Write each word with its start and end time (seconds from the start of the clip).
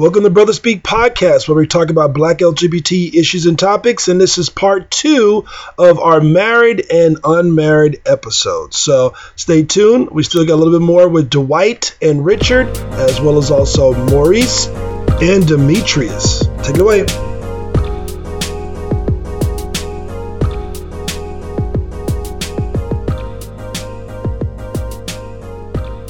Welcome 0.00 0.22
to 0.22 0.30
Brother 0.30 0.54
Speak 0.54 0.82
Podcast, 0.82 1.46
where 1.46 1.58
we 1.58 1.66
talk 1.66 1.90
about 1.90 2.14
black 2.14 2.38
LGBT 2.38 3.12
issues 3.12 3.44
and 3.44 3.58
topics. 3.58 4.08
And 4.08 4.18
this 4.18 4.38
is 4.38 4.48
part 4.48 4.90
two 4.90 5.44
of 5.76 5.98
our 5.98 6.22
married 6.22 6.86
and 6.90 7.18
unmarried 7.22 8.00
episodes. 8.06 8.78
So 8.78 9.12
stay 9.36 9.62
tuned. 9.62 10.10
We 10.10 10.22
still 10.22 10.46
got 10.46 10.54
a 10.54 10.56
little 10.56 10.72
bit 10.72 10.82
more 10.82 11.06
with 11.06 11.28
Dwight 11.28 11.98
and 12.00 12.24
Richard, 12.24 12.68
as 12.94 13.20
well 13.20 13.36
as 13.36 13.50
also 13.50 13.92
Maurice 14.06 14.68
and 14.68 15.46
Demetrius. 15.46 16.46
Take 16.62 16.76
it 16.76 16.80
away. 16.80 17.04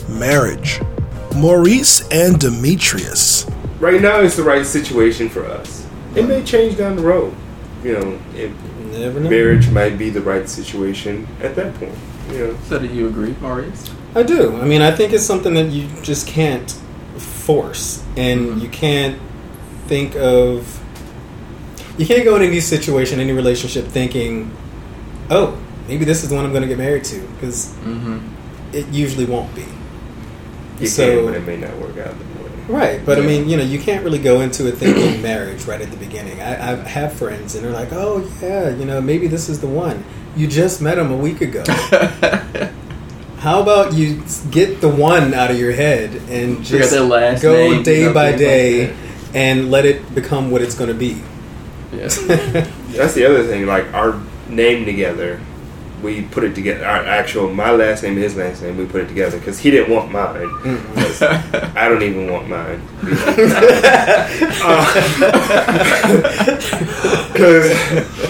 Marriage. 0.08 0.80
Maurice 1.34 2.08
and 2.12 2.38
Demetrius. 2.38 3.50
Right 3.80 4.00
now 4.00 4.20
it's 4.20 4.36
the 4.36 4.42
right 4.42 4.64
situation 4.64 5.28
for 5.28 5.44
us. 5.46 5.86
It 6.14 6.26
may 6.26 6.42
change 6.44 6.76
down 6.76 6.96
the 6.96 7.02
road. 7.02 7.34
You 7.84 7.92
know, 7.98 8.18
it, 8.36 8.50
Never 8.92 9.20
know. 9.20 9.30
marriage 9.30 9.70
might 9.70 9.96
be 9.98 10.10
the 10.10 10.20
right 10.20 10.48
situation 10.48 11.26
at 11.42 11.54
that 11.56 11.74
point. 11.76 11.94
You 12.30 12.38
know, 12.38 12.56
So 12.68 12.78
do 12.78 12.86
you 12.86 13.06
agree, 13.08 13.34
Maurice? 13.40 13.90
I 14.14 14.22
do. 14.22 14.56
I 14.60 14.64
mean, 14.64 14.82
I 14.82 14.90
think 14.90 15.12
it's 15.12 15.24
something 15.24 15.54
that 15.54 15.66
you 15.70 15.86
just 16.02 16.26
can't 16.26 16.70
force, 17.16 18.02
and 18.16 18.40
Mhm. 18.48 18.62
you 18.62 18.68
can't 18.68 19.16
think 19.86 20.16
of. 20.16 20.78
You 21.96 22.06
can't 22.06 22.24
go 22.24 22.34
into 22.36 22.46
any 22.48 22.60
situation, 22.60 23.20
any 23.20 23.32
relationship, 23.32 23.86
thinking, 23.88 24.50
"Oh, 25.30 25.54
maybe 25.88 26.04
this 26.04 26.22
is 26.22 26.28
the 26.30 26.34
one 26.34 26.44
I'm 26.44 26.50
going 26.52 26.62
to 26.62 26.68
get 26.68 26.78
married 26.78 27.04
to," 27.04 27.20
because 27.36 27.66
Mm-hmm. 27.86 28.18
it 28.72 28.86
usually 28.92 29.24
won't 29.26 29.54
be. 29.54 29.64
you 30.80 30.86
So- 30.86 31.16
can, 31.16 31.24
but 31.26 31.34
it 31.34 31.46
may 31.46 31.56
not 31.58 31.76
work 31.78 31.98
out 31.98 32.14
the 32.18 32.24
way. 32.24 32.29
Right, 32.70 33.04
but 33.04 33.18
I 33.18 33.22
mean, 33.22 33.48
you 33.48 33.56
know, 33.56 33.64
you 33.64 33.80
can't 33.80 34.04
really 34.04 34.18
go 34.18 34.40
into 34.40 34.68
it 34.68 34.76
thinking 34.76 35.20
marriage 35.22 35.64
right 35.64 35.80
at 35.80 35.90
the 35.90 35.96
beginning. 35.96 36.40
I, 36.40 36.72
I 36.72 36.76
have 36.76 37.12
friends, 37.12 37.54
and 37.54 37.64
they're 37.64 37.72
like, 37.72 37.92
"Oh 37.92 38.28
yeah, 38.40 38.70
you 38.70 38.84
know, 38.84 39.00
maybe 39.00 39.26
this 39.26 39.48
is 39.48 39.60
the 39.60 39.66
one." 39.66 40.04
You 40.36 40.46
just 40.46 40.80
met 40.80 40.96
him 40.96 41.10
a 41.10 41.16
week 41.16 41.40
ago. 41.40 41.64
How 43.38 43.62
about 43.62 43.94
you 43.94 44.22
get 44.50 44.80
the 44.80 44.88
one 44.88 45.32
out 45.32 45.50
of 45.50 45.58
your 45.58 45.72
head 45.72 46.14
and 46.28 46.62
just 46.62 46.92
last 46.92 47.42
go 47.42 47.54
name, 47.54 47.82
day 47.82 48.12
by 48.12 48.32
things 48.32 48.32
like 48.32 48.38
day 48.38 48.96
and 49.34 49.70
let 49.70 49.86
it 49.86 50.14
become 50.14 50.50
what 50.50 50.62
it's 50.62 50.74
going 50.74 50.88
to 50.88 50.94
be. 50.94 51.22
Yes. 51.92 52.20
That's 52.26 53.14
the 53.14 53.24
other 53.24 53.44
thing. 53.44 53.66
Like 53.66 53.92
our 53.94 54.20
name 54.48 54.84
together, 54.84 55.40
we 56.02 56.22
put 56.22 56.44
it 56.44 56.54
together. 56.54 56.84
Our 56.84 57.04
actual, 57.04 57.52
my 57.52 57.70
last 57.70 58.02
name 58.02 58.14
and 58.14 58.22
his 58.22 58.36
last 58.36 58.62
name, 58.62 58.76
we 58.76 58.86
put 58.86 59.02
it 59.02 59.08
together 59.08 59.38
because 59.38 59.58
he 59.58 59.70
didn't 59.70 59.94
want 59.94 60.10
mine. 60.10 60.48
Mm-hmm. 60.62 61.78
I 61.78 61.88
don't 61.88 62.02
even 62.02 62.30
want 62.30 62.48
mine. 62.48 62.80
Because 67.32 67.70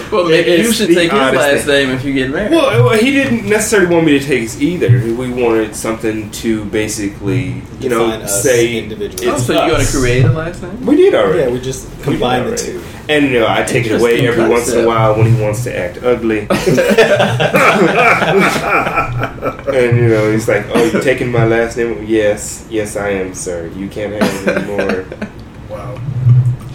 well, 0.11 0.27
maybe 0.27 0.51
you 0.63 0.71
should 0.73 0.89
take 0.89 1.11
his 1.11 1.19
last 1.19 1.65
thing. 1.65 1.87
name 1.87 1.95
if 1.95 2.03
you 2.03 2.13
get 2.13 2.29
married. 2.29 2.51
Well, 2.51 2.85
well, 2.85 2.97
he 2.97 3.11
didn't 3.11 3.47
necessarily 3.47 3.93
want 3.93 4.05
me 4.05 4.19
to 4.19 4.25
take 4.25 4.41
his 4.41 4.61
either. 4.61 4.89
We 4.89 5.31
wanted 5.31 5.75
something 5.75 6.31
to 6.31 6.65
basically, 6.65 7.61
you 7.79 7.89
know, 7.89 8.07
Define 8.07 8.21
us 8.23 8.43
say 8.43 8.77
individually. 8.77 9.27
oh, 9.27 9.35
it's 9.35 9.45
so 9.45 9.53
you're 9.53 9.75
going 9.75 9.85
to 9.85 9.91
create 9.91 10.25
a 10.25 10.31
last 10.31 10.61
name? 10.61 10.85
We 10.85 10.95
did 10.95 11.15
already. 11.15 11.39
yeah, 11.39 11.49
we 11.49 11.59
just 11.59 11.87
We 12.05 12.17
the 12.17 12.55
two. 12.57 12.83
And 13.09 13.25
you 13.25 13.39
know, 13.39 13.47
I 13.47 13.63
take 13.63 13.85
it 13.85 13.99
away 13.99 14.19
Interesting 14.19 14.43
every 14.43 14.53
once 14.53 14.71
in 14.71 14.83
a 14.83 14.87
while 14.87 15.15
when 15.17 15.33
he 15.33 15.41
wants 15.41 15.63
to 15.63 15.77
act 15.77 16.03
ugly. 16.03 16.39
and 19.75 19.97
you 19.97 20.07
know, 20.07 20.31
he's 20.31 20.47
like, 20.47 20.65
"Oh, 20.73 20.83
you 20.83 21.01
taking 21.01 21.31
my 21.31 21.45
last 21.45 21.77
name? 21.77 22.05
Yes, 22.05 22.65
yes, 22.69 22.95
I 22.95 23.09
am, 23.09 23.33
sir. 23.33 23.67
You 23.75 23.89
can't 23.89 24.13
have 24.13 24.47
it 24.47 24.57
anymore." 24.57 25.05
Wow. 25.71 26.01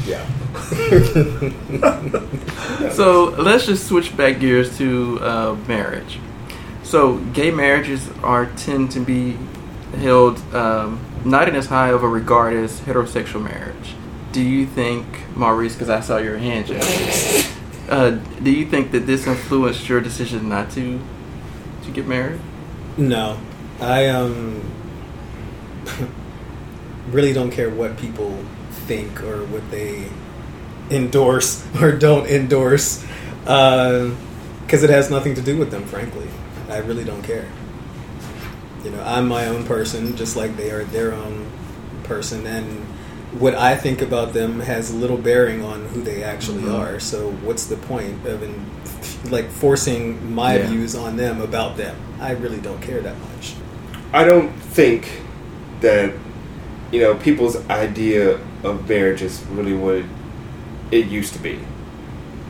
yeah. 0.07 0.25
So 2.93 3.35
let's 3.39 3.67
just 3.67 3.87
switch 3.87 4.17
back 4.17 4.41
gears 4.41 4.79
to 4.79 5.19
uh, 5.21 5.57
marriage. 5.69 6.19
So 6.83 7.19
gay 7.35 7.51
marriages 7.51 8.09
are 8.23 8.47
tend 8.47 8.91
to 8.93 9.01
be 9.01 9.37
held 9.99 10.39
um, 10.55 11.01
not 11.25 11.47
in 11.49 11.57
as 11.57 11.67
high 11.67 11.91
of 11.91 12.03
a 12.03 12.09
regard 12.09 12.55
as 12.55 12.81
heterosexual 12.81 13.43
marriage. 13.43 13.95
Do 14.37 14.43
you 14.43 14.67
think, 14.67 15.07
Maurice? 15.35 15.73
Because 15.73 15.89
I 15.89 16.01
saw 16.01 16.19
your 16.19 16.37
hand, 16.37 16.67
Jeff. 16.67 17.91
Uh, 17.91 18.11
do 18.43 18.51
you 18.51 18.67
think 18.67 18.91
that 18.91 19.07
this 19.07 19.27
influenced 19.27 19.89
your 19.89 20.03
decision 20.03 20.47
not 20.51 20.71
to 20.73 21.01
to 21.85 21.91
get 21.91 22.07
married? 22.07 22.39
No, 22.99 23.39
I 23.81 24.09
um 24.09 24.61
really 27.11 27.33
don't 27.33 27.51
care 27.51 27.71
what 27.71 27.97
people 27.97 28.45
think 28.71 29.23
or 29.23 29.47
what 29.47 29.71
they 29.71 30.11
endorse 30.91 31.67
or 31.81 31.93
don't 31.93 32.27
endorse, 32.27 33.07
because 33.41 34.83
it 34.83 34.91
has 34.91 35.11
nothing 35.11 35.35
to 35.37 35.41
do 35.41 35.57
with 35.57 35.71
them. 35.71 35.85
Frankly, 35.85 36.29
I 36.69 36.77
really 36.77 37.05
don't 37.05 37.23
care. 37.23 37.49
You 38.85 38.91
know, 38.91 39.03
I'm 39.03 39.29
my 39.29 39.47
own 39.47 39.65
person, 39.65 40.15
just 40.15 40.37
like 40.37 40.59
they 40.59 40.71
are 40.73 40.85
their 40.85 41.15
own 41.15 41.51
person, 42.03 42.47
and 42.47 42.87
what 43.39 43.55
I 43.55 43.77
think 43.77 44.01
about 44.03 44.33
them 44.33 44.61
has 44.61 44.93
little 44.95 45.17
bearing 45.17 45.63
on 45.65 45.85
who 45.87 46.03
they 46.03 46.23
actually 46.23 46.63
Mhm. 46.63 46.79
are. 46.79 47.01
So, 47.01 47.31
what's 47.45 47.67
the 47.67 47.77
point 47.77 48.27
of 48.27 48.43
in, 48.43 48.55
like 49.31 49.51
forcing 49.51 50.35
my 50.35 50.57
Yeah. 50.59 50.67
views 50.69 50.95
on 50.95 51.17
them 51.17 51.41
about 51.41 51.77
them? 51.77 51.97
I 52.21 52.33
really 52.33 52.59
don't 52.59 52.81
care 52.81 53.01
that 53.01 53.15
much. 53.21 53.55
I 54.13 54.25
don't 54.25 54.53
think 54.61 55.09
that 55.81 56.13
you 56.93 57.01
know 57.01 57.15
people's 57.17 57.57
idea 57.69 58.39
of 58.63 58.89
marriage 58.89 59.23
is 59.23 59.43
really 59.53 59.75
what 59.75 60.03
it 60.91 61.07
used 61.07 61.33
to 61.35 61.39
be. 61.41 61.59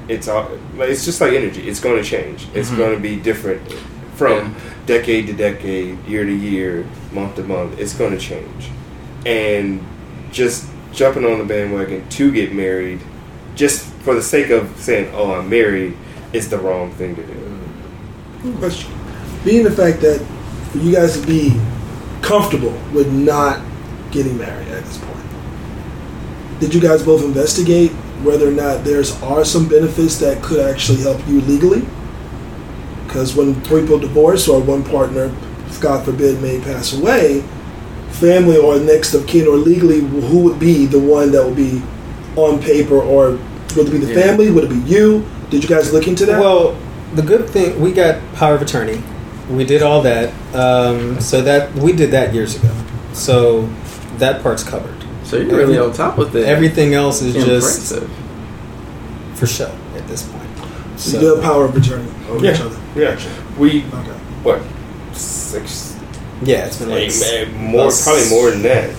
It's 0.09 0.29
all, 0.29 0.49
it's 0.79 1.05
just 1.05 1.21
like 1.21 1.33
energy. 1.33 1.63
It's 1.69 1.81
going 1.81 2.01
to 2.01 2.09
change. 2.09 2.47
It's 2.55 2.71
Mhm. 2.71 2.77
going 2.77 2.95
to 2.95 3.01
be 3.01 3.17
different 3.17 3.63
from 4.15 4.37
Yeah. 4.39 4.49
decade 4.87 5.27
to 5.27 5.33
decade, 5.33 5.97
year 6.07 6.25
to 6.25 6.33
year, 6.33 6.85
month 7.13 7.37
to 7.37 7.43
month. 7.43 7.81
It's 7.81 7.93
going 7.95 8.13
to 8.13 8.19
change, 8.19 8.71
and 9.25 9.81
just 10.31 10.65
jumping 10.97 11.25
on 11.25 11.39
the 11.39 11.45
bandwagon 11.45 12.09
to 12.09 12.33
get 12.33 12.53
married, 12.53 13.01
just 13.55 13.85
for 14.03 14.15
the 14.15 14.23
sake 14.23 14.51
of 14.51 14.73
saying, 14.79 15.13
"Oh, 15.15 15.33
I'm 15.33 15.49
married," 15.49 15.97
is 16.33 16.49
the 16.49 16.59
wrong 16.59 16.91
thing 16.93 17.15
to 17.15 17.23
do. 17.23 17.35
Being 19.45 19.65
the 19.65 19.71
fact 19.71 20.01
that 20.01 20.21
for 20.73 20.79
you 20.79 20.93
guys 20.93 21.21
to 21.21 21.27
be 21.27 21.55
comfortable 22.23 22.75
with 22.93 23.13
not 23.13 23.61
getting 24.11 24.37
married 24.37 24.69
at 24.69 24.85
this 24.85 24.99
point, 24.99 25.17
did 26.59 26.75
you 26.75 26.81
guys 26.81 27.03
both 27.03 27.23
investigate 27.23 27.93
whether 28.23 28.49
or 28.49 28.53
not 28.53 28.83
there's 28.83 29.21
are 29.23 29.45
some 29.45 29.69
benefits 29.69 30.17
that 30.19 30.43
could 30.43 30.59
actually 30.59 31.03
help 31.03 31.21
you 31.29 31.41
legally? 31.43 31.87
Because 33.07 33.37
when 33.37 33.61
people 33.63 33.99
divorce 33.99 34.49
or 34.49 34.61
one 34.61 34.83
partner, 34.83 35.31
God 35.81 36.05
forbid, 36.05 36.41
may 36.41 36.59
pass 36.61 36.95
away, 36.95 37.45
family 38.21 38.57
or 38.57 38.79
next 38.79 39.15
of 39.15 39.27
kin 39.27 39.47
or 39.47 39.57
legally, 39.57 40.01
who 40.01 40.39
would 40.41 40.59
be 40.59 40.87
the 40.87 40.99
one 40.99 41.31
that 41.33 41.45
would 41.45 41.57
be 41.57 41.83
on 42.37 42.61
paper 42.61 43.01
or 43.01 43.39
would 43.77 43.89
it 43.89 43.91
be 43.91 43.99
the 43.99 44.13
Yeah. 44.13 44.21
family? 44.27 44.51
Would 44.51 44.65
it 44.65 44.71
be 44.71 44.81
you? 44.91 45.25
Did 45.51 45.63
you 45.63 45.69
guys 45.69 45.93
look 45.93 46.09
into 46.09 46.27
that? 46.27 46.41
Well, 46.41 46.75
the 47.15 47.23
good 47.23 47.49
thing 47.49 47.81
we 47.81 47.93
got 47.93 48.17
power 48.35 48.55
of 48.55 48.63
attorney. 48.63 49.03
We 49.51 49.65
did 49.65 49.83
all 49.83 50.03
that. 50.03 50.33
Um, 50.55 51.21
so 51.21 51.41
that 51.43 51.75
we 51.77 51.93
did 51.93 52.11
that 52.11 52.35
years 52.35 52.57
ago. 52.57 52.71
So 53.13 53.69
that 54.19 54.43
part's 54.43 54.65
covered. 54.65 54.95
So 55.25 55.37
you're 55.37 55.57
really 55.57 55.79
on 55.79 55.93
top 55.93 56.19
of 56.19 56.35
it. 56.35 56.47
Everything 56.47 56.95
else 56.95 57.21
is 57.23 57.35
just 57.35 57.95
for 59.35 59.47
show 59.47 59.71
at 59.97 60.07
this 60.09 60.23
point. 60.23 60.43
so 60.97 61.17
you 61.17 61.21
do 61.21 61.35
have 61.35 61.43
power 61.45 61.67
of 61.67 61.77
attorney 61.77 62.09
over 62.31 62.45
Yeah. 62.45 62.55
each 62.55 62.61
other. 62.61 62.77
Yeah, 62.97 63.17
we 63.59 63.85
Okay. 63.93 64.11
what 64.43 64.61
six, 65.13 65.96
yeah, 66.43 66.67
it's 66.67 66.79
been 66.79 66.91
like 66.91 67.03
eight, 67.03 67.23
eh, 67.25 67.51
more, 67.53 67.91
probably 67.91 68.29
more 68.31 68.51
than 68.51 68.63
that. 68.63 68.91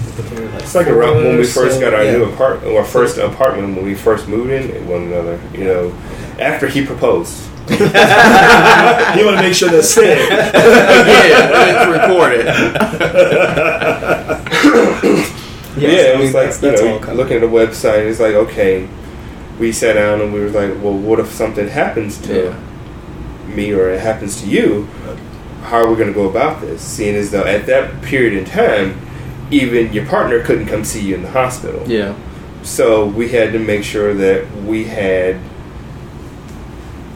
It's 0.62 0.74
like 0.76 0.88
around 0.88 1.18
when 1.18 1.38
we 1.38 1.46
first 1.46 1.76
so, 1.76 1.82
got 1.82 1.94
our 1.94 2.04
yeah. 2.04 2.14
new 2.14 2.26
apartment, 2.26 2.76
our 2.76 2.84
first 2.84 3.18
apartment 3.18 3.76
when 3.76 3.86
we 3.86 3.94
first 3.96 4.28
moved 4.28 4.50
in 4.52 4.88
one 4.88 5.04
another. 5.04 5.40
You 5.54 5.64
know, 5.66 5.92
after 6.40 6.68
he 6.68 6.86
proposed. 6.86 7.44
you 7.70 7.76
want 9.26 9.38
to 9.38 9.42
make 9.42 9.54
sure 9.54 9.70
that's 9.70 9.90
said. 9.90 10.18
yeah, 10.30 11.84
it's 11.84 12.02
recorded. 12.02 12.46
Yes, 15.78 15.92
yeah, 15.92 16.14
it 16.14 16.20
was 16.20 16.34
like 16.34 16.50
that's- 16.50 16.64
you 16.64 16.70
that's 16.72 16.82
know, 16.82 17.10
all 17.10 17.16
looking 17.16 17.36
at 17.36 17.42
the 17.42 17.48
website. 17.48 18.10
It's 18.10 18.20
like 18.20 18.34
okay, 18.34 18.88
we 19.60 19.72
sat 19.72 19.94
down 19.94 20.22
and 20.22 20.34
we 20.34 20.40
were 20.40 20.50
like, 20.50 20.72
well, 20.84 20.98
what 20.98 21.20
if 21.20 21.28
something 21.32 21.68
happens 21.68 22.18
to 22.22 22.46
Yeah. 22.46 23.56
me 23.56 23.74
or 23.74 23.90
it 23.90 24.00
happens 24.02 24.42
to 24.42 24.48
you? 24.48 24.88
How 25.68 25.84
are 25.84 25.90
we 25.90 25.98
going 25.98 26.08
to 26.08 26.14
go 26.14 26.30
about 26.30 26.62
this? 26.62 26.82
Seeing 26.82 27.16
as 27.16 27.32
though 27.32 27.44
at 27.44 27.66
that 27.66 28.02
period 28.02 28.34
in 28.34 28.46
time, 28.46 29.00
even 29.52 29.92
your 29.92 30.06
partner 30.06 30.42
couldn't 30.42 30.68
come 30.68 30.86
see 30.86 31.02
you 31.02 31.16
in 31.16 31.24
the 31.24 31.32
hospital. 31.32 31.84
Yeah. 31.86 32.16
So 32.64 33.06
we 33.06 33.30
had 33.30 33.52
to 33.52 33.60
make 33.60 33.84
sure 33.84 34.14
that 34.14 34.50
we 34.64 34.86
had 34.86 35.40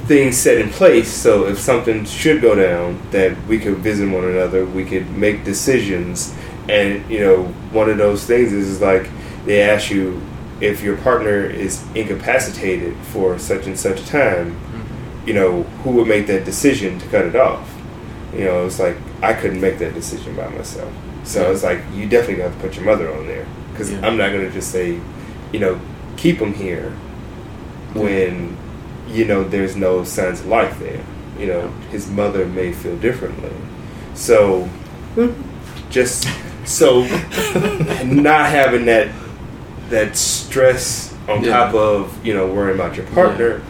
things 0.05 0.37
set 0.37 0.57
in 0.57 0.69
place 0.69 1.09
so 1.09 1.45
if 1.45 1.57
something 1.57 2.03
should 2.03 2.41
go 2.41 2.53
down 2.53 3.01
that 3.11 3.41
we 3.47 3.57
could 3.57 3.77
visit 3.77 4.09
one 4.09 4.25
another, 4.25 4.65
we 4.65 4.83
could 4.83 5.09
make 5.11 5.45
decisions 5.45 6.35
and 6.67 7.09
you 7.09 7.19
know, 7.19 7.43
one 7.71 7.89
of 7.89 7.97
those 7.97 8.25
things 8.25 8.51
is 8.51 8.81
like 8.81 9.09
they 9.45 9.61
ask 9.61 9.89
you 9.89 10.21
if 10.59 10.83
your 10.83 10.97
partner 10.97 11.45
is 11.45 11.83
incapacitated 11.95 12.95
for 12.97 13.39
such 13.39 13.65
and 13.65 13.79
such 13.79 14.05
time, 14.05 14.51
mm-hmm. 14.51 15.27
you 15.27 15.33
know, 15.33 15.63
who 15.83 15.91
would 15.91 16.07
make 16.07 16.27
that 16.27 16.43
decision 16.43 16.99
to 16.99 17.07
cut 17.07 17.25
it 17.25 17.35
off? 17.35 17.70
You 18.33 18.45
know, 18.45 18.65
it's 18.65 18.79
like 18.79 18.97
I 19.21 19.33
couldn't 19.33 19.59
make 19.61 19.77
that 19.79 19.93
decision 19.93 20.35
by 20.35 20.47
myself. 20.49 20.91
So 21.23 21.51
it's 21.51 21.63
like 21.63 21.79
you 21.93 22.07
definitely 22.07 22.43
have 22.43 22.53
to 22.55 22.59
put 22.61 22.75
your 22.75 22.85
mother 22.85 23.13
on 23.13 23.27
there 23.27 23.45
because 23.71 23.91
Yeah. 23.91 24.05
I'm 24.05 24.17
not 24.17 24.31
going 24.31 24.45
to 24.45 24.51
just 24.51 24.71
say, 24.71 24.99
you 25.51 25.59
know, 25.59 25.79
keep 26.17 26.37
him 26.39 26.53
here 26.53 26.91
when 27.93 28.57
you 29.07 29.25
know 29.25 29.43
there's 29.43 29.75
no 29.75 30.03
signs 30.03 30.39
of 30.41 30.47
life 30.47 30.79
there. 30.79 31.03
You 31.37 31.47
know, 31.47 31.67
his 31.91 32.09
mother 32.09 32.45
may 32.45 32.71
feel 32.71 32.97
differently. 32.97 33.51
So 34.13 34.65
hmm. 35.15 35.31
just 35.89 36.27
so 36.65 37.01
not 38.05 38.49
having 38.49 38.85
that 38.85 39.09
that 39.89 40.15
stress 40.15 41.13
on 41.27 41.43
Yeah. 41.43 41.51
top 41.51 41.73
of 41.75 42.25
you 42.25 42.33
know 42.33 42.47
worrying 42.47 42.79
about 42.79 42.95
your 42.95 43.05
partner, 43.07 43.61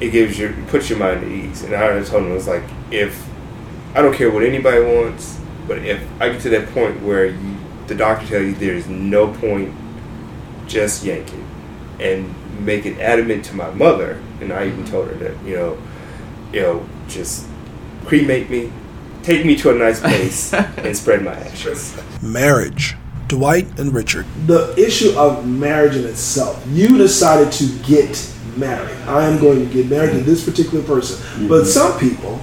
it 0.00 0.10
gives 0.10 0.38
you 0.38 0.54
puts 0.68 0.88
your 0.88 0.98
mind 0.98 1.24
at 1.24 1.28
ease. 1.30 1.62
And 1.62 1.74
I 1.74 1.88
told 2.02 2.24
him 2.24 2.30
it 2.30 2.34
was 2.34 2.46
like 2.46 2.62
if 2.90 3.26
I 3.94 4.02
don't 4.02 4.14
care 4.14 4.30
what 4.30 4.42
anybody 4.42 4.82
wants, 4.82 5.38
but 5.68 5.78
if 5.78 6.02
I 6.20 6.30
get 6.30 6.42
to 6.42 6.50
that 6.50 6.68
point 6.70 7.00
where 7.02 7.26
you, 7.26 7.56
the 7.86 7.94
doctor 7.94 8.26
tell 8.26 8.42
you 8.42 8.52
there's 8.54 8.88
no 8.88 9.32
point, 9.32 9.72
just 10.66 11.04
yank 11.04 11.32
it 11.32 11.44
and 12.00 12.34
make 12.64 12.86
it 12.86 12.98
adamant 12.98 13.44
to 13.46 13.54
my 13.54 13.70
mother. 13.70 14.20
And 14.40 14.52
I 14.52 14.66
even 14.66 14.84
told 14.84 15.08
her 15.08 15.14
that 15.14 15.44
you 15.44 15.54
know, 15.54 15.78
you 16.52 16.60
know, 16.60 16.88
just 17.06 17.46
cremate 18.04 18.50
me, 18.50 18.72
take 19.22 19.46
me 19.46 19.54
to 19.56 19.70
a 19.70 19.74
nice 19.74 20.00
place, 20.00 20.52
and 20.54 20.96
spread 20.96 21.22
my 21.22 21.34
ashes. 21.34 21.96
Marriage. 22.20 22.96
Dwight 23.28 23.78
and 23.78 23.94
Richard. 23.94 24.26
The 24.46 24.74
issue 24.76 25.16
of 25.16 25.48
marriage 25.48 25.96
in 25.96 26.04
itself. 26.04 26.62
You 26.68 26.98
decided 26.98 27.52
to 27.52 27.78
get 27.78 28.32
married. 28.56 28.96
I 29.06 29.26
am 29.26 29.40
going 29.40 29.66
to 29.66 29.72
get 29.72 29.88
married 29.88 30.12
to 30.12 30.20
this 30.20 30.44
particular 30.44 30.84
person. 30.84 31.48
But 31.48 31.62
mm-hmm. 31.62 31.64
some 31.64 31.98
people 31.98 32.38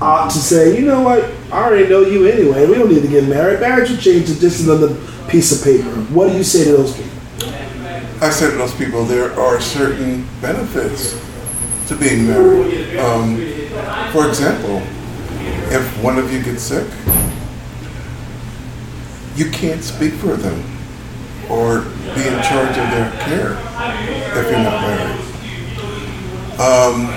opt 0.00 0.32
to 0.32 0.38
say, 0.38 0.78
you 0.78 0.84
know 0.84 1.02
what, 1.02 1.24
I 1.52 1.64
already 1.64 1.88
know 1.88 2.00
you 2.00 2.26
anyway. 2.26 2.66
We 2.66 2.74
don't 2.74 2.90
need 2.90 3.02
to 3.02 3.08
get 3.08 3.24
married. 3.24 3.60
Marriage 3.60 3.90
will 3.90 3.96
change 3.96 4.26
to 4.26 4.38
just 4.38 4.64
another 4.64 4.94
piece 5.28 5.52
of 5.56 5.64
paper. 5.64 5.88
What 6.12 6.30
do 6.30 6.36
you 6.36 6.44
say 6.44 6.64
to 6.64 6.72
those 6.72 6.96
people? 6.96 7.12
I 8.20 8.30
said 8.30 8.50
to 8.50 8.56
those 8.56 8.74
people, 8.74 9.04
there 9.04 9.32
are 9.38 9.60
certain 9.60 10.26
benefits 10.40 11.20
to 11.88 11.96
being 11.96 12.26
married. 12.26 12.98
Um, 12.98 13.36
for 14.12 14.28
example, 14.28 14.82
if 15.70 16.02
one 16.02 16.18
of 16.18 16.32
you 16.32 16.42
gets 16.42 16.62
sick, 16.62 16.86
you 19.36 19.50
can't 19.50 19.82
speak 19.82 20.14
for 20.14 20.34
them 20.36 20.64
or 21.50 21.82
be 22.14 22.26
in 22.26 22.42
charge 22.42 22.70
of 22.70 22.90
their 22.90 23.10
care 23.20 23.52
if 24.38 24.50
you're 24.50 24.62
not 24.62 24.80
married. 24.80 25.20
Um, 26.58 27.08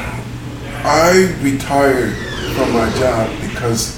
I 0.83 1.33
retired 1.41 2.13
from 2.59 2.73
my 2.73 2.89
job 2.99 3.29
because 3.39 3.97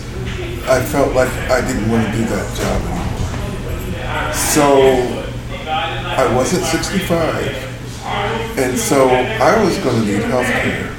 I 0.69 0.83
felt 0.83 1.15
like 1.15 1.31
I 1.49 1.65
didn't 1.65 1.89
want 1.89 2.05
to 2.05 2.11
do 2.15 2.25
that 2.25 2.45
job 2.55 2.81
anymore. 2.85 4.33
So 4.33 5.25
I 5.65 6.31
wasn't 6.35 6.65
65, 6.65 8.59
and 8.59 8.77
so 8.77 9.09
I 9.09 9.63
was 9.63 9.77
going 9.79 10.05
to 10.05 10.11
need 10.11 10.21
health 10.29 10.45
care. 10.45 10.93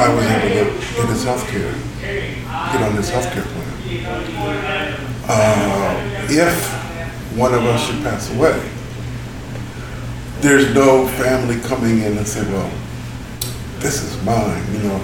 I 0.00 0.12
was 0.12 0.26
able 0.26 0.48
to 0.48 0.54
get 0.96 1.08
his 1.08 1.22
health 1.22 1.46
care, 1.48 1.72
get 2.00 2.82
on 2.82 2.96
his 2.96 3.08
health 3.08 3.32
care 3.32 3.44
plan. 3.44 3.68
Uh, 5.28 6.26
if 6.30 7.36
one 7.38 7.54
of 7.54 7.62
us 7.62 7.86
should 7.86 8.02
pass 8.02 8.28
away, 8.34 8.60
there's 10.40 10.74
no 10.74 11.06
family 11.06 11.60
coming 11.60 12.00
in 12.00 12.18
and 12.18 12.26
say, 12.26 12.42
well, 12.50 12.68
this 13.82 14.02
is 14.02 14.22
mine, 14.24 14.62
you 14.72 14.78
know, 14.84 15.00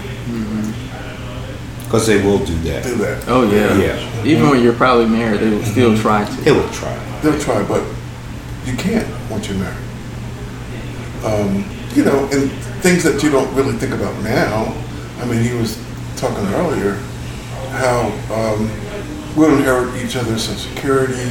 Because 1.85 2.07
they 2.07 2.23
will 2.23 2.39
do 2.45 2.55
that. 2.61 2.85
do 2.85 2.95
that. 2.97 3.25
Oh 3.29 3.43
yeah. 3.51 3.77
Yeah. 3.77 4.25
Even 4.25 4.49
when 4.51 4.63
you're 4.63 4.75
probably 4.75 5.07
married, 5.07 5.41
they 5.41 5.51
will 5.51 5.65
still 5.65 5.97
try 5.99 6.25
to. 6.25 6.33
They 6.43 6.53
will 6.53 6.69
try. 6.71 6.95
They'll 7.23 7.39
try, 7.41 7.63
but 7.67 7.83
you 8.65 8.77
can't 8.77 9.07
once 9.31 9.49
you're 9.49 9.59
married. 9.59 9.85
Um, 11.25 11.65
you 11.95 12.05
know, 12.05 12.29
and 12.33 12.51
things 12.83 13.03
that 13.03 13.23
you 13.23 13.31
don't 13.31 13.53
really 13.55 13.75
think 13.75 13.93
about 13.93 14.15
now. 14.23 14.73
I 15.21 15.25
mean, 15.25 15.43
he 15.43 15.53
was 15.55 15.77
talking 16.17 16.47
earlier 16.55 16.95
how 17.71 18.07
um, 18.33 18.71
we'll 19.37 19.57
inherit 19.57 19.97
each 20.05 20.15
other's 20.17 20.45
social 20.45 20.71
security, 20.75 21.29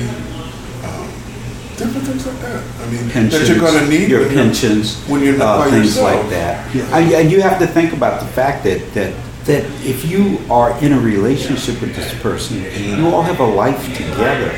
different 1.78 2.08
things 2.08 2.26
like 2.26 2.40
that. 2.42 2.64
I 2.82 2.90
mean, 2.92 3.10
pensions, 3.10 3.48
that 3.48 3.48
you're 3.50 3.60
going 3.60 3.84
to 3.84 3.90
need 3.90 4.10
your 4.10 4.22
when 4.22 4.32
you're- 4.32 4.44
pensions, 4.44 4.96
when 5.08 5.22
you're 5.24 5.38
not 5.38 5.60
uh, 5.62 5.66
by 5.66 5.70
things 5.72 5.96
yourself. 5.96 6.22
like 6.22 6.30
that. 6.32 6.76
And, 6.76 7.14
and 7.14 7.32
you 7.32 7.42
have 7.42 7.60
to 7.60 7.68
think 7.68 7.94
about 7.94 8.20
the 8.22 8.28
fact 8.28 8.64
that, 8.66 8.94
that 8.94 9.14
that 9.46 9.64
if 9.86 10.04
you 10.04 10.40
are 10.52 10.78
in 10.84 10.92
a 10.92 11.00
relationship 11.00 11.80
with 11.80 11.96
this 11.96 12.14
person, 12.22 12.58
you 12.98 13.08
all 13.08 13.22
have 13.22 13.40
a 13.40 13.46
life 13.46 13.82
together, 13.96 14.52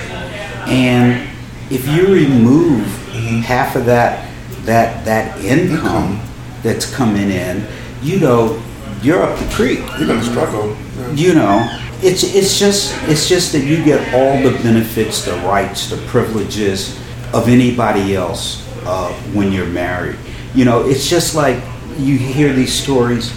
and 0.67 1.29
if 1.69 1.87
you 1.87 2.07
remove 2.13 2.87
Mm-hmm. 3.09 3.39
half 3.41 3.75
of 3.75 3.85
that 3.85 4.31
that 4.65 5.03
that 5.03 5.37
income 5.43 6.21
that's 6.63 6.91
coming 6.95 7.29
in, 7.29 7.67
you 8.01 8.17
know, 8.19 8.61
you're 9.03 9.21
up 9.21 9.37
the 9.37 9.45
creek 9.53 9.79
You're 9.97 10.07
going 10.07 10.21
to 10.21 10.25
struggle. 10.25 10.69
Yeah. 10.69 11.11
you 11.13 11.33
know 11.35 11.79
it's 12.01 12.23
it's 12.23 12.57
just 12.57 12.95
it's 13.09 13.27
just 13.27 13.51
that 13.51 13.65
you 13.65 13.83
get 13.83 13.99
all 14.13 14.41
the 14.41 14.57
benefits 14.63 15.25
the 15.25 15.33
rights 15.45 15.89
the 15.89 15.97
privileges 16.07 16.97
of 17.33 17.47
anybody 17.47 18.15
else 18.15 18.65
uh, 18.85 19.11
when 19.33 19.51
you're 19.51 19.67
married 19.67 20.17
you 20.55 20.65
know 20.65 20.87
it's 20.87 21.07
just 21.09 21.35
like 21.35 21.61
you 21.97 22.17
hear 22.17 22.53
these 22.53 22.73
stories 22.73 23.33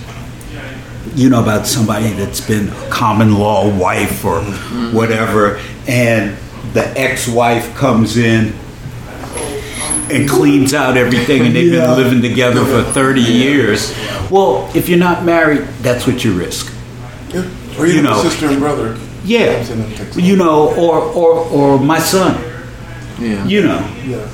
you 1.15 1.29
know 1.29 1.43
about 1.43 1.67
somebody 1.67 2.09
that's 2.11 2.41
been 2.41 2.69
a 2.69 2.89
common 2.89 3.35
law 3.35 3.69
wife 3.77 4.25
or 4.25 4.41
whatever 4.93 5.61
and 5.89 6.37
the 6.73 6.87
ex-wife 6.99 7.75
comes 7.77 8.17
in 8.17 8.55
and 10.11 10.29
cleans 10.29 10.75
out 10.75 10.97
everything 10.97 11.43
and 11.47 11.55
they've 11.57 11.73
Yeah. 11.73 11.87
been 11.87 11.97
living 12.05 12.23
together 12.23 12.65
for 12.65 12.83
30 12.93 13.21
years 13.21 13.95
well 14.31 14.71
if 14.75 14.89
you're 14.89 14.99
not 14.99 15.25
married 15.25 15.63
that's 15.83 16.07
what 16.07 16.25
you 16.25 16.33
risk 16.33 16.73
Yeah. 17.33 17.45
Or 17.79 17.87
even 17.87 17.97
You 17.97 18.03
know. 18.03 18.21
a 18.21 18.23
sister 18.23 18.49
and 18.49 18.59
brother. 18.61 18.97
yeah 19.25 19.57
comes 19.57 19.71
in 19.71 19.81
and 19.81 19.97
takes 19.97 20.17
you 20.17 20.37
know 20.37 20.69
or 20.77 20.99
or 21.01 21.33
or 21.51 21.79
my 21.79 21.99
son 21.99 22.37
Yeah. 23.19 23.45
you 23.47 23.63
know. 23.63 23.97
Yeah. 24.05 24.29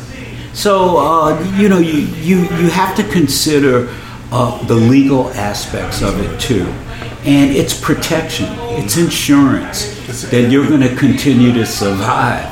so 0.53 0.99
uh, 0.99 1.57
you 1.57 1.69
know 1.69 1.79
you 1.79 2.01
you 2.23 2.41
you 2.41 2.71
have 2.71 2.97
to 2.97 3.05
consider 3.05 3.95
uh, 4.31 4.63
the 4.67 4.75
legal 4.75 5.29
aspects 5.31 6.03
of 6.03 6.21
it 6.21 6.41
too. 6.41 6.67
And 7.25 7.55
it's 7.55 7.79
protection. 7.79 8.47
It's 8.81 8.97
insurance 8.97 9.95
that 10.31 10.51
you're 10.51 10.67
going 10.67 10.81
to 10.81 10.95
continue 10.97 11.53
to 11.53 11.67
survive 11.67 12.49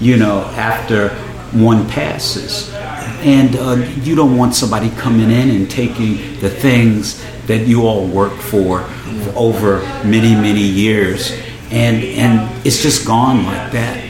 you 0.00 0.16
know 0.16 0.40
after 0.56 1.10
one 1.52 1.88
passes. 1.88 2.70
And 3.22 3.54
uh, 3.56 3.74
you 4.02 4.14
don't 4.14 4.36
want 4.36 4.54
somebody 4.54 4.88
coming 4.90 5.30
in 5.30 5.50
and 5.50 5.70
taking 5.70 6.40
the 6.40 6.48
things 6.48 7.22
that 7.46 7.66
you 7.66 7.86
all 7.86 8.06
work 8.06 8.32
for 8.32 8.88
over 9.36 9.80
many 10.04 10.34
many 10.34 10.62
years. 10.62 11.32
And 11.70 12.02
and 12.02 12.66
it's 12.66 12.82
just 12.82 13.06
gone 13.06 13.44
like 13.44 13.72
that 13.72 14.09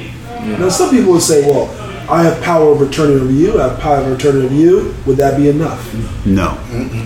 Now, 0.58 0.68
some 0.68 0.90
people 0.90 1.12
would 1.12 1.22
say, 1.22 1.46
well, 1.46 1.68
I 2.10 2.22
have 2.24 2.42
power 2.42 2.72
of 2.72 2.82
attorney 2.82 3.14
over 3.14 3.30
you, 3.32 3.60
I 3.60 3.68
have 3.68 3.78
power 3.80 3.98
of 3.98 4.12
attorney 4.18 4.44
over 4.46 4.54
you. 4.54 4.94
Would 5.06 5.16
that 5.18 5.36
be 5.36 5.48
enough? 5.48 5.94
No, 6.26 6.58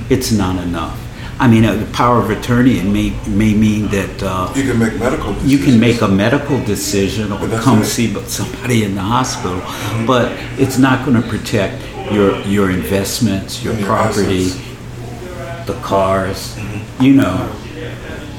it's 0.09 0.33
not 0.33 0.63
enough. 0.63 1.01
I 1.39 1.49
mean, 1.49 1.65
uh, 1.65 1.75
the 1.75 1.87
power 1.93 2.21
of 2.21 2.31
attorney 2.31 2.79
it 2.79 2.85
may 2.85 3.11
may 3.29 3.55
mean 3.55 3.89
that 3.89 4.23
uh, 4.23 4.53
You 4.55 4.63
can 4.71 4.79
make 4.79 4.99
medical 4.99 5.33
decisions. 5.35 5.53
you 5.53 5.59
can 5.59 5.81
make 5.81 6.01
a 6.01 6.09
medical 6.09 6.65
decision 6.65 7.33
or 7.33 7.39
come 7.61 7.83
it. 7.83 7.87
see 7.87 8.15
somebody 8.29 8.85
in 8.85 8.95
the 8.95 9.03
hospital, 9.03 9.61
but 10.07 10.31
it's 10.61 10.79
not 10.79 11.05
going 11.05 11.21
to 11.21 11.29
protect 11.29 11.83
your 12.13 12.39
your 12.43 12.71
investments, 12.71 13.63
your 13.65 13.75
your 13.75 13.85
property, 13.87 14.47
assets. 14.47 15.67
the 15.67 15.75
cars, 15.83 16.57
you 17.01 17.15
know, 17.15 17.51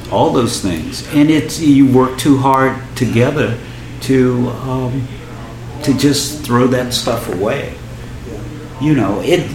all 0.10 0.32
those 0.32 0.62
things. 0.62 1.06
And 1.14 1.30
it's 1.30 1.60
you 1.60 1.86
work 1.92 2.18
too 2.18 2.38
hard 2.38 2.78
together 2.96 3.58
to 4.06 4.50
um, 4.50 5.08
to 5.84 5.94
just 5.98 6.44
throw 6.46 6.68
that 6.68 6.94
stuff 6.94 7.32
away. 7.34 7.76
You 8.82 8.96
know, 8.96 9.22
it. 9.22 9.50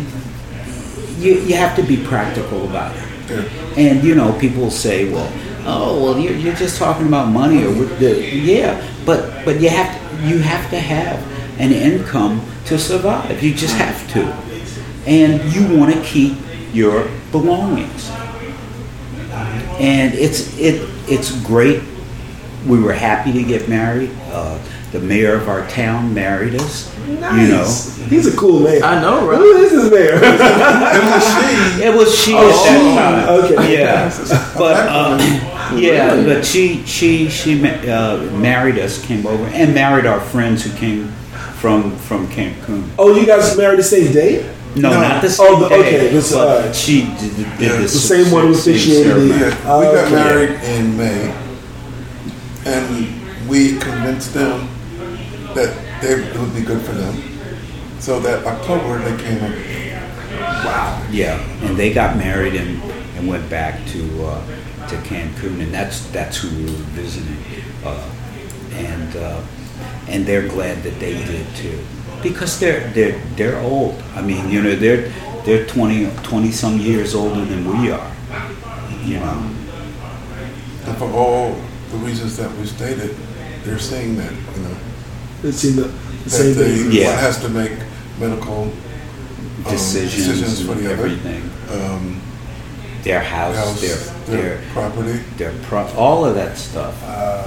You, 1.18 1.34
you 1.34 1.54
have 1.56 1.76
to 1.76 1.82
be 1.82 2.02
practical 2.02 2.64
about 2.64 2.96
it. 2.96 3.02
And 3.76 4.02
you 4.02 4.14
know, 4.14 4.32
people 4.38 4.70
say, 4.70 5.12
"Well, 5.12 5.30
oh, 5.66 6.02
well, 6.02 6.18
you're, 6.18 6.34
you're 6.34 6.54
just 6.54 6.78
talking 6.78 7.06
about 7.06 7.28
money, 7.30 7.64
or 7.64 7.72
the 7.72 8.20
yeah." 8.34 8.86
But 9.04 9.44
but 9.44 9.60
you 9.60 9.68
have 9.68 9.90
to, 9.94 10.26
you 10.26 10.38
have 10.38 10.68
to 10.70 10.78
have 10.78 11.20
an 11.60 11.72
income 11.72 12.40
to 12.66 12.78
survive. 12.78 13.42
You 13.42 13.54
just 13.54 13.76
have 13.76 14.10
to, 14.12 14.22
and 15.06 15.42
you 15.52 15.78
want 15.78 15.94
to 15.94 16.02
keep 16.02 16.36
your 16.72 17.08
belongings. 17.30 18.10
And 19.78 20.14
it's 20.14 20.58
it 20.58 20.88
it's 21.08 21.30
great. 21.44 21.82
We 22.66 22.80
were 22.80 22.92
happy 22.92 23.32
to 23.32 23.42
get 23.42 23.68
married. 23.68 24.10
Uh, 24.30 24.58
the 24.92 25.00
mayor 25.00 25.34
of 25.34 25.48
our 25.48 25.66
town 25.68 26.12
married 26.12 26.56
us. 26.56 26.94
Nice. 27.06 27.40
You 27.40 27.48
know, 28.04 28.08
He's 28.08 28.26
a 28.26 28.36
cool 28.36 28.60
man. 28.60 28.82
I 28.82 29.00
know, 29.00 29.26
right? 29.26 29.38
Who 29.38 29.56
is 29.56 29.70
this 29.70 29.90
mayor? 29.90 30.18
it 31.82 31.96
was 31.96 32.12
she 32.18 32.34
Oh, 32.34 32.48
at 32.48 32.64
that 32.64 33.26
time. 33.26 33.44
okay. 33.44 33.72
Yeah, 33.78 34.08
but 34.58 34.76
uh, 34.88 35.76
yeah, 35.76 36.22
but 36.24 36.44
she 36.44 36.84
she 36.86 37.28
she 37.28 37.64
uh, 37.64 38.16
married 38.36 38.78
us, 38.78 39.04
came 39.04 39.26
over, 39.26 39.44
and 39.46 39.74
married 39.74 40.06
our 40.06 40.20
friends 40.20 40.64
who 40.64 40.72
came 40.76 41.06
from 41.60 41.96
from 41.96 42.26
Cancun. 42.28 42.88
oh, 42.98 43.14
you 43.14 43.26
guys 43.26 43.56
married 43.56 43.78
the 43.78 43.82
same 43.84 44.12
day? 44.12 44.42
No, 44.76 44.90
No. 44.90 45.00
not 45.00 45.22
the 45.22 45.28
same 45.30 45.46
Oh, 45.48 45.60
the- 45.60 45.68
day, 45.68 45.80
okay, 45.80 46.08
this, 46.08 46.32
uh, 46.34 46.72
she 46.72 47.02
did, 47.18 47.36
did 47.36 47.46
Yeah, 47.60 47.72
the, 47.76 47.82
the 47.82 47.88
same 47.88 48.30
one 48.30 48.46
who 48.48 48.52
officiated 48.54 49.06
Yeah, 49.06 49.24
we 49.24 49.32
Oh, 49.64 49.82
got 49.94 50.04
okay. 50.06 50.14
married 50.14 50.50
in 50.62 50.96
May, 50.96 51.34
and 52.66 53.48
we 53.48 53.78
convinced 53.78 54.34
them 54.34 54.68
that 55.54 56.00
they, 56.02 56.12
it 56.12 56.38
would 56.38 56.54
be 56.54 56.62
good 56.62 56.82
for 56.82 56.92
them. 56.92 57.16
So 58.00 58.20
that 58.20 58.46
October 58.46 58.98
they 58.98 59.22
came 59.22 59.42
up. 59.42 59.52
Wow. 60.64 61.06
Yeah, 61.10 61.38
and 61.62 61.76
they 61.76 61.92
got 61.92 62.16
married 62.16 62.54
and, 62.54 62.82
and 63.16 63.28
went 63.28 63.48
back 63.50 63.86
to 63.88 64.24
uh, 64.24 64.46
to 64.88 64.96
Cancun, 64.96 65.60
and 65.60 65.72
that's 65.72 66.06
that's 66.10 66.38
who 66.38 66.48
we 66.56 66.64
were 66.64 66.84
visiting, 66.96 67.36
uh, 67.84 68.10
and 68.72 69.16
uh, 69.16 69.42
and 70.08 70.24
they're 70.26 70.48
glad 70.48 70.82
that 70.82 70.98
they 70.98 71.14
did 71.24 71.46
too, 71.56 71.78
because 72.22 72.58
they're 72.58 72.88
they're 72.90 73.18
they're 73.36 73.58
old. 73.58 74.00
I 74.14 74.22
mean, 74.22 74.50
you 74.50 74.62
know, 74.62 74.74
they're 74.76 75.12
they're 75.44 75.66
20, 75.66 76.10
20 76.22 76.50
some 76.50 76.78
years 76.78 77.14
older 77.14 77.44
than 77.44 77.64
we 77.64 77.90
are. 77.90 78.12
You 79.04 79.18
know, 79.20 79.50
And 80.84 80.96
for 80.98 81.10
all 81.10 81.56
the 81.90 81.96
reasons 81.98 82.36
that 82.36 82.50
we 82.56 82.66
stated, 82.66 83.16
they're 83.64 83.78
saying 83.78 84.16
that, 84.16 84.32
you 84.32 84.62
know, 84.62 84.76
It 85.44 85.52
seemed 85.52 85.78
the, 85.78 85.82
the 85.82 85.88
that 86.24 86.30
same 86.30 86.54
they, 86.54 86.76
thing. 86.76 86.92
Yeah. 86.92 87.10
one 87.14 87.18
has 87.18 87.40
to 87.40 87.48
make 87.48 87.72
medical 88.18 88.62
um, 88.64 88.72
decisions, 89.68 90.26
decisions 90.26 90.66
for 90.66 90.72
and 90.72 90.80
the 90.80 90.92
other. 90.92 91.04
everything, 91.06 91.42
Um, 91.70 92.20
their 93.02 93.20
house, 93.22 93.56
house, 93.56 93.80
their 93.80 93.96
their 94.26 94.42
their 94.58 94.62
property. 94.72 95.18
their 95.38 95.52
pro- 95.62 95.90
all 95.96 96.24
of 96.24 96.34
that 96.34 96.56
stuff. 96.58 96.94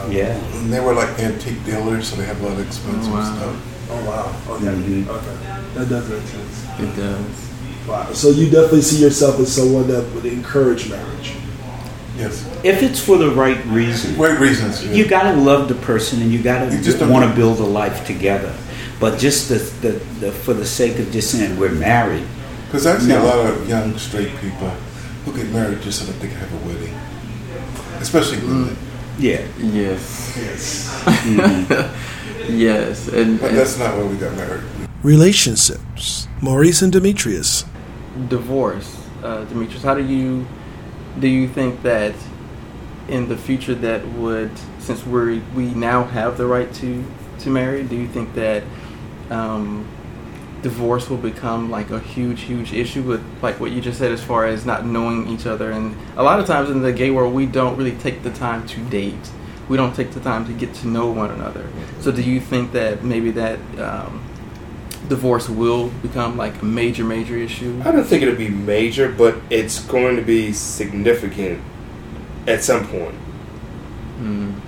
yeah. 0.10 0.34
And 0.58 0.74
they 0.74 0.80
were 0.80 0.94
like 0.96 1.20
antique 1.20 1.64
dealers, 1.64 2.08
so 2.10 2.16
they 2.16 2.26
have 2.26 2.42
a 2.42 2.48
lot 2.48 2.54
of 2.60 2.66
expensive 2.68 3.12
Oh, 3.14 3.16
wow. 3.16 3.36
stuff. 3.36 3.56
Oh 3.92 4.06
wow. 4.10 4.56
Okay. 4.56 4.66
Mhm. 4.66 5.08
Okay. 5.08 5.38
That 5.76 5.90
does 5.90 6.10
make 6.10 6.28
sense. 6.28 6.66
It 6.80 6.96
does. 6.96 7.88
Wow. 7.88 8.12
So 8.14 8.30
you 8.30 8.46
definitely 8.50 8.82
see 8.82 8.98
yourself 9.02 9.40
as 9.40 9.52
someone 9.54 9.88
that 9.90 10.04
would 10.16 10.26
encourage 10.26 10.90
marriage. 10.90 11.34
Yes, 12.18 12.46
If 12.64 12.84
it's 12.84 13.00
for 13.00 13.18
the 13.18 13.32
right 13.32 13.64
reason. 13.66 14.16
great 14.16 14.40
reasons. 14.40 14.84
Yeah. 14.86 14.92
You 14.94 15.08
gotta 15.08 15.36
love 15.36 15.68
the 15.68 15.76
person, 15.76 16.22
and 16.22 16.32
you 16.32 16.42
gotta 16.44 16.74
You 16.76 16.82
just 16.82 17.02
want 17.02 17.28
to 17.28 17.36
build 17.36 17.60
a 17.60 17.64
life 17.66 18.06
together. 18.06 18.54
But 19.00 19.18
just 19.20 19.50
the, 19.50 19.56
the, 19.82 19.92
the 20.20 20.32
for 20.32 20.54
the 20.54 20.66
sake 20.66 21.00
of 21.00 21.12
just 21.12 21.32
saying 21.32 21.58
we're 21.60 21.72
married, 21.72 22.26
Because 22.68 22.86
I 22.86 22.98
see 23.00 23.08
No. 23.08 23.24
a 23.24 23.26
lot 23.26 23.40
of 23.50 23.68
young 23.68 23.98
straight 23.98 24.30
people 24.38 24.70
who 25.26 25.34
get 25.36 25.50
married 25.52 25.82
just 25.82 26.00
so 26.00 26.06
that 26.06 26.20
they 26.22 26.28
can 26.28 26.38
have 26.38 26.54
a 26.54 26.68
wedding, 26.68 26.94
especially 28.00 28.38
women. 28.40 28.78
yeah, 29.18 29.42
Yes. 29.60 30.38
Yes. 30.38 31.90
Yes. 32.50 33.08
And, 33.08 33.40
But 33.40 33.50
and 33.52 33.58
that's 33.58 33.80
not 33.80 33.96
why 33.98 34.04
we 34.04 34.18
got 34.18 34.36
married. 34.36 34.64
Relationships. 35.02 36.28
Maurice 36.42 36.82
and 36.82 36.92
Demetrius. 36.92 37.64
divorce, 38.28 38.98
uh, 39.24 39.46
Demetrius. 39.46 39.82
How 39.82 39.96
do 39.96 40.04
you 40.04 40.46
do 41.20 41.28
you 41.28 41.48
think 41.48 41.82
that 41.84 42.16
in 43.08 43.28
the 43.28 43.38
future 43.38 43.76
that 43.76 44.08
would, 44.14 44.52
since 44.80 45.06
we 45.06 45.40
we 45.56 45.66
now 45.74 46.04
have 46.04 46.38
the 46.38 46.46
right 46.46 46.74
to 46.76 47.04
to 47.40 47.50
marry, 47.50 47.84
do 47.84 47.96
you 47.96 48.08
think 48.08 48.34
that 48.36 48.64
um, 49.30 49.88
divorce 50.62 51.10
will 51.10 51.18
become 51.18 51.70
like 51.70 51.92
a 51.92 52.00
huge, 52.00 52.42
huge 52.42 52.74
issue 52.74 53.02
with 53.02 53.24
like 53.42 53.60
what 53.60 53.72
you 53.72 53.82
just 53.82 54.00
said 54.00 54.12
as 54.12 54.24
far 54.24 54.46
as 54.46 54.66
not 54.66 54.86
knowing 54.86 55.28
each 55.28 55.46
other? 55.46 55.72
And 55.72 55.96
a 56.16 56.24
lot 56.24 56.40
of 56.40 56.48
times 56.48 56.70
in 56.70 56.82
the 56.82 56.94
gay 56.94 57.12
world, 57.12 57.34
we 57.34 57.46
don't 57.46 57.78
really 57.78 57.96
take 57.98 58.24
the 58.24 58.32
time 58.32 58.66
to 58.68 58.80
date. 58.86 59.32
We 59.70 59.78
don't 59.78 59.96
take 59.96 60.12
the 60.12 60.20
time 60.20 60.46
to 60.46 60.54
get 60.54 60.74
to 60.76 60.88
know 60.88 61.10
one 61.10 61.32
another. 61.32 61.70
So, 62.02 62.12
do 62.12 62.22
you 62.22 62.42
think 62.42 62.74
that 62.74 63.04
maybe 63.04 63.32
that 63.32 63.60
um, 63.80 64.22
divorce 65.08 65.50
will 65.50 65.90
become 66.02 66.38
like 66.38 66.62
a 66.62 66.66
major, 66.66 67.04
major 67.04 67.38
issue? 67.38 67.82
I 67.84 67.92
don't 67.92 68.04
think 68.04 68.24
it'll 68.24 68.36
be 68.36 68.50
major, 68.50 69.12
but 69.12 69.36
it's 69.50 69.80
going 69.86 70.16
to 70.16 70.22
be 70.22 70.54
significant 70.54 71.62
at 72.48 72.64
some 72.64 72.88
point. 72.88 73.16
Mm. 74.20 74.60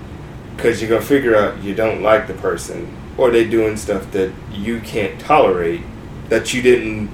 Because 0.54 0.80
you're 0.80 0.88
going 0.88 1.02
to 1.02 1.06
figure 1.06 1.36
out 1.36 1.62
you 1.62 1.74
don't 1.74 2.02
like 2.02 2.26
the 2.26 2.34
person, 2.34 2.96
or 3.16 3.30
they're 3.30 3.48
doing 3.48 3.76
stuff 3.76 4.10
that 4.12 4.32
you 4.52 4.80
can't 4.80 5.20
tolerate 5.20 5.82
that 6.28 6.52
you 6.52 6.62
didn't 6.62 7.10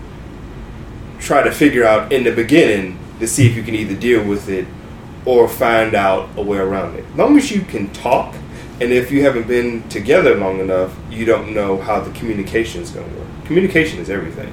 try 1.18 1.42
to 1.42 1.52
figure 1.52 1.84
out 1.84 2.12
in 2.12 2.24
the 2.24 2.32
beginning 2.32 2.98
to 3.20 3.28
see 3.28 3.48
if 3.48 3.56
you 3.56 3.62
can 3.62 3.74
either 3.74 3.94
deal 3.94 4.24
with 4.24 4.48
it 4.48 4.66
or 5.24 5.48
find 5.48 5.94
out 5.94 6.28
a 6.36 6.42
way 6.42 6.58
around 6.58 6.96
it. 6.96 7.04
As 7.04 7.16
long 7.16 7.36
as 7.36 7.50
you 7.50 7.62
can 7.62 7.92
talk, 7.92 8.34
and 8.82 8.92
if 8.92 9.12
you 9.12 9.22
haven't 9.22 9.46
been 9.46 9.88
together 9.88 10.34
long 10.34 10.58
enough, 10.58 10.92
you 11.08 11.24
don't 11.24 11.54
know 11.54 11.80
how 11.80 12.00
the 12.00 12.10
communication 12.18 12.82
is 12.82 12.90
going 12.90 13.08
to 13.08 13.16
work. 13.16 13.28
Communication 13.44 14.00
is 14.00 14.10
everything. 14.10 14.52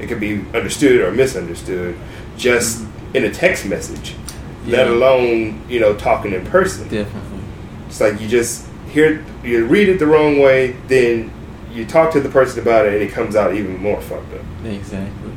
It 0.00 0.08
can 0.08 0.18
be 0.18 0.40
understood 0.52 1.00
or 1.00 1.12
misunderstood 1.12 1.96
just 2.36 2.80
mm-hmm. 2.80 3.16
in 3.16 3.24
a 3.24 3.30
text 3.30 3.64
message, 3.66 4.16
let 4.66 4.88
alone 4.88 5.62
you 5.68 5.78
know 5.78 5.94
talking 5.94 6.32
in 6.32 6.44
person. 6.46 6.88
Definitely. 6.88 7.38
It's 7.86 8.00
like 8.00 8.20
you 8.20 8.26
just 8.26 8.66
hear 8.88 9.24
you 9.44 9.64
read 9.66 9.88
it 9.88 10.00
the 10.00 10.08
wrong 10.08 10.40
way, 10.40 10.72
then 10.88 11.30
you 11.72 11.86
talk 11.86 12.12
to 12.14 12.20
the 12.20 12.28
person 12.28 12.60
about 12.60 12.86
it, 12.86 12.94
and 12.94 13.02
it 13.02 13.12
comes 13.12 13.36
out 13.36 13.54
even 13.54 13.80
more 13.80 14.00
fucked 14.00 14.34
up. 14.34 14.44
Exactly. 14.64 15.32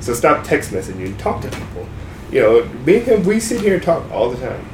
So 0.00 0.14
stop 0.14 0.42
text 0.42 0.70
messaging 0.70 1.04
and 1.04 1.18
talk 1.18 1.42
to 1.42 1.50
people. 1.50 1.86
You 2.32 2.40
know, 2.40 2.64
me 2.86 2.96
and 2.96 3.04
him, 3.04 3.24
we 3.24 3.40
sit 3.40 3.60
here 3.60 3.74
and 3.74 3.82
talk 3.82 4.10
all 4.10 4.30
the 4.30 4.40
time. 4.40 4.66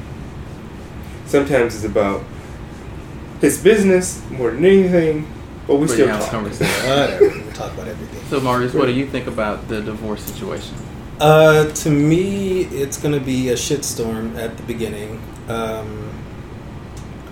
Sometimes 1.25 1.75
it's 1.75 1.83
about 1.83 2.23
his 3.41 3.61
business 3.61 4.21
more 4.31 4.51
than 4.51 4.65
anything, 4.65 5.27
but 5.67 5.75
we 5.75 5.87
Pretty 5.87 6.03
still 6.03 6.09
honest 6.09 6.29
talk. 6.29 6.31
conversation. 6.31 6.89
Whatever. 6.89 7.29
We'll 7.29 7.53
talk 7.53 7.73
about 7.73 7.87
everything. 7.87 8.23
So, 8.29 8.39
Maurice, 8.39 8.73
what 8.73 8.85
do 8.85 8.93
you 8.93 9.07
think 9.07 9.27
about 9.27 9.67
the 9.67 9.81
divorce 9.81 10.23
situation? 10.23 10.75
Uh, 11.19 11.65
to 11.71 11.89
me, 11.89 12.61
it's 12.65 12.97
gonna 12.97 13.19
be 13.19 13.49
a 13.49 13.53
shitstorm 13.53 14.35
at 14.37 14.57
the 14.57 14.63
beginning. 14.63 15.21
Um, 15.47 16.11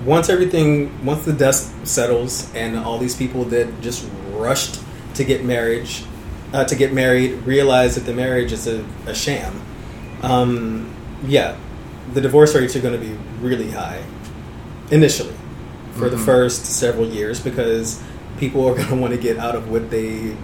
once 0.06 0.30
everything, 0.30 1.06
once 1.06 1.26
the 1.26 1.34
dust 1.34 1.72
settles, 1.88 2.54
and 2.54 2.78
all 2.78 2.98
these 2.98 3.16
people 3.16 3.46
that 3.46 3.82
just 3.82 4.08
rushed 4.32 4.82
to 5.16 5.24
get 5.24 5.44
marriage, 5.44 6.04
uh, 6.54 6.64
to 6.66 6.76
get 6.76 6.94
married, 6.94 7.32
realize 7.46 7.96
that 7.96 8.02
the 8.02 8.14
marriage 8.14 8.52
is 8.52 8.68
a, 8.68 8.86
a 9.06 9.16
sham. 9.16 9.62
Um, 10.22 10.94
yeah, 11.26 11.58
the 12.14 12.22
divorce 12.22 12.56
rates 12.56 12.76
are 12.76 12.82
going 12.82 13.00
to 13.00 13.06
be 13.06 13.14
really 13.40 13.72
high 13.72 14.04
initially 14.92 15.34
for 15.98 16.10
the 16.10 16.18
Mhm. 16.18 16.26
first 16.26 16.66
several 16.66 17.08
years 17.08 17.40
because 17.40 18.00
people 18.40 18.68
are 18.68 18.74
going 18.76 18.88
to 18.90 18.96
want 18.96 19.14
to 19.14 19.20
get 19.20 19.38
out 19.38 19.56
of 19.56 19.70
what 19.70 19.90
they 19.92 20.36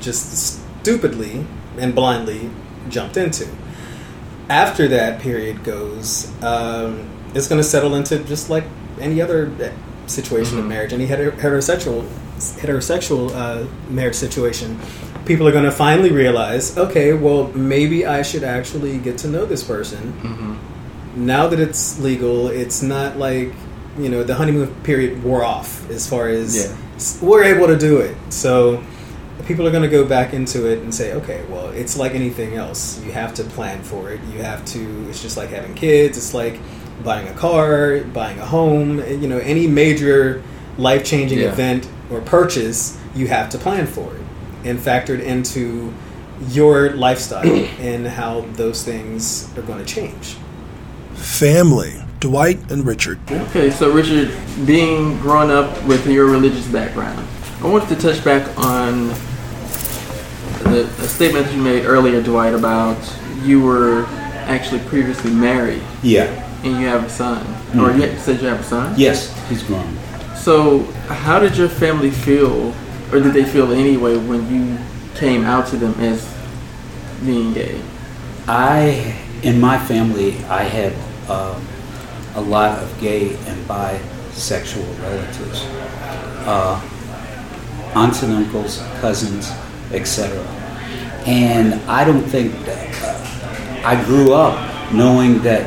just 0.00 0.60
stupidly 0.82 1.44
and 1.78 1.94
blindly 1.94 2.50
jumped 2.90 3.16
into. 3.16 3.46
After 4.48 4.86
that 4.88 5.20
period 5.20 5.64
goes, 5.64 6.28
um, 6.42 7.00
it's 7.34 7.48
going 7.48 7.60
to 7.60 7.66
settle 7.68 7.94
into 7.94 8.18
just 8.20 8.48
like 8.50 8.64
any 9.00 9.20
other 9.20 9.50
uh, 9.60 9.68
situation 10.06 10.58
of 10.58 10.64
Mhm. 10.64 10.68
marriage, 10.68 10.92
any 10.92 11.06
heterosexual 11.06 12.04
heterosexual 12.60 13.34
uh, 13.34 13.64
marriage 13.90 14.14
situation. 14.14 14.78
People 15.24 15.48
are 15.48 15.52
going 15.52 15.64
to 15.64 15.72
finally 15.72 16.10
realize, 16.10 16.76
okay, 16.76 17.12
well, 17.14 17.50
maybe 17.54 18.06
I 18.06 18.20
should 18.22 18.44
actually 18.44 18.98
get 18.98 19.16
to 19.18 19.28
know 19.28 19.46
this 19.46 19.62
person 19.64 20.12
Mm-hmm. 20.22 20.52
now 21.26 21.48
that 21.48 21.58
it's 21.58 21.98
legal, 21.98 22.48
it's 22.48 22.82
not 22.82 23.18
like 23.18 23.52
you 23.98 24.08
know 24.08 24.22
the 24.24 24.34
honeymoon 24.34 24.74
period 24.82 25.22
wore 25.22 25.42
off 25.44 25.88
as 25.90 26.06
far 26.08 26.28
as 26.28 26.56
Yeah. 26.56 26.76
we're 27.26 27.44
able 27.44 27.66
to 27.68 27.76
do 27.78 27.98
it. 27.98 28.16
So 28.30 28.82
people 29.46 29.66
are 29.66 29.70
going 29.70 29.82
to 29.82 29.88
go 29.88 30.04
back 30.04 30.32
into 30.34 30.66
it 30.66 30.80
and 30.80 30.94
say, 30.94 31.12
okay, 31.14 31.42
well, 31.48 31.68
it's 31.68 31.96
like 31.96 32.14
anything 32.14 32.54
else. 32.54 33.00
You 33.04 33.12
have 33.12 33.32
to 33.34 33.44
plan 33.44 33.82
for 33.82 34.10
it. 34.10 34.20
You 34.32 34.42
have 34.42 34.64
to. 34.66 35.06
It's 35.08 35.22
just 35.22 35.36
like 35.36 35.50
having 35.50 35.74
kids. 35.74 36.16
It's 36.18 36.34
like 36.34 36.58
buying 37.04 37.28
a 37.28 37.32
car, 37.34 38.00
buying 38.12 38.38
a 38.38 38.46
home. 38.46 39.00
Eh, 39.00 39.12
you 39.12 39.28
know, 39.28 39.38
any 39.38 39.66
major 39.66 40.42
life 40.78 41.04
changing 41.04 41.38
Yeah. 41.38 41.52
event 41.52 41.86
or 42.10 42.20
purchase, 42.20 42.96
you 43.14 43.28
have 43.28 43.48
to 43.50 43.58
plan 43.58 43.86
for 43.86 44.14
it 44.14 44.22
and 44.68 44.80
factor 44.80 45.14
it 45.14 45.20
into 45.20 45.92
your 46.50 46.90
lifestyle 46.90 47.46
and 47.80 48.06
how 48.06 48.44
those 48.54 48.82
things 48.82 49.48
are 49.56 49.62
going 49.62 49.78
to 49.78 49.84
change. 49.84 50.36
Family. 51.14 51.94
Dwight 52.20 52.70
and 52.70 52.86
Richard. 52.86 53.18
Okay, 53.30 53.70
so 53.70 53.92
Richard, 53.92 54.30
being 54.66 55.18
grown 55.18 55.50
up 55.50 55.82
with 55.84 56.06
your 56.06 56.26
religious 56.26 56.66
background, 56.68 57.26
I 57.60 57.66
wanted 57.68 57.88
to 57.90 57.96
touch 57.96 58.24
back 58.24 58.46
on 58.58 59.08
the 60.64 60.88
a 60.98 61.08
statement 61.08 61.50
you 61.52 61.60
made 61.62 61.84
earlier, 61.84 62.22
Dwight, 62.22 62.54
about 62.54 62.98
you 63.42 63.62
were 63.62 64.06
actually 64.46 64.80
previously 64.82 65.30
married 65.30 65.82
yeah, 66.02 66.24
and 66.64 66.80
you 66.80 66.86
have 66.86 67.04
a 67.04 67.08
son, 67.10 67.44
or 67.78 67.92
you 67.92 68.16
said 68.18 68.40
you 68.40 68.48
have 68.48 68.60
a 68.60 68.64
son. 68.64 68.94
yes, 68.96 69.32
he's 69.48 69.62
grown. 69.62 69.96
So, 70.36 70.80
how 71.08 71.38
did 71.38 71.56
your 71.56 71.68
family 71.68 72.10
feel, 72.10 72.74
or 73.12 73.20
did 73.20 73.34
they 73.34 73.44
feel 73.44 73.72
anyway, 73.72 74.16
when 74.16 74.48
you 74.52 74.78
came 75.16 75.44
out 75.44 75.66
to 75.68 75.76
them 75.76 75.94
as 76.00 76.26
being 77.24 77.52
gay? 77.52 77.80
I, 78.48 79.16
in 79.42 79.60
my 79.60 79.78
family, 79.78 80.36
I 80.44 80.62
had 80.62 80.94
uh, 81.28 81.60
a 82.36 82.40
lot 82.40 82.78
of 82.82 83.00
gay 83.00 83.34
and 83.34 83.66
bisexual 83.66 84.86
relatives, 85.02 85.64
uh, 86.46 86.80
aunts 87.94 88.22
and 88.22 88.32
uncles, 88.32 88.78
cousins, 89.00 89.50
etc. 89.92 90.38
And 91.26 91.74
I 91.88 92.04
don't 92.04 92.22
think 92.22 92.52
that 92.66 93.02
uh, 93.02 93.86
I 93.86 94.02
grew 94.04 94.32
up 94.32 94.92
knowing 94.92 95.42
that 95.42 95.64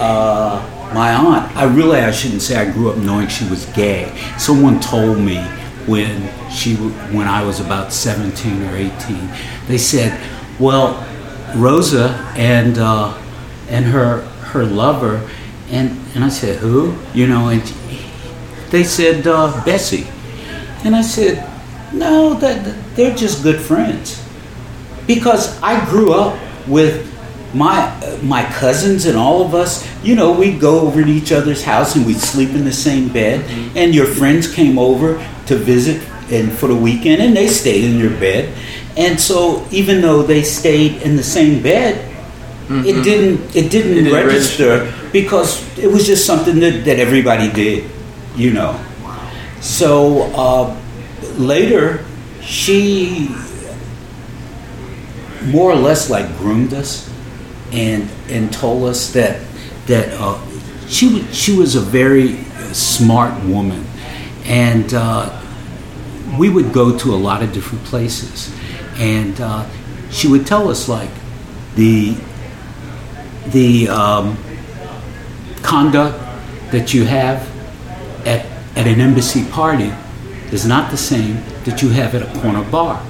uh, 0.00 0.62
my 0.94 1.12
aunt. 1.12 1.56
I 1.56 1.64
really 1.64 1.98
I 1.98 2.10
shouldn't 2.10 2.42
say 2.42 2.56
I 2.56 2.70
grew 2.70 2.90
up 2.90 2.98
knowing 2.98 3.28
she 3.28 3.48
was 3.48 3.66
gay. 3.66 4.14
Someone 4.38 4.80
told 4.80 5.18
me 5.18 5.38
when 5.86 6.28
she 6.50 6.76
when 6.76 7.26
I 7.26 7.42
was 7.42 7.60
about 7.60 7.92
17 7.92 8.62
or 8.64 8.76
18. 8.76 9.28
They 9.66 9.78
said, 9.78 10.18
"Well, 10.58 11.06
Rosa 11.56 12.10
and 12.36 12.78
uh, 12.78 13.18
and 13.68 13.84
her 13.86 14.26
her 14.52 14.64
lover," 14.64 15.28
and 15.70 15.98
and 16.14 16.24
I 16.24 16.28
said, 16.28 16.58
"Who?" 16.58 16.94
You 17.14 17.26
know, 17.26 17.48
and 17.48 17.62
they 18.70 18.84
said 18.84 19.26
uh, 19.26 19.62
Bessie, 19.64 20.06
and 20.84 20.94
I 20.94 21.02
said, 21.02 21.44
"No, 21.92 22.34
that 22.34 22.74
they're 22.96 23.14
just 23.14 23.42
good 23.42 23.60
friends," 23.60 24.22
because 25.06 25.60
I 25.62 25.84
grew 25.90 26.12
up 26.12 26.38
with 26.66 27.06
my 27.54 27.92
my 28.22 28.44
cousins 28.44 29.06
and 29.06 29.16
all 29.16 29.42
of 29.42 29.54
us, 29.54 29.86
you 30.02 30.14
know, 30.14 30.32
we'd 30.32 30.60
go 30.60 30.80
over 30.80 31.02
to 31.02 31.10
each 31.10 31.32
other's 31.32 31.64
house 31.64 31.96
and 31.96 32.04
we'd 32.06 32.20
sleep 32.20 32.50
in 32.50 32.64
the 32.64 32.72
same 32.72 33.08
bed. 33.08 33.40
And 33.74 33.94
your 33.94 34.06
friends 34.06 34.52
came 34.52 34.78
over 34.78 35.14
to 35.46 35.56
visit 35.56 36.02
and 36.30 36.52
for 36.52 36.66
the 36.66 36.74
weekend, 36.74 37.22
and 37.22 37.36
they 37.36 37.48
stayed 37.48 37.84
in 37.84 37.98
your 37.98 38.10
bed. 38.10 38.54
And 38.96 39.18
so, 39.18 39.66
even 39.70 40.00
though 40.00 40.22
they 40.22 40.42
stayed 40.42 41.02
in 41.02 41.16
the 41.16 41.22
same 41.22 41.62
bed, 41.62 42.04
it 42.70 43.02
didn't 43.02 43.56
it 43.56 43.70
didn't, 43.70 43.92
It 43.98 44.02
didn't 44.04 44.12
register, 44.12 44.92
because 45.12 45.62
it 45.78 45.86
was 45.90 46.06
just 46.06 46.26
something 46.26 46.60
that, 46.60 46.84
that 46.84 46.98
everybody 46.98 47.50
did, 47.50 47.84
you 48.36 48.52
know. 48.52 48.78
So 49.60 50.22
uh, 50.34 50.76
later, 51.38 52.04
she 52.42 53.30
more 55.46 55.70
or 55.70 55.76
less 55.76 56.10
like 56.10 56.26
groomed 56.38 56.74
us 56.74 57.08
and 57.72 58.08
and 58.28 58.52
told 58.52 58.84
us 58.84 59.12
that 59.12 59.40
that 59.86 60.08
uh, 60.20 60.38
she 60.88 61.08
wa- 61.14 61.32
she 61.32 61.56
was 61.56 61.74
a 61.74 61.80
very 61.80 62.36
smart 62.72 63.32
woman, 63.44 63.84
and 64.44 64.92
uh, 64.92 65.30
we 66.38 66.50
would 66.50 66.72
go 66.72 66.96
to 66.98 67.14
a 67.14 67.16
lot 67.16 67.42
of 67.42 67.52
different 67.52 67.82
places, 67.84 68.52
and 68.98 69.40
uh, 69.40 69.64
she 70.10 70.28
would 70.28 70.46
tell 70.46 70.68
us 70.68 70.88
like 70.88 71.10
the 71.76 72.14
the 73.52 73.88
um, 73.88 74.36
conduct 75.62 76.18
that 76.70 76.92
you 76.94 77.04
have 77.04 77.46
at 78.26 78.44
at 78.78 78.86
an 78.86 79.00
embassy 79.00 79.44
party 79.50 79.92
is 80.52 80.64
not 80.64 80.90
the 80.92 80.96
same 80.96 81.42
that 81.64 81.82
you 81.82 81.88
have 81.88 82.14
at 82.14 82.22
a 82.22 82.40
corner 82.40 82.62
bar. 82.70 83.04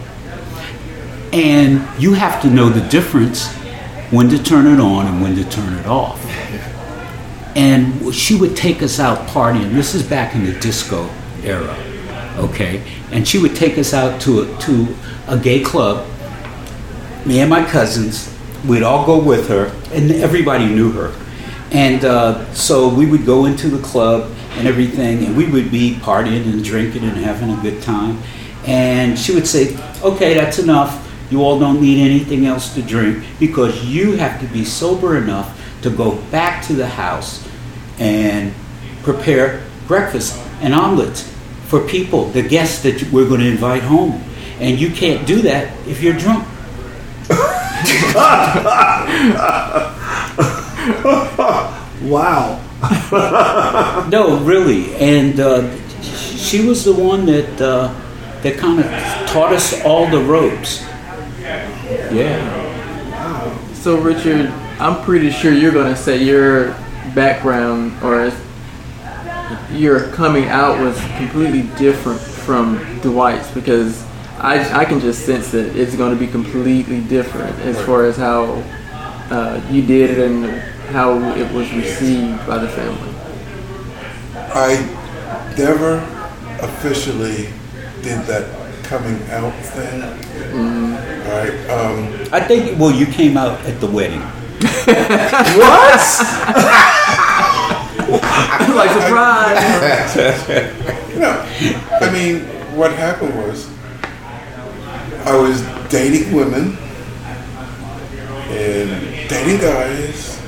And 1.30 1.86
you 2.00 2.14
have 2.14 2.40
to 2.40 2.48
know 2.48 2.70
the 2.70 2.88
difference 2.88 3.52
when 4.10 4.30
to 4.30 4.42
turn 4.42 4.66
it 4.66 4.80
on 4.80 5.06
and 5.06 5.20
when 5.20 5.36
to 5.36 5.44
turn 5.44 5.74
it 5.74 5.84
off. 5.84 6.24
And 7.54 8.14
she 8.14 8.34
would 8.34 8.56
take 8.56 8.82
us 8.82 8.98
out 8.98 9.28
partying. 9.28 9.74
This 9.74 9.94
is 9.94 10.02
back 10.02 10.34
in 10.34 10.44
the 10.44 10.58
disco 10.58 11.10
era, 11.42 11.76
okay? 12.38 12.82
And 13.12 13.28
she 13.28 13.38
would 13.38 13.54
take 13.54 13.76
us 13.76 13.92
out 13.92 14.22
to 14.22 14.42
a, 14.42 14.58
to 14.60 14.96
a 15.26 15.38
gay 15.38 15.62
club. 15.62 16.08
Me 17.26 17.40
and 17.40 17.50
my 17.50 17.62
cousins, 17.62 18.34
we'd 18.66 18.82
all 18.82 19.06
go 19.06 19.18
with 19.22 19.48
her, 19.48 19.66
and 19.92 20.10
everybody 20.10 20.66
knew 20.66 20.90
her. 20.92 21.14
And 21.70 22.04
uh, 22.04 22.52
so 22.54 22.88
we 22.88 23.06
would 23.06 23.26
go 23.26 23.44
into 23.44 23.68
the 23.68 23.82
club 23.82 24.32
and 24.52 24.66
everything, 24.66 25.24
and 25.24 25.36
we 25.36 25.46
would 25.46 25.70
be 25.70 25.94
partying 25.94 26.50
and 26.50 26.64
drinking 26.64 27.04
and 27.04 27.16
having 27.16 27.50
a 27.50 27.60
good 27.62 27.82
time. 27.82 28.20
And 28.66 29.18
she 29.18 29.34
would 29.34 29.46
say, 29.46 29.76
Okay, 30.02 30.34
that's 30.34 30.58
enough. 30.58 31.04
You 31.30 31.42
all 31.42 31.58
don't 31.58 31.80
need 31.80 32.00
anything 32.00 32.46
else 32.46 32.74
to 32.74 32.82
drink 32.82 33.24
because 33.38 33.84
you 33.84 34.12
have 34.16 34.40
to 34.40 34.46
be 34.46 34.64
sober 34.64 35.18
enough 35.18 35.54
to 35.82 35.90
go 35.90 36.16
back 36.30 36.64
to 36.66 36.72
the 36.72 36.86
house 36.86 37.46
and 37.98 38.54
prepare 39.02 39.64
breakfast 39.86 40.38
and 40.60 40.74
omelets 40.74 41.30
for 41.66 41.86
people, 41.86 42.24
the 42.30 42.42
guests 42.42 42.82
that 42.82 43.12
we're 43.12 43.28
going 43.28 43.40
to 43.40 43.46
invite 43.48 43.82
home. 43.82 44.22
And 44.58 44.80
you 44.80 44.90
can't 44.90 45.26
do 45.26 45.42
that 45.42 45.72
if 45.86 46.02
you're 46.02 46.16
drunk. 46.16 46.48
Wow. 52.02 52.64
No, 54.10 54.38
really, 54.38 54.94
and 54.96 55.38
uh, 55.40 55.76
she 56.02 56.64
was 56.64 56.84
the 56.84 56.92
one 56.92 57.26
that 57.26 57.60
uh, 57.60 57.92
that 58.42 58.56
kind 58.56 58.78
of 58.78 58.86
taught 59.28 59.52
us 59.52 59.82
all 59.84 60.08
the 60.08 60.20
ropes. 60.20 60.82
Yeah. 62.12 63.74
So, 63.74 63.98
Richard, 63.98 64.46
I'm 64.78 65.02
pretty 65.04 65.30
sure 65.30 65.52
you're 65.52 65.72
going 65.72 65.92
to 65.92 66.00
say 66.00 66.22
your 66.22 66.68
background 67.14 68.00
or 68.02 68.32
your 69.72 70.08
coming 70.12 70.44
out 70.44 70.80
was 70.80 70.98
completely 71.16 71.62
different 71.76 72.20
from 72.20 72.78
Dwight's 73.00 73.50
because 73.50 74.04
I, 74.40 74.80
I 74.80 74.84
can 74.84 75.00
just 75.00 75.26
sense 75.26 75.50
that 75.50 75.76
it's 75.76 75.96
going 75.96 76.16
to 76.16 76.18
be 76.18 76.30
completely 76.30 77.00
different 77.00 77.58
as 77.60 77.80
far 77.84 78.04
as 78.04 78.16
how 78.16 78.62
uh, 79.30 79.60
you 79.70 79.84
did 79.84 80.10
it 80.10 80.30
and 80.30 80.46
how 80.92 81.18
it 81.34 81.52
was 81.52 81.72
received 81.72 82.46
by 82.46 82.58
the 82.58 82.68
family. 82.68 83.12
I 84.54 84.76
never 85.58 85.96
officially 86.62 87.48
did 88.02 88.24
that 88.26 88.48
coming 88.84 89.20
out 89.30 89.52
thing. 89.64 90.02
All 90.02 91.32
right. 91.32 91.70
Um, 91.70 92.28
I 92.32 92.40
think, 92.40 92.78
well, 92.78 92.92
you 92.92 93.06
came 93.06 93.36
out 93.36 93.60
at 93.66 93.80
the 93.80 93.86
wedding. 93.86 94.22
What? 94.88 96.00
like 98.74 98.90
surprise. 98.90 100.16
no, 101.18 101.46
I 102.00 102.10
mean, 102.10 102.40
what 102.76 102.92
happened 102.92 103.34
was 103.36 103.68
I 105.28 105.36
was 105.36 105.60
dating 105.90 106.32
women 106.32 106.74
and 108.48 109.28
dating 109.28 109.60
guys 109.60 110.40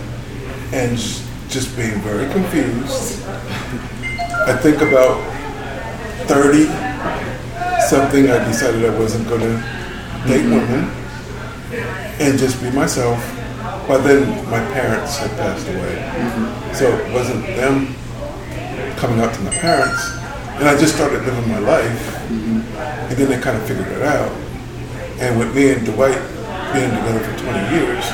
and 0.73 0.97
just 1.51 1.77
being 1.77 2.01
very 2.01 2.33
confused. 2.33 3.23
I 4.49 4.57
think 4.57 4.81
about 4.81 5.21
30 6.29 6.65
something, 7.91 8.31
I 8.31 8.43
decided 8.49 8.87
I 8.87 8.99
wasn't 8.99 9.29
going 9.29 9.43
to 9.43 9.57
date 10.27 10.47
mm-hmm. 10.47 10.73
women 10.73 10.89
and 12.19 12.39
just 12.39 12.63
be 12.63 12.71
myself. 12.71 13.21
But 13.87 13.99
then 13.99 14.31
my 14.49 14.65
parents 14.73 15.19
had 15.19 15.31
passed 15.33 15.69
away. 15.69 15.97
Mm-hmm. 15.97 16.73
So 16.73 16.89
it 16.89 17.13
wasn't 17.13 17.45
them 17.49 17.95
coming 18.97 19.21
out 19.21 19.35
to 19.35 19.41
my 19.43 19.53
parents. 19.59 20.11
And 20.57 20.67
I 20.67 20.75
just 20.79 20.95
started 20.95 21.23
living 21.27 21.51
my 21.51 21.59
life. 21.59 22.17
Mm-hmm. 22.29 22.61
And 22.79 23.19
then 23.19 23.29
they 23.29 23.39
kind 23.39 23.59
of 23.59 23.69
figured 23.69 23.89
it 23.89 24.01
out. 24.01 24.50
And 25.21 25.39
with 25.39 25.55
me 25.55 25.73
and 25.73 25.85
Dwight 25.85 26.19
being 26.73 26.91
together 26.91 27.21
for 27.21 27.39
20 27.39 27.75
years, 27.75 28.05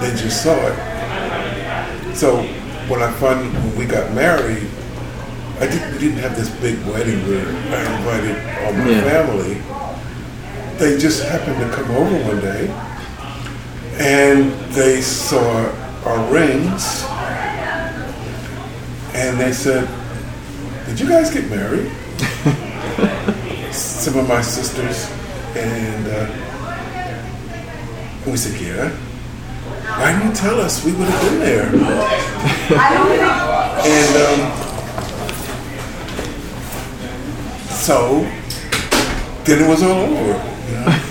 they 0.00 0.10
just 0.22 0.42
saw 0.42 0.54
it. 0.66 2.16
So 2.16 2.42
when 2.88 3.02
I 3.02 3.10
found 3.14 3.52
when 3.52 3.76
we 3.76 3.84
got 3.86 4.12
married, 4.14 4.68
I 5.58 5.66
didn't, 5.66 5.92
we 5.92 5.98
didn't 5.98 6.18
have 6.18 6.36
this 6.36 6.50
big 6.60 6.76
wedding 6.86 7.20
where 7.26 7.46
I 7.46 7.96
invited 7.96 8.36
all 8.64 8.72
my 8.74 8.90
Yeah. 8.90 9.02
family. 9.02 9.62
They 10.78 10.98
just 10.98 11.24
happened 11.24 11.58
to 11.58 11.68
come 11.74 11.90
over 11.92 12.16
one 12.28 12.40
day, 12.40 12.68
and 13.98 14.52
they 14.74 15.00
saw 15.00 15.64
our 16.04 16.18
rings, 16.30 17.02
and 19.14 19.40
they 19.40 19.52
said, 19.52 19.88
"Did 20.86 21.00
you 21.00 21.08
guys 21.08 21.30
get 21.30 21.48
married?" 21.50 21.90
Some 23.72 24.18
of 24.18 24.28
my 24.28 24.42
sisters, 24.42 25.08
and 25.56 26.06
uh, 26.08 26.26
we 28.30 28.36
said, 28.36 28.60
"Yeah." 28.60 28.90
Why 29.98 30.12
didn't 30.12 30.28
you 30.28 30.34
tell 30.34 30.60
us? 30.60 30.84
We 30.84 30.92
would 30.92 31.08
have 31.08 31.22
been 31.22 31.38
there. 31.40 31.66
and 33.86 34.16
um, 34.26 34.40
so 37.70 38.20
then 39.44 39.62
it 39.64 39.68
was 39.68 39.82
all 39.82 39.90
over. 39.92 40.36
You 40.68 40.74
know? 40.74 41.05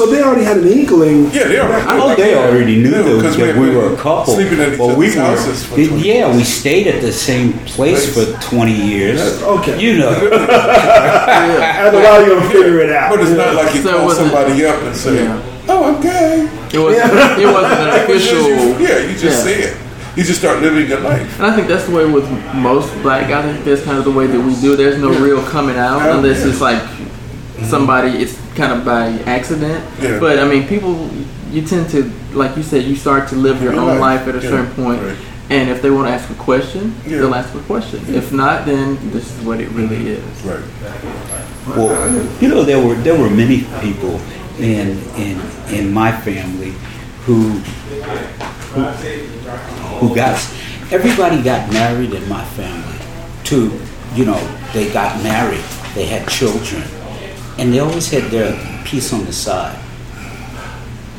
So 0.00 0.06
they 0.06 0.22
already 0.22 0.44
had 0.44 0.56
an 0.56 0.66
inkling. 0.66 1.30
Yeah, 1.30 1.44
they 1.48 1.60
already. 1.60 1.86
Oh, 1.90 2.14
they 2.16 2.34
already 2.34 2.76
knew 2.80 2.88
Yeah, 2.90 3.02
that, 3.02 3.20
'cause 3.22 3.36
that 3.36 3.54
we 3.54 3.68
we 3.68 3.76
were 3.76 3.92
a 3.92 3.96
couple. 3.96 4.32
sleeping 4.34 4.58
at 4.58 4.72
each 4.72 4.78
Well, 4.78 4.96
we 4.96 5.08
other's 5.08 5.16
were- 5.16 5.22
houses 5.22 5.64
for 5.64 5.76
did- 5.76 5.90
yeah, 6.00 6.34
we 6.34 6.42
stayed 6.42 6.86
at 6.86 7.02
the 7.02 7.12
same 7.12 7.52
place 7.66 8.08
for 8.14 8.24
20 8.40 8.72
years. 8.72 9.20
Okay. 9.42 9.78
You 9.78 9.98
know, 9.98 10.08
After 10.08 11.98
a 11.98 12.02
while, 12.02 12.24
you're 12.26 12.36
gonna 12.36 12.48
figure 12.50 12.80
it 12.80 12.92
out. 12.92 13.10
But 13.10 13.20
it's 13.20 13.36
not 13.36 13.54
like 13.54 13.74
you 13.74 13.82
So 13.82 13.92
call 13.92 14.06
wasn't- 14.06 14.32
somebody 14.32 14.64
up 14.64 14.82
and 14.82 14.96
say, 14.96 15.14
Yeah. 15.24 15.36
"Oh, 15.68 15.84
I'm 15.84 16.00
gay." 16.00 16.48
It 16.72 16.78
wasn't. 16.78 17.38
It 17.38 17.46
wasn't 17.46 17.80
an 17.80 17.88
It 18.00 18.08
was 18.08 18.22
just 18.24 18.32
official. 18.32 18.48
you- 18.48 18.86
yeah, 18.88 18.98
you 19.06 19.12
just 19.12 19.24
Yeah. 19.24 19.44
say 19.44 19.54
it. 19.68 19.72
You 20.16 20.24
just 20.24 20.38
start 20.40 20.62
living 20.62 20.88
your 20.88 21.00
life. 21.00 21.28
And 21.38 21.46
I 21.46 21.54
think 21.54 21.68
that's 21.68 21.84
the 21.84 21.94
way 21.94 22.04
with 22.06 22.24
most 22.54 22.88
black 23.02 23.28
guys. 23.28 23.44
I 23.44 23.52
think 23.52 23.64
that's 23.66 23.82
kind 23.82 23.98
of 23.98 24.04
the 24.04 24.10
way 24.10 24.26
that 24.26 24.40
we 24.40 24.54
do. 24.54 24.76
There's 24.76 24.96
no 24.98 25.10
real 25.10 25.42
coming 25.42 25.76
out 25.76 26.00
Yeah. 26.04 26.16
unless 26.16 26.44
it's 26.46 26.60
like 26.62 26.78
somebody. 27.68 28.10
It's 28.22 28.34
kind 28.60 28.72
of 28.76 28.84
by 28.84 29.06
accident. 29.36 29.80
Yeah. 30.00 30.20
But 30.20 30.38
I 30.38 30.46
mean, 30.52 30.68
people. 30.68 30.94
You 31.50 31.62
tend 31.66 31.90
to, 31.90 32.04
like 32.32 32.56
you 32.56 32.62
said, 32.62 32.84
you 32.84 32.94
start 32.94 33.28
to 33.30 33.34
live 33.34 33.60
your 33.60 33.72
Your 33.72 33.82
own 33.82 33.98
life. 33.98 34.24
life 34.24 34.28
at 34.28 34.34
a 34.36 34.42
Yeah. 34.42 34.50
certain 34.54 34.72
point. 34.84 35.02
Right. 35.02 35.16
And 35.50 35.68
if 35.68 35.82
they 35.82 35.90
want 35.90 36.06
to 36.06 36.14
ask 36.14 36.30
a 36.30 36.34
question, 36.34 36.94
Yeah. 37.04 37.18
they'll 37.18 37.34
ask 37.34 37.52
a 37.56 37.64
question. 37.72 37.98
If 38.20 38.32
not, 38.32 38.66
then 38.66 38.86
this 39.10 39.26
is 39.32 39.38
what 39.44 39.58
it 39.58 39.68
really 39.78 39.96
mm-hmm. 39.96 40.28
is. 40.30 40.46
Right. 40.46 40.66
well, 41.76 41.90
you 42.40 42.48
know, 42.52 42.62
there 42.62 42.80
were 42.86 42.94
there 43.06 43.18
were 43.22 43.32
many 43.42 43.58
people 43.82 44.14
in 44.60 44.86
in 45.24 45.36
in 45.78 45.84
my 45.92 46.12
family 46.26 46.72
who 47.26 47.38
who, 48.72 48.82
who 50.00 50.14
got 50.14 50.38
everybody 50.92 51.42
got 51.42 51.62
married 51.72 52.12
in 52.14 52.24
my 52.28 52.44
family. 52.58 52.98
To 53.50 53.56
you 54.14 54.24
know, 54.24 54.40
they 54.72 54.86
got 55.00 55.10
married, 55.22 55.66
they 55.96 56.06
had 56.06 56.28
children, 56.28 56.84
and 57.60 57.72
they 57.72 57.78
always 57.78 58.10
had 58.10 58.24
their 58.30 58.56
piece 58.84 59.12
on 59.12 59.24
the 59.26 59.32
side. 59.32 59.78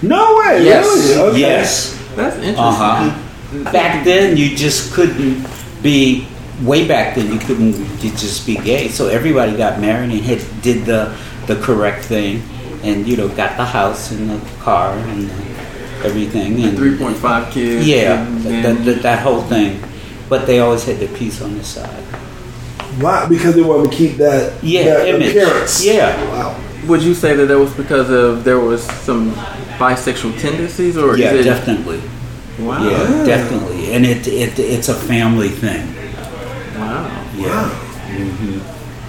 No 0.01 0.36
way. 0.38 0.65
Yes. 0.65 0.86
Really? 0.86 1.30
Okay. 1.30 1.39
Yes. 1.39 1.93
That's 2.15 2.36
interesting. 2.36 2.58
Uh 2.58 2.71
huh. 2.73 3.71
Back 3.71 4.04
then, 4.04 4.38
you 4.38 4.56
just 4.56 4.93
couldn't 4.93 5.45
be. 5.82 6.27
Way 6.62 6.88
back 6.88 7.15
then, 7.15 7.32
you 7.34 7.39
couldn't 7.39 7.73
you 8.04 8.12
just 8.12 8.45
be 8.45 8.56
gay. 8.58 8.88
So 8.89 9.08
everybody 9.08 9.58
got 9.58 9.80
married 9.82 10.12
and 10.12 10.21
had, 10.21 10.41
did 10.62 10.86
the 10.86 11.10
the 11.47 11.56
correct 11.58 12.06
thing, 12.06 12.43
and 12.84 13.08
you 13.08 13.17
know 13.17 13.27
got 13.30 13.58
the 13.58 13.65
house 13.65 14.12
and 14.12 14.30
the 14.30 14.39
car 14.62 14.93
and 14.93 15.25
everything. 16.06 16.62
And 16.63 16.77
Three 16.77 16.97
point 16.97 17.17
five 17.17 17.51
kids. 17.51 17.88
Yeah, 17.88 18.21
and 18.25 18.38
that, 18.45 18.62
then- 18.62 18.86
that, 18.86 19.01
that 19.01 19.19
whole 19.25 19.41
thing. 19.41 19.82
But 20.30 20.45
they 20.45 20.60
always 20.60 20.86
had 20.86 20.97
their 20.97 21.12
piece 21.17 21.41
on 21.41 21.58
the 21.58 21.63
side. 21.63 22.04
Wow, 22.99 23.27
because 23.30 23.56
they 23.56 23.62
wanted 23.62 23.91
to 23.91 23.95
keep 23.97 24.17
that, 24.17 24.62
Yeah, 24.63 24.84
that 24.86 25.08
image. 25.08 25.30
appearance. 25.30 25.84
Yeah. 25.86 26.15
Wow. 26.30 26.60
Would 26.88 27.04
you 27.04 27.13
say 27.13 27.36
that 27.36 27.45
that 27.45 27.58
was 27.58 27.71
because 27.73 28.10
of 28.10 28.43
there 28.43 28.60
was 28.60 28.84
some 28.84 29.32
bisexual 29.77 30.39
tendencies, 30.39 30.97
or 30.97 31.15
Yeah, 31.17 31.32
is 31.32 31.45
it? 31.45 31.49
definitely. 31.49 32.01
Wow. 32.60 32.84
Yeah, 32.84 33.25
definitely. 33.25 33.93
And 33.93 34.06
it, 34.06 34.27
it 34.27 34.60
it's 34.60 34.89
a 34.89 34.93
family 34.95 35.49
thing. 35.49 35.88
Wow. 36.77 37.10
Yeah. 37.38 37.69
mhm 38.17 38.60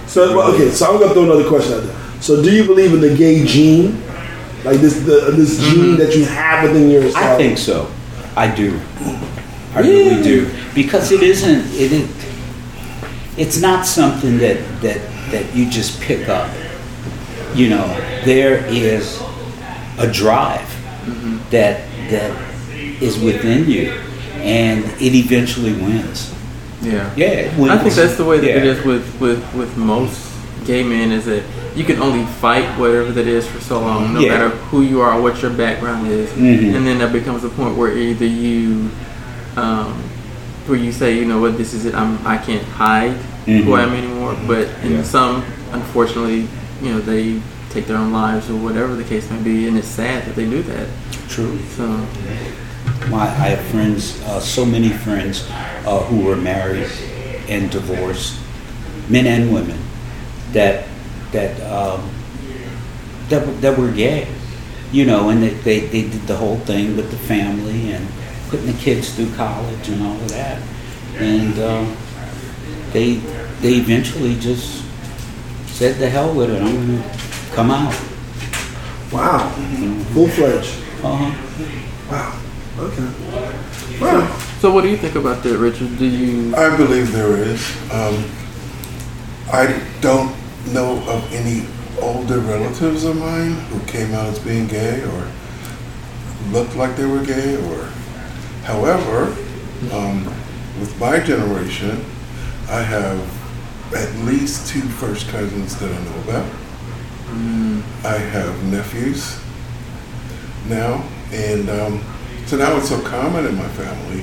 So 0.07 0.35
well, 0.37 0.53
okay, 0.53 0.69
so 0.69 0.85
I'm 0.93 0.99
gonna 0.99 1.13
throw 1.13 1.23
another 1.23 1.47
question 1.47 1.73
out 1.73 1.83
there. 1.83 1.95
So 2.21 2.41
do 2.41 2.51
you 2.51 2.63
believe 2.65 2.93
in 2.93 3.01
the 3.01 3.15
gay 3.15 3.43
gene, 3.45 4.01
like 4.63 4.79
this 4.79 4.95
the, 5.01 5.31
this 5.35 5.59
gene 5.59 5.97
that 5.97 6.15
you 6.15 6.25
have 6.25 6.63
within 6.63 6.89
yourself? 6.89 7.17
I 7.25 7.35
think 7.37 7.57
so. 7.57 7.87
I 8.35 8.47
do. 8.53 8.79
I 9.75 9.79
really 9.81 10.21
do 10.23 10.49
because 10.75 11.11
it 11.11 11.21
isn't. 11.23 11.65
It 11.73 11.91
is. 11.91 12.22
It's 13.37 13.59
not 13.61 13.85
something 13.85 14.37
that 14.39 14.57
that 14.81 15.01
that 15.31 15.55
you 15.55 15.69
just 15.69 15.99
pick 16.01 16.29
up. 16.29 16.49
You 17.55 17.69
know, 17.69 17.87
there 18.25 18.65
is 18.67 19.21
a 19.97 20.07
drive 20.11 20.67
that 21.51 21.81
that 22.09 22.31
is 23.01 23.19
within 23.19 23.69
you, 23.69 23.91
and 24.37 24.83
it 25.01 25.13
eventually 25.15 25.73
wins. 25.73 26.33
Yeah. 26.81 27.09
Yeah, 27.15 27.27
it 27.27 27.59
I 27.69 27.77
think 27.77 27.93
that's 27.95 28.17
the 28.17 28.25
way 28.25 28.39
that 28.39 28.49
it 28.57 28.63
Yeah. 28.65 28.71
is 28.71 28.83
with, 28.85 29.19
with, 29.21 29.41
with 29.55 29.77
most 29.77 30.19
gay 30.65 30.83
men 30.83 31.13
is 31.13 31.23
that 31.25 31.43
you 31.75 31.85
can 31.85 32.01
only 32.01 32.25
fight 32.41 32.65
whatever 32.77 33.11
that 33.13 33.25
is 33.25 33.47
for 33.47 33.61
so 33.61 33.79
long, 33.79 34.13
no 34.13 34.19
Yeah. 34.19 34.29
matter 34.33 34.49
who 34.49 34.81
you 34.81 34.99
are, 34.99 35.13
or 35.17 35.21
what 35.21 35.41
your 35.41 35.51
background 35.51 36.07
is, 36.11 36.29
Mhm. 36.31 36.75
and 36.75 36.85
then 36.85 36.97
there 36.99 37.07
becomes 37.07 37.43
a 37.45 37.49
point 37.49 37.77
where 37.77 37.97
either 37.97 38.25
you, 38.25 38.89
um, 39.55 39.93
where 40.67 40.77
you 40.77 40.91
say, 40.91 41.17
you 41.17 41.25
know 41.25 41.39
what, 41.41 41.57
this 41.57 41.73
is 41.73 41.85
it, 41.85 41.93
I'm 41.95 42.25
I 42.25 42.37
can't 42.37 42.63
hide 42.63 43.17
who 43.45 43.73
I 43.75 43.83
am 43.83 43.93
anymore. 43.93 44.33
But 44.47 44.67
in 44.67 44.73
Mm-hmm. 44.73 44.91
Yeah. 44.95 45.03
some, 45.03 45.43
unfortunately, 45.71 46.47
you 46.81 46.89
know 46.93 46.99
they 46.99 47.41
take 47.69 47.85
their 47.87 47.97
own 47.97 48.11
lives 48.13 48.49
or 48.49 48.55
whatever 48.57 48.95
the 48.95 49.03
case 49.03 49.29
may 49.31 49.41
be, 49.41 49.67
and 49.67 49.77
it's 49.77 49.87
sad 49.87 50.23
that 50.25 50.35
they 50.35 50.45
do 50.49 50.61
that. 50.63 50.87
True. 51.27 51.57
So 51.75 51.87
My, 53.09 53.23
I 53.23 53.55
have 53.55 53.61
friends, 53.67 54.21
uh, 54.23 54.39
so 54.39 54.65
many 54.65 54.89
friends 54.89 55.47
uh, 55.85 55.99
who 56.07 56.23
were 56.25 56.35
married 56.37 56.87
and 57.49 57.69
divorced, 57.71 58.39
men 59.09 59.25
and 59.27 59.53
women, 59.53 59.79
that 60.53 60.85
that 61.31 61.59
um, 61.71 62.09
that, 63.29 63.43
that 63.61 63.77
were 63.77 63.91
gay, 63.91 64.27
you 64.91 65.05
know, 65.05 65.29
and 65.29 65.41
they, 65.41 65.49
they, 65.49 65.79
they 65.87 66.01
did 66.03 66.21
the 66.27 66.35
whole 66.37 66.57
thing 66.59 66.95
with 66.95 67.09
the 67.11 67.17
family 67.17 67.91
and 67.91 68.07
putting 68.53 68.67
the 68.67 68.79
kids 68.79 69.15
through 69.15 69.33
college 69.33 69.89
and 69.89 70.03
all 70.03 70.13
of 70.13 70.29
that, 70.29 70.61
and 71.15 71.57
um, 71.57 71.97
they 72.91 73.15
they 73.61 73.77
eventually 73.77 74.35
just 74.35 74.85
said 75.65 75.95
the 75.97 76.07
hell 76.07 76.35
with 76.35 76.51
it, 76.51 76.61
I'm 76.61 76.75
gonna 76.75 77.17
come 77.53 77.71
out. 77.71 77.99
Wow, 79.11 79.49
full 80.13 80.27
fledged. 80.27 80.75
Uh-huh. 81.03 82.11
Wow. 82.11 82.39
Okay. 82.77 83.99
Wow. 83.99 84.37
so 84.59 84.71
what 84.71 84.81
do 84.81 84.89
you 84.89 84.97
think 84.97 85.15
about 85.15 85.41
that, 85.41 85.57
Richard? 85.57 85.97
Do 85.97 86.05
you? 86.05 86.55
I 86.55 86.77
believe 86.77 87.11
there 87.11 87.35
is. 87.35 87.59
Um, 87.91 88.23
I 89.51 89.81
don't 89.99 90.35
know 90.67 91.03
of 91.09 91.33
any 91.33 91.65
older 91.99 92.37
relatives 92.37 93.03
of 93.03 93.17
mine 93.17 93.53
who 93.71 93.79
came 93.87 94.13
out 94.13 94.27
as 94.27 94.37
being 94.37 94.67
gay 94.67 95.01
or 95.03 95.27
looked 96.51 96.75
like 96.75 96.95
they 96.95 97.05
were 97.07 97.25
gay 97.25 97.55
or 97.55 97.89
however 98.63 99.25
um, 99.91 100.25
with 100.79 100.95
my 100.99 101.19
generation 101.19 102.03
i 102.69 102.81
have 102.81 103.19
at 103.93 104.11
least 104.25 104.67
two 104.69 104.81
first 104.81 105.27
cousins 105.27 105.75
that 105.79 105.91
i 105.91 106.03
know 106.03 106.19
about 106.23 106.45
i 108.05 108.17
have 108.17 108.63
nephews 108.65 109.39
now 110.67 111.03
and 111.31 111.69
um, 111.69 112.03
so 112.45 112.57
now 112.57 112.75
it's 112.77 112.89
so 112.89 113.01
common 113.01 113.45
in 113.45 113.55
my 113.55 113.67
family 113.69 114.21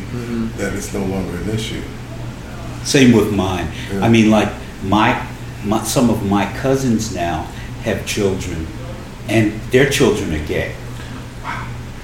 that 0.56 0.74
it's 0.74 0.92
no 0.94 1.04
longer 1.04 1.36
an 1.38 1.50
issue 1.50 1.82
Same 2.84 3.12
with 3.12 3.32
mine. 3.34 3.68
Yeah. 3.92 4.00
I 4.04 4.08
mean, 4.08 4.30
like 4.30 4.48
my, 4.84 5.26
my 5.64 5.82
some 5.84 6.08
of 6.08 6.24
my 6.24 6.46
cousins 6.62 7.14
now 7.14 7.42
have 7.84 8.06
children, 8.06 8.66
and 9.28 9.52
their 9.70 9.90
children 9.90 10.32
are 10.34 10.46
gay. 10.46 10.74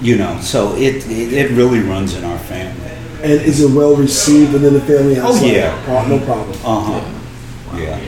You 0.01 0.17
know, 0.17 0.41
so 0.41 0.75
it 0.77 1.07
it, 1.07 1.33
it 1.33 1.51
really 1.53 1.81
runs 1.81 2.15
in 2.15 2.25
our 2.25 2.39
family. 2.39 2.91
And 3.23 3.33
is 3.33 3.61
it 3.61 3.71
well 3.75 3.97
received 3.97 4.53
within 4.53 4.75
the 4.75 4.81
family? 4.81 5.19
Oh, 5.19 5.33
like, 5.33 5.43
yeah. 5.43 5.85
pro- 5.85 6.07
no 6.07 6.17
mm-hmm. 6.17 6.27
problem. 6.27 6.59
Uh 6.65 6.81
huh. 6.81 7.79
Yeah. 7.79 7.99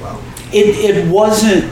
Wow. 0.00 0.22
It 0.52 0.96
it 0.96 1.06
wasn't 1.10 1.70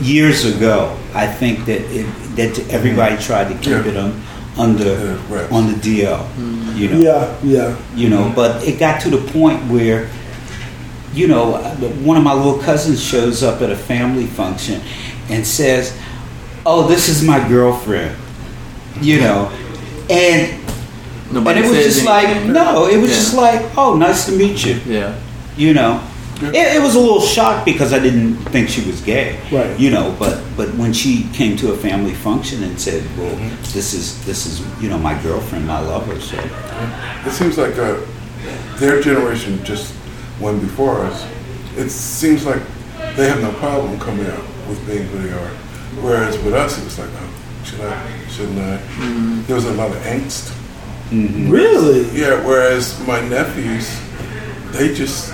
years 0.00 0.44
ago. 0.44 0.96
I 1.14 1.26
think 1.26 1.66
that 1.66 1.80
it 1.90 2.06
that 2.36 2.58
everybody 2.70 3.16
mm-hmm. 3.16 3.24
tried 3.24 3.48
to 3.48 3.54
keep 3.54 3.84
Yeah. 3.84 3.88
it 3.88 3.96
on 3.96 4.22
under 4.56 4.84
Yeah, 4.84 5.34
right. 5.34 5.50
on 5.52 5.66
the 5.72 5.78
DL. 5.78 6.18
Mm-hmm. 6.18 6.76
You 6.76 6.88
know. 6.90 6.98
Yeah, 7.00 7.38
yeah. 7.42 7.76
you 7.94 8.08
know 8.08 8.32
but 8.34 8.62
it 8.66 8.78
got 8.78 9.00
to 9.02 9.10
the 9.10 9.30
point 9.32 9.60
where 9.70 10.08
you 11.12 11.26
know 11.26 11.58
one 12.04 12.16
of 12.16 12.22
my 12.22 12.32
little 12.32 12.58
cousins 12.58 13.02
shows 13.02 13.42
up 13.42 13.62
at 13.62 13.70
a 13.70 13.76
family 13.76 14.26
function 14.26 14.80
and 15.28 15.46
says 15.46 15.96
oh 16.64 16.86
this 16.86 17.08
is 17.08 17.22
my 17.24 17.46
girlfriend 17.48 18.16
you 19.00 19.20
know 19.20 19.50
and 20.10 20.58
Nobody 21.32 21.60
and 21.60 21.66
it 21.66 21.68
was 21.70 21.78
says 21.84 21.94
just 21.94 22.06
like 22.06 22.44
no 22.46 22.86
it 22.88 22.96
was 23.00 23.10
Yeah. 23.10 23.16
just 23.16 23.34
like 23.34 23.78
oh 23.78 23.94
nice 23.96 24.26
to 24.26 24.32
meet 24.32 24.64
you 24.64 24.80
Yeah. 24.86 25.14
you 25.56 25.74
know 25.74 26.02
it, 26.42 26.54
it 26.76 26.82
was 26.82 26.94
a 26.94 26.98
little 26.98 27.20
shocked 27.20 27.66
because 27.66 27.92
I 27.92 27.98
didn't 27.98 28.36
think 28.48 28.70
she 28.70 28.80
was 28.86 29.02
gay, 29.02 29.38
Right. 29.52 29.78
You 29.78 29.90
know, 29.90 30.16
but 30.18 30.42
but 30.56 30.68
when 30.76 30.90
she 30.94 31.28
came 31.34 31.54
to 31.58 31.72
a 31.72 31.76
family 31.76 32.14
function 32.14 32.62
and 32.64 32.80
said, 32.80 33.04
"Well, 33.18 33.28
Mm-hmm. 33.36 33.62
this 33.74 33.92
is 33.92 34.24
this 34.24 34.46
is 34.46 34.62
you 34.82 34.88
know 34.88 34.96
my 34.96 35.12
girlfriend, 35.22 35.70
I 35.70 35.80
love 35.80 36.06
her," 36.06 36.18
so 36.18 36.38
It 37.28 37.32
seems 37.32 37.58
like 37.58 37.76
uh, 37.76 37.96
their 38.78 39.02
generation, 39.02 39.62
just 39.64 39.92
one 40.40 40.58
before 40.60 41.04
us, 41.04 41.26
it 41.76 41.90
seems 41.90 42.46
like 42.46 42.62
they 43.16 43.28
have 43.28 43.42
no 43.42 43.52
problem 43.60 44.00
coming 44.00 44.24
out 44.26 44.44
with 44.66 44.80
being 44.86 45.04
who 45.08 45.18
they 45.20 45.34
are. 45.34 45.50
Whereas 46.00 46.38
with 46.38 46.54
us, 46.54 46.78
it 46.78 46.84
was 46.84 46.98
like, 46.98 47.10
oh, 47.20 47.30
should 47.66 47.80
I, 47.82 48.00
shouldn't 48.40 48.58
I? 48.58 48.76
There 49.46 49.54
was 49.56 49.66
a 49.66 49.72
lot 49.74 49.90
of 49.90 49.96
angst. 49.98 50.50
Mm-hmm. 51.10 51.50
Really? 51.50 52.08
Yeah, 52.18 52.44
whereas 52.46 52.98
my 53.06 53.20
nephews, 53.28 53.86
they 54.72 54.94
just 54.94 55.30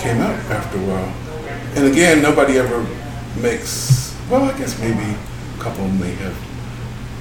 came 0.00 0.18
out 0.20 0.38
after 0.50 0.78
a 0.78 0.82
while. 0.86 1.12
And 1.76 1.86
again, 1.92 2.22
nobody 2.22 2.58
ever 2.58 2.86
makes, 3.40 4.16
well, 4.30 4.44
I 4.44 4.56
guess 4.56 4.78
maybe 4.80 5.04
a 5.58 5.62
couple 5.62 5.86
may 5.88 6.12
have, 6.14 6.36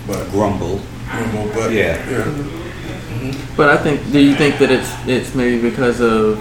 but 0.08 0.30
Grumble. 0.32 0.80
grumble, 1.10 1.52
but 1.54 1.72
Yeah. 1.72 1.98
yeah. 2.10 2.24
Mm-hmm. 2.24 3.56
But 3.58 3.70
I 3.70 3.78
think, 3.78 4.12
do 4.12 4.20
you 4.20 4.36
think 4.36 4.58
that 4.60 4.72
it's 4.72 4.90
it's 5.06 5.36
maybe 5.36 5.62
because 5.62 6.00
of 6.00 6.40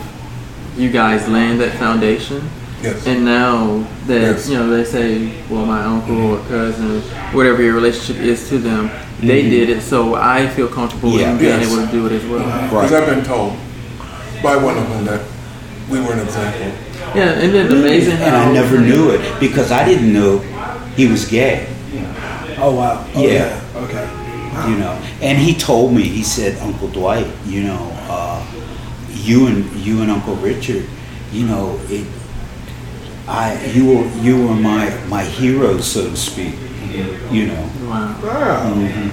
you 0.78 0.90
guys 0.90 1.28
laying 1.28 1.59
that 1.59 1.72
foundation, 1.78 2.40
Yes. 2.83 3.07
and 3.07 3.25
now 3.25 3.85
that 4.07 4.21
Yes. 4.21 4.49
you 4.49 4.57
know 4.59 4.71
they 4.71 4.85
say, 4.85 5.33
well, 5.51 5.66
my 5.66 5.83
uncle 5.85 6.33
or 6.33 6.38
cousin, 6.49 7.03
whatever 7.33 7.62
your 7.62 7.75
relationship 7.75 8.23
is 8.23 8.49
to 8.49 8.59
them, 8.59 8.90
they 9.21 9.43
did 9.51 9.69
it, 9.69 9.83
so 9.83 10.14
I 10.14 10.47
feel 10.49 10.66
comfortable 10.69 11.19
Yeah. 11.19 11.33
in 11.33 11.38
being 11.38 11.61
Yes. 11.61 11.71
able 11.73 11.85
to 11.87 11.93
do 11.93 12.07
it 12.07 12.12
as 12.12 12.25
well. 12.25 12.45
Because 12.71 12.93
I've 12.93 13.07
been 13.07 13.25
told 13.25 13.53
by 14.43 14.57
one 14.57 14.79
of 14.79 14.88
them 14.88 15.05
that 15.05 15.21
we 15.90 16.01
were 16.01 16.12
an 16.14 16.21
example. 16.21 16.73
Yeah, 17.14 17.33
and 17.43 17.53
then 17.53 17.71
amazing 17.73 18.16
how 18.16 18.25
And 18.27 18.37
I 18.37 18.53
never 18.53 18.79
knew 18.79 19.11
it 19.11 19.21
because 19.40 19.71
I 19.73 19.85
didn't 19.85 20.12
know 20.12 20.40
he 20.97 21.07
was 21.07 21.25
gay. 21.27 21.66
Oh 22.62 22.73
wow. 22.75 23.05
Oh, 23.14 23.23
Yeah. 23.23 23.61
Okay. 23.77 24.07
you 24.69 24.77
know 24.77 24.95
and 25.23 25.38
he 25.38 25.55
told 25.55 25.95
me 25.95 26.03
he 26.03 26.23
said 26.23 26.59
uncle 26.61 26.88
dwight 26.88 27.27
you 27.47 27.62
know 27.62 27.81
uh, 28.11 28.43
you 29.14 29.47
and 29.47 29.64
you 29.77 30.03
and 30.03 30.11
uncle 30.11 30.35
richard 30.37 30.85
you 31.33 31.47
know 31.47 31.79
it 31.88 32.05
i 33.31 33.64
you 33.75 33.87
were 33.90 34.07
you 34.27 34.35
were 34.47 34.55
my 34.55 34.90
my 35.09 35.23
heroes 35.25 35.85
so 35.93 36.01
to 36.11 36.16
speak 36.16 36.55
you 37.31 37.47
know 37.47 37.64
Wow. 37.88 38.14
Wow. 38.23 38.75
Mhm. 38.75 39.11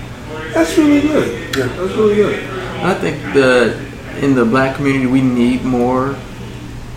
That's 0.53 0.77
really 0.77 1.01
good. 1.01 1.27
Yeah. 1.57 1.65
That's 1.77 1.93
really 1.99 2.15
good. 2.15 2.43
I 2.83 2.93
think 2.93 3.17
that 3.33 3.75
in 4.21 4.35
the 4.35 4.45
black 4.45 4.75
community, 4.75 5.07
we 5.07 5.21
need 5.21 5.63
more 5.63 6.15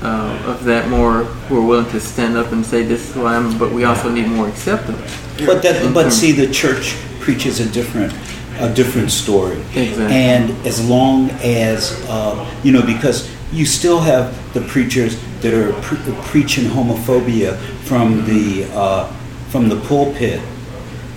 uh, 0.02 0.50
of 0.52 0.64
that, 0.64 0.88
more 0.88 1.24
who 1.48 1.58
are 1.58 1.66
willing 1.66 1.90
to 1.90 2.00
stand 2.00 2.36
up 2.36 2.52
and 2.52 2.64
say, 2.64 2.82
this 2.82 3.00
is 3.08 3.14
who 3.14 3.24
I 3.26 3.34
am, 3.36 3.58
but 3.58 3.70
we 3.72 3.84
also 3.84 4.08
need 4.10 4.28
more 4.28 4.48
acceptance. 4.48 5.00
but 5.46 5.62
that 5.62 5.92
but 5.94 6.10
see 6.12 6.32
the 6.32 6.48
church 6.52 6.96
preaches 7.20 7.60
a 7.60 7.68
different 7.68 8.12
a 8.60 8.68
different 8.74 9.10
story 9.10 9.56
Exactly. 9.74 10.14
and 10.16 10.50
as 10.66 10.78
long 10.94 11.30
as 11.42 11.80
uh, 12.08 12.34
you 12.64 12.72
know 12.72 12.82
because 12.94 13.28
you 13.52 13.64
still 13.64 14.00
have 14.00 14.26
the 14.54 14.60
preachers 14.72 15.16
that 15.40 15.54
are 15.54 15.72
pre- 15.82 16.14
preaching 16.24 16.64
homophobia 16.64 17.56
from 17.84 18.24
the 18.26 18.68
uh, 18.72 19.06
from 19.50 19.68
the 19.68 19.80
pulpit 19.80 20.40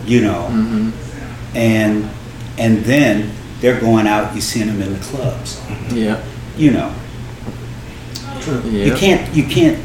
you 0.05 0.21
know? 0.21 0.47
Mm-hmm. 0.51 1.57
And 1.57 2.09
and 2.57 2.83
then 2.85 3.31
they're 3.59 3.79
going 3.79 4.07
out 4.07 4.35
you 4.35 4.41
see 4.41 4.63
them 4.63 4.81
in 4.81 4.93
the 4.93 4.99
clubs. 4.99 5.61
Yeah. 5.91 6.23
you 6.57 6.71
know? 6.71 6.93
Yeah. 8.45 8.85
you 8.85 8.95
can't 8.95 9.35
you 9.35 9.43
can't 9.43 9.79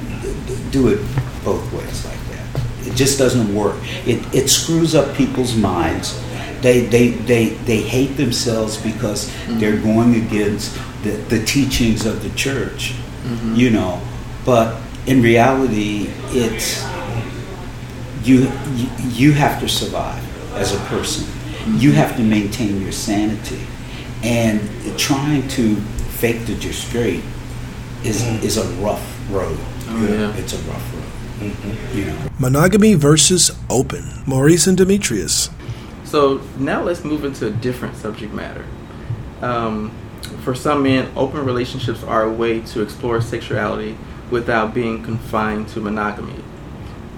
do 0.73 0.89
it 0.89 1.01
both 1.45 1.73
ways 1.73 2.05
like 2.05 2.19
that. 2.31 2.87
It 2.87 2.95
just 2.95 3.19
doesn't 3.19 3.55
work. 3.55 3.77
It 4.07 4.35
it 4.35 4.49
screws 4.49 4.95
up 4.95 5.15
people's 5.17 5.55
minds. 5.55 6.21
They 6.61 6.87
they 6.87 7.11
they, 7.11 7.51
they 7.51 7.81
hate 7.83 8.17
themselves 8.17 8.77
because 8.77 9.29
mm-hmm. 9.29 9.61
they're 9.61 9.81
going 9.81 10.17
against 10.17 10.75
the, 11.05 11.11
the 11.29 11.45
teachings 11.45 12.05
of 12.05 12.23
the 12.25 12.31
church. 12.31 12.95
Mm-hmm. 13.23 13.55
You 13.55 13.71
know 13.71 14.03
but 14.49 14.75
in 15.07 15.21
reality 15.21 16.09
it's 16.29 16.83
you, 18.25 18.51
you 18.73 18.89
you 19.21 19.33
have 19.33 19.61
to 19.61 19.69
survive 19.69 20.25
as 20.55 20.75
a 20.75 20.79
person 20.87 21.25
mm-hmm. 21.25 21.77
you 21.77 21.93
have 21.93 22.17
to 22.17 22.23
maintain 22.23 22.81
your 22.81 22.91
sanity 22.91 23.61
and 24.23 24.59
trying 24.99 25.47
to 25.49 25.77
fake 26.23 26.47
that 26.47 26.65
you're 26.65 26.73
straight 26.73 27.23
is 28.05 28.23
mm-hmm. 28.23 28.43
is 28.43 28.57
a 28.57 28.65
rough 28.81 29.07
road 29.31 29.59
Oh, 29.91 30.07
yeah. 30.09 30.35
it's 30.41 30.55
a 30.55 30.63
rough 30.71 30.95
road 30.95 31.51
mm-hmm. 31.51 31.99
you 31.99 32.07
know 32.07 32.19
Monogamy 32.39 32.95
versus 32.95 33.51
open. 33.69 34.05
Maurice 34.25 34.67
and 34.69 34.79
Demetrius. 34.79 35.51
So 36.05 36.41
now 36.57 36.83
let's 36.85 37.03
move 37.05 37.25
into 37.25 37.49
a 37.49 37.51
different 37.51 37.97
subject 37.97 38.33
matter. 38.33 38.65
Um, 39.43 39.91
for 40.45 40.55
some 40.55 40.85
men, 40.85 41.11
open 41.17 41.45
relationships 41.45 42.05
are 42.05 42.23
a 42.23 42.33
way 42.33 42.61
to 42.73 42.81
explore 42.81 43.21
sexuality 43.21 43.99
without 44.31 44.75
being 44.75 45.03
confined 45.03 45.69
to 45.69 45.81
monogamy. 45.81 46.43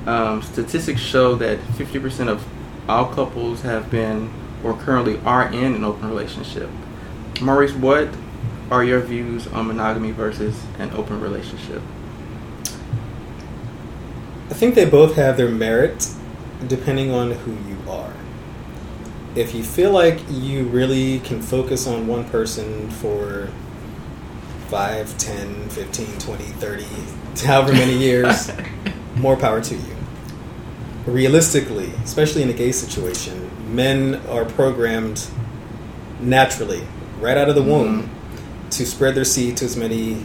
Um, 0.06 0.42
statistics 0.42 1.00
show 1.00 1.34
that 1.36 1.58
50% 1.58 2.28
of 2.28 2.46
all 2.88 3.06
couples 3.06 3.62
have 3.62 3.90
been 3.90 4.30
or 4.64 4.74
currently 4.74 5.20
are 5.20 5.50
in 5.52 5.74
an 5.74 5.84
open 5.84 6.08
relationship. 6.08 6.70
Maurice, 7.40 7.72
what 7.72 8.08
are 8.70 8.84
your 8.84 9.00
views 9.00 9.46
on 9.48 9.66
monogamy 9.66 10.10
versus 10.10 10.64
an 10.78 10.90
open 10.92 11.20
relationship? 11.20 11.82
I 14.50 14.54
think 14.54 14.74
they 14.74 14.84
both 14.84 15.16
have 15.16 15.36
their 15.36 15.48
merit 15.48 16.08
depending 16.66 17.10
on 17.10 17.32
who 17.32 17.52
you 17.68 17.78
are. 17.90 18.12
If 19.34 19.54
you 19.54 19.62
feel 19.62 19.92
like 19.92 20.20
you 20.28 20.64
really 20.64 21.20
can 21.20 21.40
focus 21.40 21.86
on 21.86 22.06
one 22.06 22.28
person 22.28 22.90
for 22.90 23.50
5, 24.70 25.18
10, 25.18 25.68
15, 25.70 26.18
20, 26.20 26.44
30, 26.44 26.84
however 27.44 27.72
many 27.72 27.98
years, 27.98 28.52
more 29.16 29.36
power 29.36 29.60
to 29.60 29.74
you. 29.74 29.96
Realistically, 31.06 31.90
especially 32.04 32.42
in 32.42 32.50
a 32.50 32.52
gay 32.52 32.70
situation, 32.70 33.50
men 33.74 34.14
are 34.28 34.44
programmed 34.44 35.26
naturally, 36.20 36.86
right 37.18 37.36
out 37.36 37.48
of 37.48 37.56
the 37.56 37.62
womb, 37.62 38.08
to 38.70 38.86
spread 38.86 39.16
their 39.16 39.24
seed 39.24 39.56
to 39.56 39.64
as 39.64 39.76
many 39.76 40.22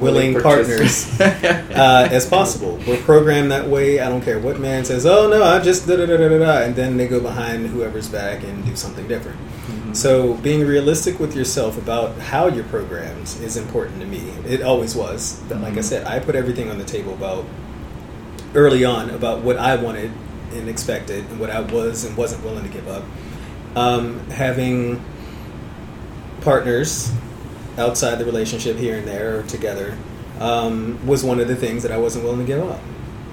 willing 0.00 0.40
partners 0.40 1.20
uh, 1.20 2.08
as 2.10 2.26
possible. 2.26 2.80
We're 2.88 3.00
programmed 3.02 3.52
that 3.52 3.68
way. 3.68 4.00
I 4.00 4.08
don't 4.08 4.22
care 4.22 4.40
what 4.40 4.58
man 4.58 4.84
says, 4.84 5.06
"Oh 5.06 5.28
no, 5.28 5.44
I 5.44 5.60
just 5.60 5.86
da 5.86 5.94
da 5.94 6.06
da 6.06 6.16
da 6.16 6.28
da," 6.28 6.38
da," 6.38 6.58
and 6.62 6.74
then 6.74 6.96
they 6.96 7.06
go 7.06 7.20
behind 7.20 7.68
whoever's 7.68 8.08
back 8.08 8.42
and 8.42 8.64
do 8.64 8.74
something 8.74 9.06
different. 9.06 9.38
So, 9.98 10.34
being 10.34 10.64
realistic 10.64 11.18
with 11.18 11.34
yourself 11.34 11.76
about 11.76 12.16
how 12.18 12.46
you're 12.46 12.62
programmed 12.62 13.24
is 13.42 13.56
important 13.56 14.00
to 14.00 14.06
me. 14.06 14.18
It 14.46 14.62
always 14.62 14.94
was. 14.94 15.42
But 15.48 15.60
like 15.60 15.76
I 15.76 15.80
said, 15.80 16.06
I 16.06 16.20
put 16.20 16.36
everything 16.36 16.70
on 16.70 16.78
the 16.78 16.84
table 16.84 17.14
about 17.14 17.44
early 18.54 18.84
on 18.84 19.10
about 19.10 19.40
what 19.40 19.56
I 19.56 19.74
wanted 19.74 20.12
and 20.52 20.68
expected 20.68 21.24
and 21.30 21.40
what 21.40 21.50
I 21.50 21.62
was 21.62 22.04
and 22.04 22.16
wasn't 22.16 22.44
willing 22.44 22.62
to 22.62 22.70
give 22.70 22.86
up. 22.86 23.02
Um, 23.74 24.20
having 24.30 25.04
partners 26.42 27.10
outside 27.76 28.20
the 28.20 28.24
relationship 28.24 28.76
here 28.76 28.98
and 28.98 29.08
there 29.08 29.40
or 29.40 29.42
together 29.42 29.98
um, 30.38 31.04
was 31.08 31.24
one 31.24 31.40
of 31.40 31.48
the 31.48 31.56
things 31.56 31.82
that 31.82 31.90
I 31.90 31.98
wasn't 31.98 32.22
willing 32.22 32.38
to 32.38 32.46
give 32.46 32.62
up. 32.62 32.80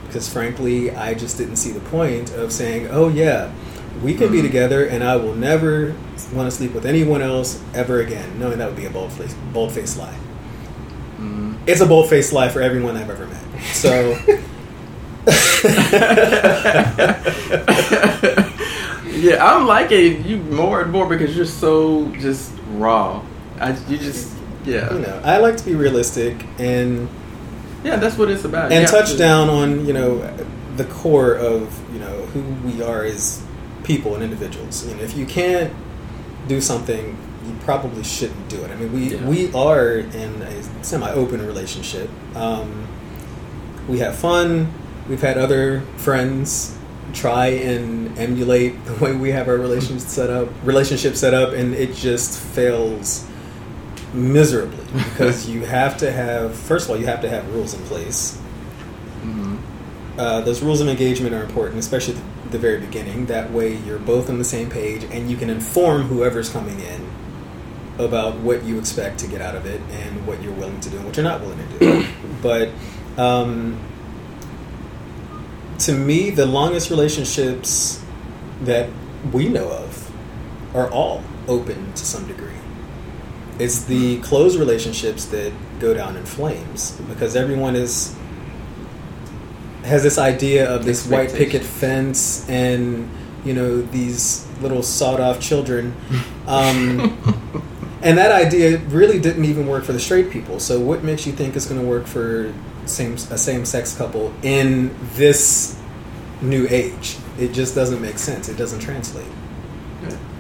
Because 0.08 0.28
frankly, 0.28 0.89
I 0.89 1.13
just 1.13 1.38
didn't 1.38 1.58
see 1.58 1.73
the 1.73 1.88
point 1.91 2.34
of 2.34 2.51
saying, 2.51 2.88
oh, 2.89 3.10
yeah, 3.10 3.54
we 4.03 4.13
can 4.13 4.31
be 4.31 4.39
mm. 4.39 4.43
together 4.43 4.86
and 4.86 5.03
I 5.03 5.15
will 5.15 5.36
never 5.36 5.95
want 6.34 6.49
to 6.49 6.55
sleep 6.55 6.73
with 6.73 6.86
anyone 6.86 7.21
else 7.21 7.62
ever 7.73 7.99
again, 7.99 8.39
knowing 8.39 8.60
that 8.60 8.67
would 8.67 8.77
be 8.77 8.86
a 8.86 8.89
bold 8.89 9.12
face, 9.13 9.36
bold 9.53 9.71
faced 9.71 9.97
lie. 9.97 10.17
Mm. 11.17 11.58
It's 11.67 11.81
a 11.81 11.86
bold 11.86 12.10
faced 12.10 12.34
lie 12.34 12.49
for 12.49 12.62
everyone 12.62 12.97
I've 12.97 13.10
ever 13.10 13.27
met. 13.27 13.43
So. 13.73 14.17
Yeah, 19.15 19.43
I'm 19.43 19.65
liking 19.65 20.25
you 20.25 20.38
more 20.38 20.81
and 20.81 20.91
more 20.91 21.08
because 21.08 21.36
you're 21.36 21.45
so 21.45 22.10
just 22.19 22.51
raw. 22.73 23.23
I, 23.60 23.71
you 23.88 23.97
just, 23.97 24.31
yeah, 24.65 24.93
you 24.93 24.99
know, 24.99 25.21
I 25.23 25.38
like 25.38 25.58
to 25.58 25.65
be 25.65 25.73
realistic 25.73 26.45
and 26.60 27.08
yeah. 27.84 27.95
That's 27.97 28.17
what 28.17 28.29
it's 28.29 28.43
about. 28.43 28.71
And 28.71 28.88
touch 28.88 29.12
to- 29.12 29.17
down 29.17 29.49
on 29.49 29.86
you 29.86 29.93
know 29.93 30.19
the 30.75 30.86
core 30.86 31.36
of 31.36 31.93
you 31.93 31.99
know 31.99 32.25
who 32.27 32.41
we 32.67 32.81
are 32.84 33.05
as 33.05 33.44
people 33.86 34.15
and 34.15 34.24
individuals. 34.24 34.86
You 34.88 34.95
know, 34.95 35.04
if 35.04 35.15
you 35.15 35.26
can't 35.26 35.71
do 36.48 36.60
something, 36.60 37.17
you 37.48 37.54
probably 37.63 38.04
shouldn't 38.04 38.50
do 38.50 38.58
it. 38.63 38.71
I 38.71 38.76
mean, 38.76 38.91
we 38.91 39.15
Yeah. 39.15 39.26
we 39.28 39.54
are 39.54 39.98
in 39.98 40.41
a 40.41 40.84
semi-open 40.84 41.45
relationship. 41.45 42.10
Um, 42.36 42.88
we 43.88 44.00
have 44.00 44.15
fun. 44.15 44.71
We've 45.08 45.21
had 45.21 45.38
other 45.38 45.84
friends 45.98 46.74
try 47.13 47.48
and 47.48 48.17
emulate 48.17 48.84
the 48.88 48.93
way 48.95 49.13
we 49.13 49.32
have 49.32 49.48
our 49.48 49.56
relationship 49.58 50.08
set 50.08 50.30
up, 50.30 50.50
relationship 50.63 51.15
set 51.15 51.34
up, 51.34 51.54
and 51.54 51.74
it 51.76 51.93
just 51.95 52.39
fails 52.39 53.26
miserably 54.13 54.84
because 55.12 55.48
you 55.50 55.62
have 55.65 55.98
to 55.98 56.12
have 56.12 56.56
first 56.56 56.86
of 56.86 56.91
all 56.91 56.98
you 56.98 57.06
have 57.06 57.21
to 57.21 57.28
have 57.30 57.45
rules 57.54 57.74
in 57.74 57.82
place 57.84 58.38
Mhm. 59.26 59.58
uh, 60.17 60.41
those 60.41 60.62
rules 60.62 60.80
of 60.82 60.88
engagement 60.88 61.34
are 61.34 61.43
important, 61.43 61.80
especially 61.80 62.13
at 62.13 62.19
the 62.19 62.35
very 62.49 62.79
beginning. 62.79 63.25
That 63.27 63.51
way, 63.51 63.75
you're 63.75 63.99
both 63.99 64.29
on 64.29 64.38
the 64.38 64.43
same 64.43 64.69
page, 64.69 65.03
and 65.05 65.29
you 65.29 65.38
can 65.38 65.49
inform 65.49 66.03
whoever's 66.03 66.49
coming 66.49 66.79
in 66.79 67.10
about 67.97 68.38
what 68.39 68.63
you 68.63 68.77
expect 68.77 69.19
to 69.19 69.27
get 69.27 69.41
out 69.41 69.55
of 69.55 69.65
it 69.65 69.81
and 69.91 70.27
what 70.27 70.41
you're 70.41 70.53
willing 70.53 70.79
to 70.81 70.89
do 70.89 70.97
and 70.97 71.05
what 71.05 71.15
you're 71.15 71.23
not 71.23 71.41
willing 71.41 71.58
to 71.58 71.79
do. 71.79 72.08
but 72.41 72.69
um, 73.17 73.79
to 75.79 75.93
me, 75.93 76.29
the 76.29 76.45
longest 76.45 76.89
relationships 76.89 78.03
that 78.62 78.89
we 79.31 79.47
know 79.47 79.69
of 79.69 80.12
are 80.75 80.89
all 80.91 81.23
open 81.47 81.93
to 81.93 82.05
some 82.05 82.27
degree. 82.27 82.51
It's 83.60 83.86
the 83.86 84.19
closed 84.19 84.60
relationships 84.60 85.25
that 85.25 85.53
go 85.79 85.93
down 85.93 86.17
in 86.17 86.25
flames 86.25 86.91
because 87.08 87.36
everyone 87.36 87.75
is 87.75 88.15
has 89.86 90.04
this 90.04 90.17
idea 90.17 90.69
of 90.69 90.86
this 90.86 91.08
white 91.08 91.32
picket 91.34 91.63
fence 91.63 92.48
and 92.50 93.10
you 93.43 93.54
know 93.54 93.82
these 93.82 94.48
little 94.62 94.84
sawed-off 94.84 95.39
children, 95.39 95.95
um, 96.48 97.17
and 98.02 98.17
that 98.17 98.32
idea 98.32 98.78
really 98.80 99.19
didn't 99.19 99.45
even 99.45 99.67
work 99.67 99.84
for 99.84 99.93
the 99.93 100.00
straight 100.00 100.32
people. 100.32 100.60
So 100.60 100.80
what 100.80 101.04
makes 101.04 101.26
you 101.26 101.34
think 101.34 101.56
it's 101.56 101.65
going 101.65 101.82
to 101.82 101.88
work 101.88 102.08
for 102.08 102.54
same 102.86 103.13
a 103.13 103.38
same-sex 103.38 103.95
couple 103.95 104.34
in 104.43 104.95
this 105.13 105.80
new 106.41 106.67
age? 106.69 107.17
It 107.39 107.52
just 107.52 107.76
doesn't 107.76 108.02
make 108.02 108.17
sense. 108.17 108.50
It 108.50 108.58
doesn't 108.58 108.80
translate. 108.80 109.28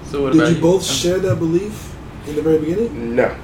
So 0.05 0.21
what 0.21 0.33
Did 0.33 0.41
about 0.41 0.55
you 0.55 0.61
both 0.61 0.85
share 0.85 1.19
that 1.19 1.39
belief 1.39 1.93
in 2.27 2.35
the 2.35 2.41
very 2.41 2.59
beginning? 2.59 3.15
No. 3.15 3.35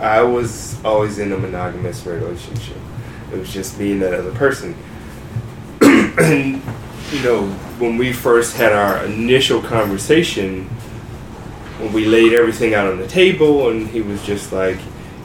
I 0.00 0.22
was 0.22 0.82
always 0.84 1.18
in 1.18 1.32
a 1.32 1.38
monogamous 1.38 2.04
relationship. 2.04 2.76
It 3.32 3.38
was 3.38 3.52
just 3.52 3.78
me 3.78 3.92
and 3.92 4.02
that 4.02 4.14
other 4.14 4.32
person. 4.32 4.74
And, 6.18 6.62
you 7.12 7.22
know, 7.22 7.46
when 7.78 7.96
we 7.96 8.12
first 8.12 8.56
had 8.56 8.72
our 8.72 9.04
initial 9.04 9.60
conversation, 9.60 10.64
when 11.78 11.92
we 11.92 12.06
laid 12.06 12.32
everything 12.32 12.74
out 12.74 12.90
on 12.90 12.98
the 12.98 13.06
table, 13.06 13.70
and 13.70 13.86
he 13.88 14.00
was 14.00 14.24
just 14.24 14.52
like, 14.52 14.78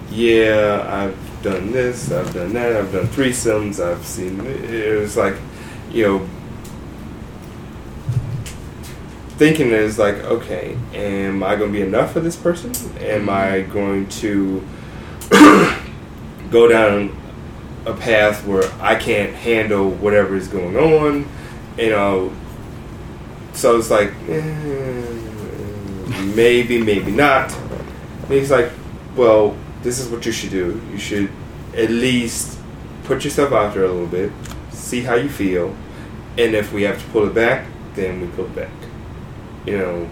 Yeah, 0.09 0.85
I've 0.87 1.43
done 1.43 1.71
this, 1.71 2.11
I've 2.11 2.33
done 2.33 2.53
that, 2.53 2.75
I've 2.75 2.91
done 2.91 3.07
threesomes, 3.07 3.83
I've 3.83 4.05
seen. 4.05 4.39
It 4.45 4.99
was 4.99 5.17
like, 5.17 5.35
you 5.91 6.05
know, 6.05 6.29
thinking 9.41 9.71
is 9.71 9.97
like, 9.97 10.17
okay, 10.17 10.77
am 10.93 11.41
I 11.41 11.55
going 11.55 11.71
to 11.71 11.77
be 11.79 11.81
enough 11.81 12.13
for 12.13 12.19
this 12.19 12.35
person? 12.35 12.73
Am 12.99 13.27
I 13.27 13.61
going 13.61 14.07
to 14.09 14.63
go 16.51 16.67
down 16.67 17.09
a 17.85 17.93
path 17.93 18.45
where 18.45 18.63
I 18.79 18.95
can't 18.95 19.33
handle 19.33 19.89
whatever 19.89 20.35
is 20.35 20.47
going 20.47 20.77
on? 20.77 21.27
You 21.77 21.89
know, 21.89 22.33
so 23.53 23.77
it's 23.77 23.89
like, 23.89 24.11
eh, 24.27 24.41
maybe, 26.35 26.81
maybe 26.81 27.11
not. 27.11 27.51
And 27.53 28.31
he's 28.31 28.51
like, 28.51 28.71
well, 29.15 29.55
this 29.83 29.99
is 29.99 30.09
what 30.09 30.25
you 30.25 30.31
should 30.31 30.51
do. 30.51 30.81
You 30.91 30.97
should 30.97 31.31
at 31.75 31.89
least 31.89 32.59
put 33.03 33.23
yourself 33.23 33.51
out 33.51 33.73
there 33.73 33.85
a 33.85 33.91
little 33.91 34.07
bit, 34.07 34.31
see 34.71 35.01
how 35.01 35.15
you 35.15 35.29
feel, 35.29 35.75
and 36.37 36.55
if 36.55 36.71
we 36.71 36.83
have 36.83 37.01
to 37.01 37.09
pull 37.11 37.27
it 37.27 37.33
back, 37.33 37.65
then 37.95 38.21
we 38.21 38.27
pull 38.27 38.45
it 38.45 38.55
back 38.55 38.71
you 39.65 39.77
know. 39.77 40.09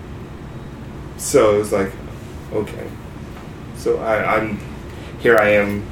So 1.18 1.60
it's 1.60 1.72
like, 1.72 1.92
okay. 2.54 2.90
So 3.76 3.98
I, 4.00 4.38
I'm 4.38 4.60
here. 5.20 5.38
I 5.38 5.50
am, 5.52 5.86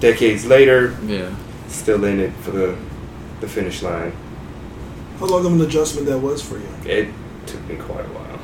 decades 0.00 0.44
later, 0.46 0.94
Yeah. 1.06 1.30
still 1.68 2.04
in 2.04 2.20
it 2.20 2.32
for 2.42 2.50
the 2.52 2.74
the 3.40 3.46
finish 3.48 3.82
line. 3.82 4.12
How 5.20 5.26
long 5.26 5.44
of 5.44 5.52
an 5.52 5.60
adjustment 5.60 6.06
that 6.08 6.18
was 6.18 6.40
for 6.42 6.56
you? 6.56 6.68
It 6.90 7.08
took 7.46 7.66
me 7.68 7.76
quite 7.76 8.04
a 8.04 8.08
while, 8.08 8.38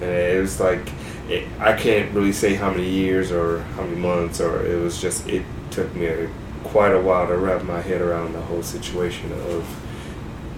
and 0.00 0.10
it 0.10 0.40
was 0.40 0.58
like 0.60 0.80
it, 1.28 1.44
I 1.60 1.74
can't 1.74 2.12
really 2.14 2.32
say 2.32 2.54
how 2.54 2.70
many 2.70 2.88
years 2.88 3.30
or 3.30 3.60
how 3.76 3.82
many 3.82 3.96
months, 3.96 4.40
or 4.40 4.64
it 4.66 4.78
was 4.82 5.00
just 5.00 5.28
it 5.28 5.42
took 5.70 5.94
me 5.94 6.06
a, 6.06 6.28
quite 6.64 6.92
a 6.92 7.00
while 7.00 7.26
to 7.26 7.36
wrap 7.36 7.62
my 7.64 7.80
head 7.80 8.00
around 8.00 8.32
the 8.34 8.40
whole 8.40 8.62
situation 8.62 9.30
of 9.50 9.64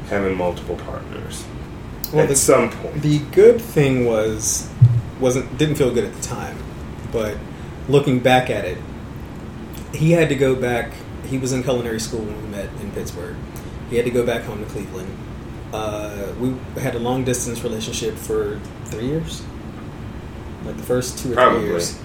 having 0.09 0.37
multiple 0.37 0.77
partners. 0.77 1.45
Well, 2.13 2.23
At 2.23 2.29
the- 2.29 2.37
some 2.37 2.71
point, 2.71 3.03
The 3.03 3.19
good 3.33 3.61
thing 3.61 4.07
was 4.07 4.69
wasn't 5.21 5.57
didn't 5.59 5.77
feel 5.77 5.91
good 5.93 6.05
at 6.05 6.15
the 6.15 6.23
time, 6.23 6.57
but 7.13 7.37
looking 7.89 8.19
back 8.21 8.51
at 8.51 8.65
it, 8.65 8.79
he 9.95 10.13
had 10.13 10.29
to 10.29 10.35
go 10.35 10.55
back. 10.55 10.93
He 11.27 11.39
was 11.39 11.53
in 11.53 11.63
culinary 11.63 12.01
school 12.01 12.21
when 12.21 12.43
we 12.43 12.49
met 12.49 12.69
in 12.81 12.91
Pittsburgh. 12.93 13.37
He 13.91 13.97
had 13.97 14.05
to 14.05 14.11
go 14.11 14.25
back 14.27 14.43
home 14.43 14.65
to 14.65 14.71
Cleveland. 14.71 15.17
Uh, 15.73 16.33
we 16.39 16.55
had 16.81 16.95
a 16.95 16.99
long 16.99 17.25
distance 17.25 17.63
relationship 17.65 18.15
for 18.15 18.61
three 18.87 19.07
years, 19.07 19.43
like 20.65 20.77
the 20.77 20.83
first 20.83 21.19
two 21.19 21.33
or 21.33 21.35
Probably. 21.35 21.61
three 21.61 21.69
years. 21.69 21.99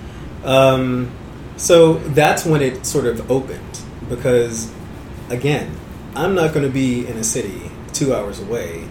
Um, 0.44 1.12
so 1.58 1.96
that's 1.96 2.46
when 2.46 2.62
it 2.62 2.86
sort 2.86 3.06
of 3.06 3.30
opened 3.30 3.82
because, 4.08 4.72
again, 5.30 5.76
I'm 6.16 6.34
not 6.34 6.54
going 6.54 6.66
to 6.66 6.72
be 6.72 7.06
in 7.06 7.18
a 7.18 7.24
city 7.24 7.70
two 7.94 8.16
hours 8.16 8.40
away 8.40 8.88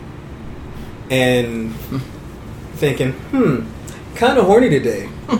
and 1.10 1.74
thinking, 2.74 3.12
hmm, 3.12 3.66
kind 4.14 4.38
of 4.38 4.44
horny 4.46 4.68
today. 4.68 5.08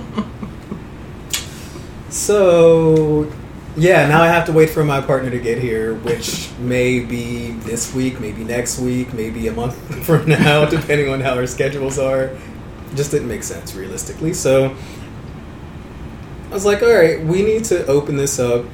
so, 2.08 3.30
yeah, 3.78 4.08
now 4.08 4.22
I 4.22 4.26
have 4.28 4.44
to 4.46 4.52
wait 4.52 4.70
for 4.70 4.82
my 4.82 5.00
partner 5.00 5.30
to 5.30 5.38
get 5.38 5.58
here, 5.58 5.94
which 5.94 6.50
may 6.58 7.00
be 7.00 7.52
this 7.52 7.94
week, 7.94 8.20
maybe 8.20 8.42
next 8.42 8.80
week, 8.80 9.14
maybe 9.14 9.46
a 9.46 9.52
month 9.52 9.76
from 10.04 10.28
now, 10.28 10.64
depending 10.68 11.08
on 11.08 11.20
how 11.20 11.34
our 11.34 11.46
schedules 11.46 11.98
are. 11.98 12.36
Just 12.94 13.10
didn't 13.10 13.28
make 13.28 13.42
sense 13.42 13.74
realistically. 13.74 14.34
So, 14.34 14.74
I 16.50 16.54
was 16.54 16.64
like, 16.64 16.82
all 16.82 16.92
right, 16.92 17.22
we 17.22 17.42
need 17.42 17.64
to 17.64 17.86
open 17.86 18.16
this 18.16 18.38
up 18.38 18.64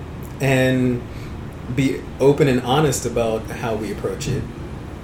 and 0.40 1.03
be 1.75 2.01
open 2.21 2.49
and 2.49 2.61
honest 2.62 3.05
about 3.05 3.43
how 3.51 3.75
we 3.75 3.93
approach 3.93 4.29
it 4.29 4.43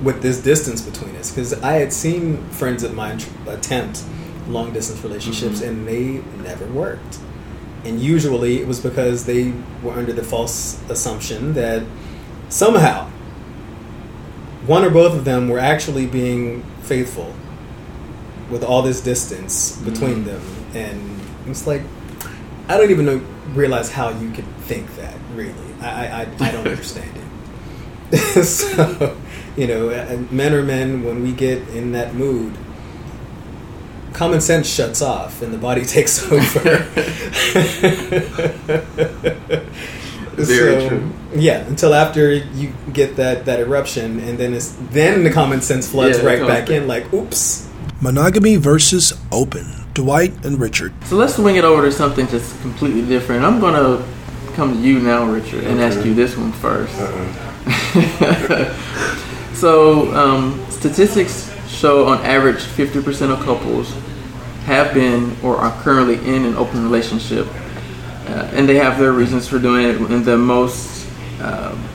with 0.03 0.23
this 0.23 0.41
distance 0.43 0.81
between 0.81 1.15
us 1.17 1.31
because 1.31 1.53
I 1.63 1.75
had 1.75 1.93
seen 1.93 2.43
friends 2.51 2.83
of 2.83 2.95
mine 2.95 3.21
attempt 3.47 4.05
long 4.49 4.73
distance 4.73 5.03
relationships 5.03 5.61
mm-hmm. 5.61 5.69
and 5.69 5.89
they 5.89 6.43
never 6.43 6.67
worked. 6.67 7.19
And 7.85 8.01
usually 8.01 8.61
it 8.61 8.67
was 8.67 8.81
because 8.81 9.25
they 9.25 9.53
were 9.83 9.93
under 9.93 10.13
the 10.13 10.23
false 10.23 10.81
assumption 10.91 11.55
that 11.55 11.83
somehow 12.49 13.09
one 14.67 14.85
or 14.85 14.91
both 14.91 15.15
of 15.15 15.25
them 15.25 15.49
were 15.49 15.59
actually 15.59 16.07
being 16.07 16.63
faithful 16.83 17.35
with 18.51 18.63
all 18.63 18.83
this 18.83 19.01
distance 19.01 19.77
between 19.79 20.25
mm. 20.25 20.27
them. 20.27 20.43
And 20.75 21.21
it's 21.47 21.67
like, 21.67 21.83
I 22.69 22.77
don't 22.77 22.91
even 22.91 23.07
know, 23.07 23.23
realize 23.53 23.91
how 23.91 24.11
you 24.11 24.31
could 24.31 24.47
think 24.63 24.95
that, 24.97 25.17
really. 25.35 25.55
I, 25.81 25.89
I, 25.89 26.21
I 26.21 26.21
I 26.41 26.53
don't 26.53 26.69
understand 26.69 27.17
it. 27.17 28.45
so, 28.45 29.17
you 29.57 29.67
know, 29.67 30.27
men 30.31 30.53
are 30.53 30.63
men. 30.63 31.05
When 31.05 31.23
we 31.23 31.33
get 31.33 31.67
in 31.69 31.93
that 31.93 32.15
mood, 32.15 32.57
common 34.13 34.41
sense 34.41 34.69
shuts 34.69 35.03
off 35.03 35.43
and 35.43 35.53
the 35.53 35.59
body 35.59 35.85
takes 35.97 36.23
over. 36.31 36.61
Very 40.37 40.89
true. 40.89 41.11
Yeah, 41.35 41.59
until 41.67 41.95
after 41.95 42.33
you 42.33 42.73
get 42.93 43.17
that, 43.17 43.45
that 43.45 43.61
eruption, 43.61 44.19
and 44.21 44.39
then 44.39 44.55
it's 44.55 44.75
then 44.91 45.23
the 45.23 45.31
common 45.31 45.61
sense 45.61 45.91
floods 45.91 46.19
Yeah, 46.19 46.25
right 46.25 46.41
back 46.41 46.67
back. 46.67 46.71
in. 46.71 46.89
Like, 46.89 47.13
oops. 47.13 47.69
Monogamy 48.01 48.57
versus 48.57 49.13
open. 49.31 49.67
Dwight 49.95 50.33
and 50.45 50.59
Richard. 50.59 50.93
So 51.07 51.17
let's 51.17 51.35
swing 51.35 51.57
it 51.57 51.65
over 51.65 51.83
to 51.83 51.93
something 51.93 52.27
just 52.29 52.59
completely 52.63 53.03
different. 53.07 53.45
I'm 53.45 53.61
gonna 53.61 54.05
come 54.55 54.75
to 54.75 54.81
you 54.81 55.01
now, 55.01 55.31
Richard, 55.31 55.65
and 55.65 55.81
ask 55.81 56.05
you 56.05 56.15
this 56.15 56.37
one 56.37 56.53
first. 56.53 56.95
Uh-uh. 56.99 58.75
so 59.55 60.13
um, 60.15 60.65
statistics 60.71 61.50
show 61.81 62.07
on 62.07 62.19
average 62.25 62.59
50% 62.59 63.33
of 63.33 63.41
couples 63.45 63.93
have 64.65 64.93
been 64.93 65.37
or 65.43 65.57
are 65.57 65.73
currently 65.83 66.17
in 66.17 66.45
an 66.45 66.55
open 66.57 66.83
relationship, 66.83 67.47
uh, 68.27 68.51
and 68.53 68.69
they 68.69 68.77
have 68.77 68.99
their 68.99 69.13
reasons 69.13 69.49
for 69.49 69.59
doing 69.59 69.87
it. 69.87 69.97
And 70.11 70.25
the 70.25 70.37
most 70.37 71.09
um 71.41 71.89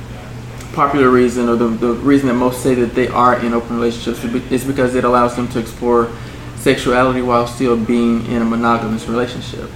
popular 0.76 1.10
reason, 1.10 1.48
or 1.48 1.56
the, 1.56 1.68
the 1.70 1.94
reason 1.94 2.28
that 2.28 2.34
most 2.36 2.62
say 2.62 2.76
that 2.76 2.94
they 2.94 3.08
are 3.08 3.40
in 3.40 3.54
open 3.54 3.78
relationships, 3.78 4.24
is 4.52 4.66
because 4.66 4.94
it 4.94 5.06
allows 5.06 5.36
them 5.36 5.48
to 5.48 5.58
explore 5.58 6.12
sexuality 6.58 7.22
while 7.22 7.48
still 7.48 7.78
being 7.78 8.26
in 8.28 8.42
a 8.42 8.46
monogamous 8.46 9.08
relationship. 9.08 9.70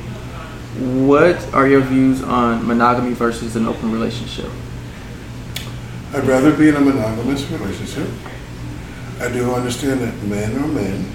What 1.08 1.42
are 1.54 1.68
your 1.68 1.82
views 1.82 2.22
on 2.22 2.68
monogamy 2.68 3.14
versus 3.14 3.56
an 3.56 3.66
open 3.66 3.92
relationship? 3.92 4.52
I'd 6.14 6.26
rather 6.26 6.56
be 6.56 6.68
in 6.70 6.76
a 6.76 6.82
monogamous 6.82 7.50
relationship. 7.50 8.08
I 9.20 9.30
do 9.32 9.54
understand 9.54 10.00
that 10.00 10.16
men 10.24 10.56
are 10.56 10.68
men. 10.68 11.06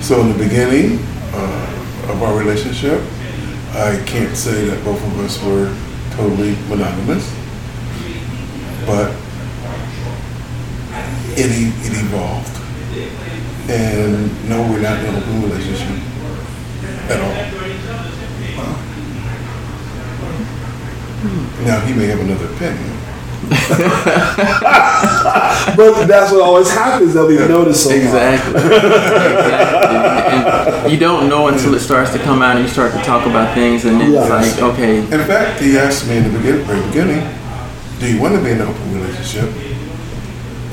So 0.00 0.22
in 0.22 0.28
the 0.28 0.38
beginning 0.42 0.98
uh, 1.34 2.08
of 2.08 2.22
our 2.22 2.38
relationship, 2.38 3.02
I 3.72 4.02
can't 4.06 4.34
say 4.34 4.64
that 4.64 4.82
both 4.84 5.02
of 5.04 5.18
us 5.20 5.36
were 5.44 5.68
totally 6.16 6.56
monogamous, 6.68 7.28
but 8.86 9.14
it, 11.36 11.50
it 11.84 11.92
evolved. 12.04 12.56
And 13.70 14.48
no, 14.48 14.62
we're 14.62 14.80
not 14.80 14.98
in 15.00 15.14
an 15.14 15.16
open 15.22 15.42
relationship 15.42 16.00
at 17.10 17.20
all. 17.20 17.50
Now 21.66 21.80
he 21.80 21.92
may 21.92 22.06
have 22.06 22.20
another 22.20 22.46
opinion. 22.46 22.99
But 25.76 26.04
that's 26.06 26.32
what 26.32 26.42
always 26.42 26.70
happens 26.70 27.14
that 27.14 27.26
we've 27.26 27.48
noticed 27.48 27.84
so 27.84 27.90
far. 27.90 27.98
Exactly. 27.98 28.54
exactly. 28.54 30.82
And 30.84 30.92
you 30.92 30.98
don't 30.98 31.28
know 31.28 31.48
until 31.48 31.74
it 31.74 31.80
starts 31.80 32.12
to 32.12 32.18
come 32.18 32.42
out 32.42 32.56
and 32.56 32.64
you 32.64 32.70
start 32.70 32.92
to 32.92 32.98
talk 33.02 33.26
about 33.26 33.54
things, 33.54 33.84
and 33.84 34.00
then 34.00 34.12
Yes. 34.12 34.52
it's 34.52 34.60
like, 34.60 34.72
okay, 34.72 34.98
In 34.98 35.24
fact, 35.26 35.60
he 35.60 35.78
asked 35.78 36.06
me 36.08 36.16
in 36.18 36.24
the 36.24 36.30
begin- 36.38 36.62
very 36.64 36.80
beginning, 36.86 37.22
"Do 37.98 38.06
you 38.12 38.20
want 38.20 38.34
to 38.34 38.40
be 38.42 38.50
in 38.50 38.60
an 38.60 38.68
open 38.68 38.94
relationship?" 39.00 39.48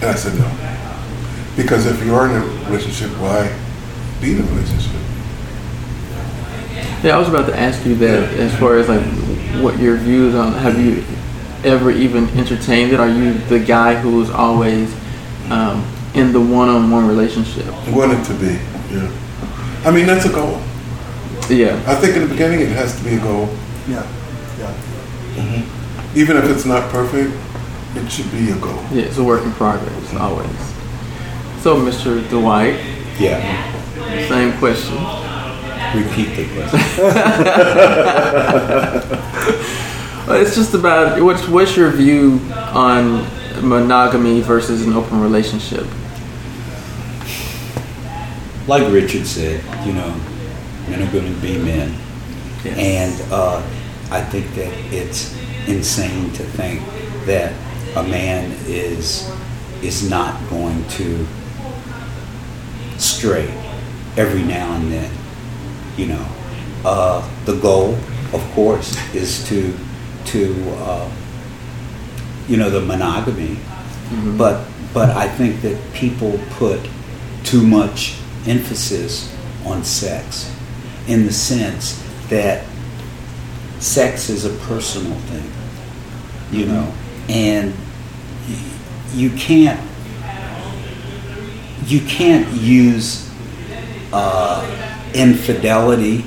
And 0.02 0.12
I 0.12 0.16
said 0.16 0.38
no. 0.40 0.46
Because 1.56 1.86
if 1.86 2.04
you 2.06 2.16
are 2.16 2.28
in 2.30 2.36
a 2.36 2.44
relationship, 2.70 3.10
why 3.20 3.50
be 4.22 4.32
in 4.34 4.40
a 4.40 4.44
relationship? 4.44 4.92
Yeah, 7.04 7.16
I 7.16 7.18
was 7.18 7.28
about 7.30 7.46
to 7.48 7.60
ask 7.60 7.86
you 7.86 7.96
that 7.96 8.34
as 8.40 8.54
far 8.56 8.78
as 8.78 8.88
like 8.90 9.04
what 9.62 9.80
your 9.80 9.96
views 9.98 10.36
on 10.36 10.54
have 10.54 10.80
you 10.80 11.04
ever 11.64 11.92
even 11.92 12.30
entertained 12.38 12.92
it? 12.94 13.00
Are 13.00 13.10
you 13.10 13.34
the 13.34 13.60
guy 13.60 13.96
who's 13.96 14.30
always 14.30 14.94
um, 15.50 15.84
in 16.14 16.32
the 16.32 16.40
one-on-one 16.42 17.08
relationship? 17.08 17.66
Wanted 17.90 18.24
to 18.26 18.34
be, 18.36 18.60
yeah. 18.94 19.10
I 19.86 19.92
mean, 19.92 20.06
that's 20.06 20.26
a 20.26 20.32
goal. 20.32 20.62
Yeah. 21.50 21.82
I 21.88 21.96
think 21.96 22.16
in 22.16 22.24
the 22.24 22.28
beginning 22.28 22.62
it 22.62 22.70
has 22.70 22.98
to 22.98 23.04
be 23.04 23.16
a 23.16 23.20
goal. 23.20 23.48
Yeah, 23.88 24.06
yeah. 24.60 24.74
Even 26.16 26.36
if 26.38 26.46
it's 26.46 26.66
not 26.66 26.90
perfect, 26.92 27.32
it 27.96 28.10
should 28.12 28.30
be 28.32 28.50
a 28.52 28.56
goal. 28.58 28.82
Yeah, 28.92 29.04
it's 29.04 29.18
a 29.18 29.24
work 29.24 29.44
in 29.44 29.52
progress, 29.54 30.14
always. 30.16 30.50
So, 31.62 31.78
Mr. 31.78 32.28
Dwight, 32.30 32.80
Yeah. 33.20 33.40
same 34.28 34.58
question. 34.58 34.98
Repeat 35.96 36.36
the 36.36 36.46
question. 36.54 36.80
It's 40.30 40.56
just 40.56 40.74
about 40.74 41.22
what's 41.22 41.48
what's 41.48 41.76
your 41.76 41.92
view 41.92 42.40
on 42.54 43.26
monogamy 43.62 44.42
versus 44.42 44.86
an 44.86 44.94
open 44.94 45.22
relationship? 45.22 45.88
like 48.68 48.92
Richard 48.92 49.26
said, 49.26 49.64
you 49.86 49.94
know, 49.94 50.14
men 50.90 51.08
are 51.08 51.12
going 51.12 51.34
to 51.34 51.42
be 51.42 51.58
men. 51.58 51.96
Yes. 52.64 52.78
And 52.78 53.34
uh, 53.34 53.58
I 54.12 54.22
think 54.22 54.54
that 54.56 54.74
it's 54.94 55.34
insane 55.68 56.32
to 56.34 56.44
think 56.44 56.82
that 57.26 57.54
a 57.96 58.04
man 58.04 58.52
is 58.68 59.32
is 59.82 60.10
not 60.10 60.50
going 60.50 60.86
to 60.90 61.26
stray 62.98 63.48
every 64.18 64.44
now 64.44 64.74
and 64.76 64.92
then. 64.92 65.12
You 65.96 66.08
know, 66.08 66.28
uh, 66.84 67.28
the 67.46 67.60
goal, 67.60 67.96
of 68.34 68.52
course, 68.54 68.96
is 69.16 69.48
to 69.48 69.74
to 70.28 70.54
uh, 70.78 71.12
you 72.48 72.58
know 72.58 72.70
the 72.70 72.82
monogamy, 72.82 73.58
but 74.38 74.66
but 74.94 75.10
I 75.10 75.28
think 75.28 75.62
that 75.62 75.78
people 75.94 76.40
put 76.52 76.80
too 77.44 77.66
much 77.66 78.18
emphasis 78.46 79.34
on 79.66 79.84
sex 79.84 80.54
in 81.08 81.26
the 81.26 81.34
sense 81.34 82.04
that 82.30 82.66
sex 83.80 84.30
is 84.30 84.46
a 84.46 84.54
personal 84.66 85.18
thing, 85.20 85.52
you 86.52 86.66
know, 86.66 86.94
and 87.30 87.74
you 89.14 89.30
can't 89.32 89.80
you 91.86 92.02
can't 92.02 92.48
use 92.54 93.30
uh, 94.12 95.10
infidelity 95.14 96.26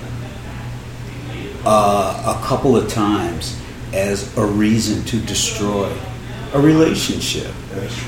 uh, 1.65 2.37
a 2.39 2.47
couple 2.47 2.77
of 2.77 2.89
times 2.89 3.60
as 3.93 4.37
a 4.37 4.45
reason 4.45 5.05
to 5.07 5.21
destroy 5.21 5.93
a 6.53 6.61
relationship. 6.61 7.53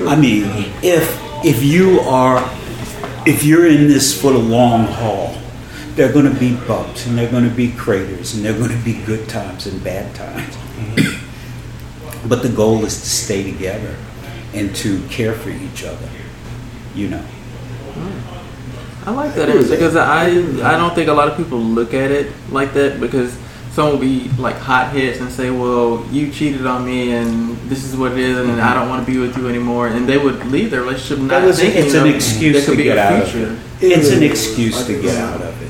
I 0.01 0.15
mean, 0.15 0.43
if 0.81 1.19
if 1.45 1.63
you 1.63 1.99
are 2.01 2.39
if 3.25 3.43
you're 3.43 3.67
in 3.67 3.87
this 3.87 4.19
for 4.19 4.31
the 4.31 4.39
long 4.39 4.85
haul, 4.85 5.35
there 5.95 6.09
are 6.09 6.13
going 6.13 6.31
to 6.31 6.39
be 6.39 6.55
bumps 6.67 7.05
and 7.05 7.17
there 7.17 7.27
are 7.27 7.31
going 7.31 7.47
to 7.47 7.55
be 7.55 7.71
craters 7.71 8.33
and 8.33 8.43
there 8.43 8.53
are 8.53 8.57
going 8.57 8.77
to 8.77 8.83
be 8.83 9.01
good 9.05 9.29
times 9.29 9.67
and 9.67 9.83
bad 9.83 10.13
times. 10.15 10.57
but 12.27 12.41
the 12.41 12.49
goal 12.49 12.83
is 12.85 12.99
to 12.99 13.09
stay 13.09 13.43
together 13.43 13.95
and 14.53 14.75
to 14.75 15.01
care 15.07 15.33
for 15.33 15.49
each 15.49 15.83
other. 15.83 16.09
You 16.95 17.09
know. 17.09 17.25
Mm. 17.93 18.33
I 19.05 19.11
like 19.11 19.33
that 19.35 19.49
answer 19.49 19.69
because 19.69 19.95
I 19.95 20.27
I 20.27 20.77
don't 20.77 20.95
think 20.95 21.09
a 21.09 21.13
lot 21.13 21.27
of 21.27 21.35
people 21.35 21.59
look 21.59 21.93
at 21.93 22.11
it 22.11 22.31
like 22.51 22.73
that 22.73 23.01
because 23.01 23.37
some 23.73 23.89
will 23.91 23.97
be 23.97 24.29
like 24.37 24.55
hot 24.57 24.87
hotheads 24.87 25.19
and 25.19 25.31
say, 25.31 25.49
"Well, 25.49 26.05
you 26.11 26.31
cheated 26.31 26.65
on 26.67 26.85
me, 26.85 27.11
and 27.11 27.57
this 27.69 27.83
is 27.83 27.95
what 27.97 28.11
it 28.11 28.19
is, 28.19 28.37
and 28.37 28.61
I 28.61 28.73
don't 28.75 28.87
want 28.87 29.05
to 29.05 29.11
be 29.11 29.17
with 29.17 29.35
you 29.37 29.49
anymore," 29.49 29.87
and 29.87 30.07
they 30.07 30.17
would 30.17 30.45
leave 30.51 30.69
their 30.71 30.81
relationship 30.81 31.19
not 31.19 31.29
That 31.41 31.45
was- 31.47 31.59
thinking 31.59 31.83
it's 31.85 31.93
an 31.95 32.07
excuse 32.07 32.65
to 32.65 32.75
get 32.75 32.97
a 32.97 33.01
out 33.01 33.23
of 33.23 33.35
it. 33.35 33.57
It's 33.81 34.11
an 34.11 34.23
excuse 34.23 34.85
to 34.85 35.01
get 35.01 35.17
out 35.17 35.41
of 35.41 35.61
it. 35.61 35.69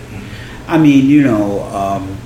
I 0.67 0.77
mean, 0.77 1.07
you 1.07 1.23
know, 1.23 1.63
um, 1.73 2.17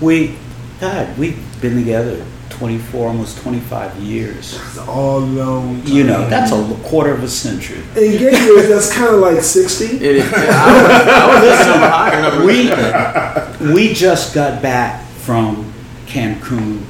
we, 0.00 0.34
God, 0.80 1.16
we've 1.18 1.38
been 1.60 1.76
together 1.76 2.22
24, 2.64 3.08
almost 3.08 3.36
25 3.42 3.96
years. 3.98 4.54
It's 4.54 4.78
all 4.78 5.20
long. 5.20 5.82
You 5.84 6.02
know, 6.04 6.26
that's 6.30 6.50
a 6.50 6.88
quarter 6.88 7.12
of 7.12 7.22
a 7.22 7.28
century. 7.28 7.80
In 7.94 8.12
gay 8.16 8.42
years, 8.42 8.70
that's 8.70 8.90
kind 8.90 9.14
of 9.14 9.20
like 9.20 9.42
60. 9.42 9.84
It 9.84 10.00
is. 10.02 10.32
I 10.32 10.72
was, 10.72 11.08
I 11.10 11.26
was 11.28 11.58
thinking 11.58 11.74
of 11.74 11.82
a 11.82 11.90
higher 11.90 12.22
number. 12.22 13.68
We, 13.68 13.74
we 13.74 13.92
just 13.92 14.34
got 14.34 14.62
back 14.62 15.06
from 15.08 15.74
Cancun 16.06 16.82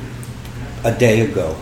a 0.85 0.97
day 0.97 1.23
ago, 1.23 1.57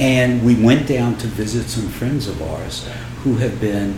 and 0.00 0.44
we 0.44 0.56
went 0.56 0.88
down 0.88 1.16
to 1.18 1.28
visit 1.28 1.68
some 1.68 1.88
friends 1.88 2.26
of 2.26 2.42
ours 2.42 2.88
who 3.18 3.36
have 3.36 3.60
been 3.60 3.96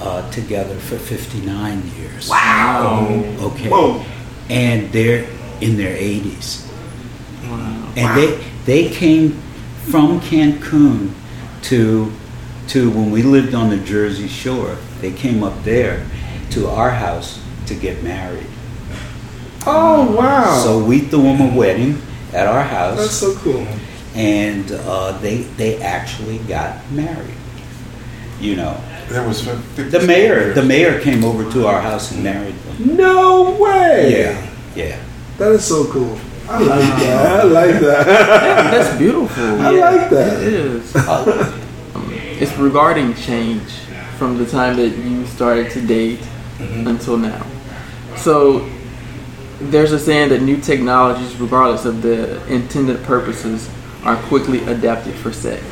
uh, 0.00 0.30
together 0.32 0.74
for 0.74 0.98
59 0.98 1.82
years. 1.96 2.28
Wow. 2.28 3.06
Okay. 3.40 3.70
Whoa. 3.70 4.04
And 4.50 4.92
they're 4.92 5.26
in 5.62 5.78
their 5.78 5.96
80s. 5.96 6.70
Wow. 7.44 7.77
And 7.96 8.16
they 8.16 8.44
they 8.64 8.88
came 8.90 9.32
from 9.90 10.20
Cancun 10.20 11.12
to 11.62 12.12
to 12.68 12.90
when 12.90 13.10
we 13.10 13.22
lived 13.22 13.54
on 13.54 13.70
the 13.70 13.78
Jersey 13.78 14.28
Shore. 14.28 14.76
They 15.00 15.12
came 15.12 15.42
up 15.42 15.62
there 15.64 16.06
to 16.50 16.68
our 16.68 16.90
house 16.90 17.40
to 17.66 17.74
get 17.74 18.02
married. 18.02 18.46
Oh, 19.66 20.14
wow. 20.16 20.60
So 20.64 20.82
we 20.82 21.00
threw 21.00 21.22
them 21.22 21.40
a 21.52 21.54
wedding 21.56 22.00
at 22.32 22.46
our 22.46 22.62
house. 22.62 22.96
that's 22.98 23.12
so 23.14 23.34
cool. 23.36 23.66
and 24.14 24.70
uh, 24.72 25.12
they 25.18 25.42
they 25.56 25.80
actually 25.82 26.38
got 26.40 26.90
married. 26.90 27.34
You 28.40 28.56
know, 28.56 28.80
There 29.08 29.26
was 29.26 29.44
the 29.44 30.04
mayor 30.06 30.52
the 30.54 30.62
mayor 30.62 31.00
came 31.00 31.24
over 31.24 31.50
to 31.52 31.66
our 31.66 31.80
house 31.80 32.12
and 32.12 32.22
married 32.22 32.54
them. 32.54 32.96
No 32.96 33.56
way. 33.58 34.12
Yeah, 34.20 34.50
yeah. 34.76 35.00
That 35.38 35.52
is 35.52 35.64
so 35.64 35.90
cool. 35.90 36.18
I 36.50 36.58
like 36.60 37.00
that. 37.00 37.40
I 37.40 37.42
like 37.42 37.70
that. 37.80 38.06
That's 38.70 38.98
beautiful. 38.98 39.44
I 39.60 39.70
like 39.70 40.10
that. 40.10 40.42
It 40.42 40.52
is. 40.54 40.92
It's 42.40 42.56
regarding 42.56 43.14
change 43.14 43.70
from 44.16 44.38
the 44.38 44.46
time 44.46 44.76
that 44.76 44.88
you 44.88 45.26
started 45.26 45.70
to 45.72 45.86
date 45.86 46.20
mm-hmm. 46.20 46.86
until 46.86 47.18
now. 47.18 47.46
So 48.16 48.66
there's 49.60 49.92
a 49.92 49.98
saying 49.98 50.30
that 50.30 50.40
new 50.40 50.56
technologies, 50.56 51.36
regardless 51.36 51.84
of 51.84 52.00
the 52.00 52.42
intended 52.46 53.02
purposes, 53.04 53.68
are 54.04 54.16
quickly 54.28 54.64
adapted 54.64 55.14
for 55.16 55.32
sex. 55.32 55.62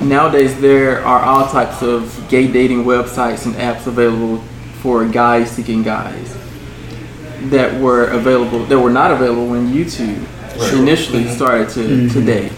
Nowadays, 0.00 0.58
there 0.60 1.04
are 1.04 1.20
all 1.20 1.48
types 1.48 1.82
of 1.82 2.26
gay 2.28 2.46
dating 2.50 2.84
websites 2.84 3.44
and 3.44 3.56
apps 3.56 3.88
available 3.88 4.38
for 4.82 5.04
guys 5.04 5.50
seeking 5.50 5.82
guys 5.82 6.39
that 7.48 7.80
were 7.80 8.04
available 8.10 8.64
that 8.66 8.78
were 8.78 8.90
not 8.90 9.10
available 9.10 9.46
when 9.46 9.72
you 9.72 9.88
two 9.88 10.24
initially 10.74 11.26
started 11.28 11.68
to, 11.70 12.08
to 12.10 12.24
date. 12.24 12.52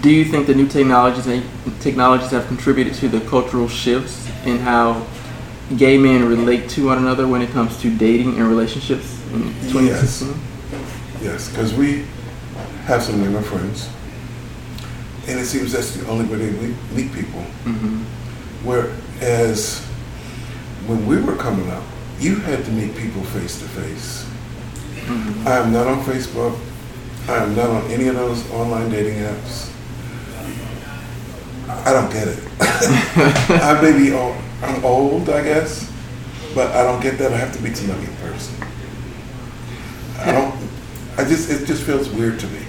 Do 0.00 0.10
you 0.10 0.24
think 0.24 0.46
the 0.46 0.54
new 0.54 0.66
technologies 0.68 1.42
technologies 1.80 2.30
have 2.30 2.46
contributed 2.46 2.94
to 2.94 3.08
the 3.08 3.20
cultural 3.28 3.68
shifts 3.68 4.28
in 4.44 4.58
how 4.58 5.06
gay 5.76 5.96
men 5.96 6.26
relate 6.28 6.68
to 6.70 6.86
one 6.86 6.98
another 6.98 7.28
when 7.28 7.42
it 7.42 7.50
comes 7.50 7.80
to 7.82 7.96
dating 7.96 8.36
and 8.38 8.48
relationships 8.48 9.20
in 9.32 9.42
2016? 9.70 10.34
Yes, 11.22 11.48
because 11.48 11.72
we 11.74 12.06
have 12.86 13.02
some 13.02 13.20
women 13.20 13.42
friends, 13.44 13.88
and 15.28 15.38
it 15.38 15.46
seems 15.46 15.72
that's 15.72 15.94
the 15.94 16.08
only 16.08 16.24
way 16.24 16.36
they 16.46 16.50
meet, 16.66 16.76
meet 16.92 17.12
people. 17.12 17.42
hmm 17.64 18.02
Whereas 18.64 19.80
when 20.86 21.06
we 21.06 21.20
were 21.20 21.36
coming 21.36 21.70
up, 21.70 21.82
you 22.20 22.36
had 22.36 22.64
to 22.64 22.70
meet 22.70 22.94
people 22.96 23.22
face 23.24 23.58
to 23.60 23.68
face. 23.68 24.26
I 25.46 25.56
am 25.58 25.72
not 25.72 25.86
on 25.86 26.04
Facebook. 26.04 26.58
I 27.28 27.42
am 27.42 27.56
not 27.56 27.70
on 27.70 27.90
any 27.90 28.08
of 28.08 28.16
those 28.16 28.48
online 28.52 28.90
dating 28.90 29.18
apps. 29.18 29.72
I 31.68 31.92
don't 31.92 32.12
get 32.12 32.28
it. 32.28 32.38
I 33.62 33.80
may 33.80 33.96
be 33.96 34.12
old, 34.12 34.36
I'm 34.62 34.84
old, 34.84 35.30
I 35.30 35.42
guess, 35.42 35.90
but 36.54 36.72
I 36.72 36.82
don't 36.82 37.00
get 37.00 37.16
that. 37.18 37.32
I 37.32 37.36
have 37.36 37.54
to 37.56 37.62
meet 37.62 37.76
somebody 37.76 38.04
in 38.04 38.16
person. 38.16 38.54
I 40.18 40.32
don't. 40.32 40.54
I 41.16 41.24
just 41.24 41.50
it 41.50 41.66
just 41.66 41.84
feels 41.84 42.10
weird 42.10 42.38
to 42.40 42.46
me. 42.48 42.60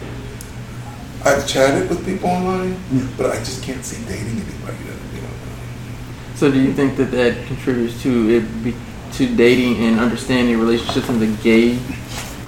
I've 1.25 1.47
chatted 1.47 1.89
with 1.89 2.05
people 2.05 2.29
online, 2.29 2.77
but 3.17 3.31
I 3.31 3.37
just 3.39 3.63
can't 3.63 3.83
see 3.83 4.03
dating 4.05 4.39
anybody 4.39 4.77
that 4.85 5.15
you 5.15 5.21
know. 5.21 5.29
So, 6.35 6.51
do 6.51 6.59
you 6.59 6.73
think 6.73 6.95
that 6.97 7.11
that 7.11 7.45
contributes 7.47 8.01
to 8.03 8.29
it 8.29 8.63
be, 8.63 8.73
to 9.13 9.35
dating 9.35 9.77
and 9.83 9.99
understanding 9.99 10.59
relationships 10.59 11.09
in 11.09 11.19
the 11.19 11.27
gay 11.43 11.79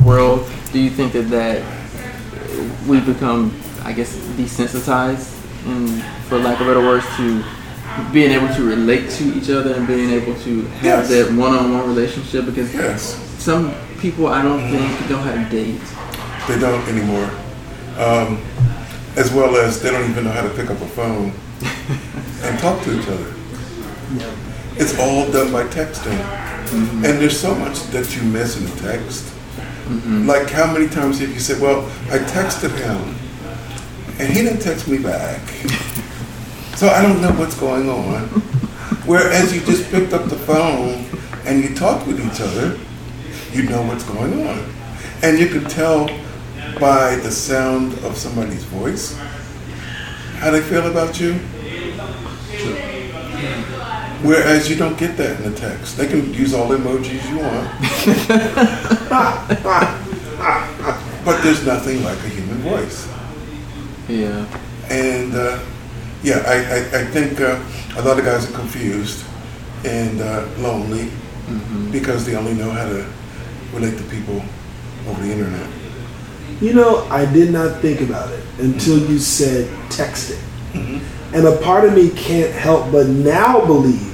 world? 0.03 0.49
Do 0.71 0.79
you 0.79 0.89
think 0.89 1.13
that 1.13 1.29
that 1.29 1.63
we 2.87 2.99
become, 2.99 3.53
I 3.83 3.93
guess, 3.93 4.15
desensitized 4.37 5.29
and 5.65 6.03
for 6.27 6.37
lack 6.39 6.59
of 6.59 6.67
better 6.67 6.81
words, 6.81 7.05
to 7.17 7.43
being 8.11 8.31
able 8.31 8.53
to 8.55 8.63
relate 8.63 9.09
to 9.11 9.23
each 9.37 9.49
other 9.49 9.73
and 9.75 9.85
being 9.87 10.09
able 10.09 10.33
to 10.41 10.61
have 10.81 10.83
Yes. 10.83 11.09
that 11.09 11.31
one-on-one 11.33 11.87
relationship 11.87 12.45
because 12.45 12.73
Yes. 12.73 13.17
some 13.37 13.71
people 13.99 14.27
I 14.27 14.41
don't 14.41 14.61
think 14.69 15.09
know 15.09 15.17
how 15.17 15.31
to 15.33 15.45
date. 15.49 15.79
They 16.47 16.59
don't 16.59 16.85
anymore. 16.87 17.29
Um, 17.97 18.39
as 19.15 19.31
well 19.31 19.55
as 19.55 19.79
they 19.81 19.91
don't 19.91 20.09
even 20.09 20.23
know 20.25 20.31
how 20.31 20.41
to 20.41 20.49
pick 20.49 20.69
up 20.71 20.81
a 20.81 20.87
phone 20.87 21.31
and 22.43 22.59
talk 22.59 22.81
to 22.83 22.99
each 22.99 23.07
other. 23.07 23.31
It's 24.75 24.97
all 24.99 25.31
done 25.31 25.51
by 25.51 25.63
texting. 25.65 26.17
Mm-hmm. 26.17 27.05
And 27.05 27.19
there's 27.19 27.39
so 27.39 27.53
much 27.55 27.79
that 27.87 28.15
you 28.15 28.23
miss 28.23 28.59
in 28.59 28.65
text. 28.77 29.25
Mm-hmm. 29.85 30.27
Like 30.27 30.49
how 30.49 30.71
many 30.71 30.87
times 30.87 31.19
have 31.19 31.29
you 31.29 31.39
said, 31.39 31.61
well, 31.61 31.85
I 32.09 32.17
texted 32.19 32.71
him 32.77 33.15
and 34.19 34.31
he 34.31 34.43
didn't 34.43 34.61
text 34.61 34.87
me 34.87 34.97
back. 34.97 35.41
So 36.75 36.89
I 36.89 37.03
don't 37.03 37.21
know 37.21 37.31
what's 37.33 37.57
going 37.57 37.87
on. 37.87 38.23
Whereas 39.05 39.53
you 39.53 39.61
just 39.61 39.89
picked 39.91 40.11
up 40.11 40.27
the 40.27 40.35
phone 40.35 41.05
and 41.45 41.63
you 41.63 41.75
talked 41.75 42.07
with 42.07 42.19
each 42.19 42.41
other, 42.41 42.79
you 43.51 43.69
know 43.69 43.83
what's 43.83 44.03
going 44.03 44.47
on. 44.47 44.73
And 45.21 45.37
you 45.37 45.49
can 45.49 45.65
tell 45.65 46.07
by 46.79 47.15
the 47.17 47.31
sound 47.31 47.93
of 47.99 48.17
somebody's 48.17 48.63
voice 48.63 49.15
how 50.39 50.49
they 50.49 50.61
feel 50.61 50.89
about 50.89 51.19
you. 51.19 51.39
Whereas 54.23 54.69
you 54.69 54.77
don't 54.77 54.97
get 54.97 55.17
that 55.17 55.41
in 55.41 55.51
the 55.51 55.59
text. 55.59 55.97
They 55.97 56.07
can 56.07 56.33
use 56.33 56.53
all 56.53 56.69
the 56.69 56.77
emojis 56.77 57.29
you 57.29 57.39
want. 57.39 57.69
but 61.25 61.41
there's 61.41 61.65
nothing 61.65 62.03
like 62.03 62.17
a 62.19 62.29
human 62.29 62.57
voice. 62.59 63.07
Yeah. 64.07 64.45
And 64.89 65.35
uh, 65.35 65.59
yeah, 66.23 66.41
I, 66.47 66.53
I, 66.53 67.01
I 67.01 67.05
think 67.07 67.41
uh, 67.41 67.61
a 67.97 68.01
lot 68.01 68.17
of 68.17 68.23
guys 68.23 68.49
are 68.49 68.53
confused 68.53 69.25
and 69.83 70.21
uh, 70.21 70.47
lonely 70.59 71.11
because 71.91 72.25
they 72.25 72.37
only 72.37 72.53
know 72.53 72.71
how 72.71 72.85
to 72.85 73.05
relate 73.73 73.97
to 73.97 74.03
people 74.05 74.41
over 75.05 75.21
the 75.21 75.33
internet. 75.33 75.69
You 76.61 76.73
know, 76.73 77.05
I 77.09 77.25
did 77.31 77.51
not 77.51 77.81
think 77.81 77.99
about 77.99 78.31
it 78.31 78.43
until 78.59 78.99
you 78.99 79.19
said 79.19 79.67
texting. 79.89 80.41
And 81.33 81.45
a 81.45 81.57
part 81.57 81.83
of 81.83 81.93
me 81.93 82.09
can't 82.11 82.53
help 82.53 82.91
but 82.91 83.07
now 83.07 83.65
believe 83.65 84.12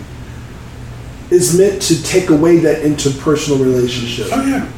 it's 1.32 1.58
meant 1.58 1.82
to 1.84 2.02
take 2.04 2.30
away 2.30 2.58
that 2.60 2.84
interpersonal 2.84 3.60
relationship. 3.60 4.28
Oh 4.32 4.46
yeah, 4.46 4.72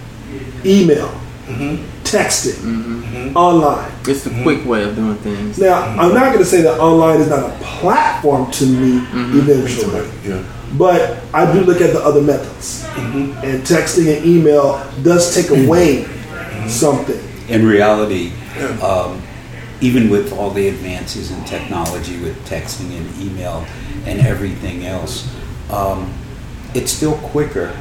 Email, 0.66 1.08
mm-hmm. 1.48 1.84
texting, 2.04 2.54
mm-hmm. 2.60 3.36
online. 3.36 3.92
It's 4.08 4.24
the 4.24 4.42
quick 4.44 4.66
way 4.66 4.84
of 4.84 4.96
doing 4.96 5.16
things. 5.18 5.58
Now, 5.58 5.82
I'm 5.82 6.14
not 6.14 6.28
going 6.28 6.40
to 6.40 6.46
say 6.46 6.62
that 6.62 6.80
online 6.80 7.22
is 7.22 7.30
not 7.30 7.50
a 7.50 7.54
platform 7.64 8.52
to 8.52 8.66
meet 8.66 9.02
mm-hmm. 9.02 9.40
eventually. 9.40 10.10
yeah. 10.24 10.44
But 10.78 11.22
I 11.34 11.52
do 11.52 11.62
look 11.62 11.82
at 11.82 11.94
the 11.94 12.00
other 12.00 12.22
methods. 12.22 12.86
And 12.96 13.64
texting 13.64 14.16
and 14.16 14.26
email 14.26 14.86
does 15.04 15.36
take 15.36 15.50
away 15.50 16.06
something. 16.68 17.20
in 17.50 17.66
reality, 17.66 18.32
um, 18.82 19.22
even 19.82 20.10
with 20.10 20.32
all 20.32 20.52
the 20.52 20.68
advances 20.68 21.32
in 21.32 21.44
technology 21.44 22.22
with 22.22 22.38
texting 22.48 22.96
and 22.96 23.22
email 23.22 23.66
and 24.06 24.20
everything 24.22 24.86
else, 24.86 25.28
um, 25.72 26.14
it's 26.74 26.92
still 26.92 27.16
quicker 27.18 27.76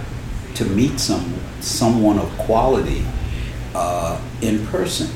to 0.54 0.64
meet 0.64 0.98
some 0.98 1.34
someone 1.60 2.18
of 2.18 2.28
quality 2.38 3.04
uh, 3.74 4.20
in 4.42 4.66
person. 4.66 5.08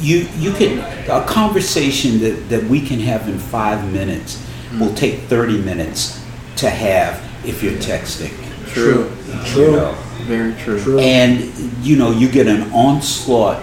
You 0.00 0.28
you 0.36 0.52
can 0.52 0.78
a 1.10 1.26
conversation 1.26 2.20
that, 2.20 2.48
that 2.48 2.64
we 2.64 2.80
can 2.80 3.00
have 3.00 3.28
in 3.28 3.38
five 3.38 3.90
minutes 3.92 4.44
will 4.78 4.94
take 4.94 5.20
thirty 5.22 5.60
minutes 5.60 6.22
to 6.56 6.70
have 6.70 7.22
if 7.44 7.62
you're 7.62 7.72
texting. 7.74 8.32
True. 8.72 9.10
True. 9.46 9.64
You 9.64 9.70
know? 9.72 9.92
Very 10.22 10.54
true. 10.54 10.80
True. 10.80 10.98
and 10.98 11.40
you 11.84 11.96
know 11.96 12.10
you 12.10 12.28
get 12.30 12.46
an 12.46 12.70
onslaught 12.72 13.62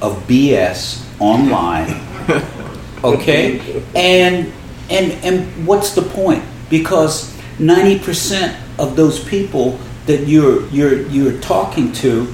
of 0.00 0.16
BS 0.26 1.04
online. 1.20 2.00
Okay, 3.02 3.82
and 3.94 4.52
and 4.90 5.12
and 5.24 5.66
what's 5.66 5.94
the 5.94 6.02
point? 6.02 6.44
Because 6.68 7.29
ninety 7.60 7.98
percent 7.98 8.56
of 8.78 8.96
those 8.96 9.22
people 9.22 9.78
that 10.06 10.26
you're 10.26 10.66
you're 10.68 11.02
you're 11.08 11.38
talking 11.40 11.92
to, 11.92 12.32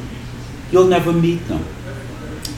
you'll 0.70 0.86
never 0.86 1.12
meet 1.12 1.46
them. 1.48 1.64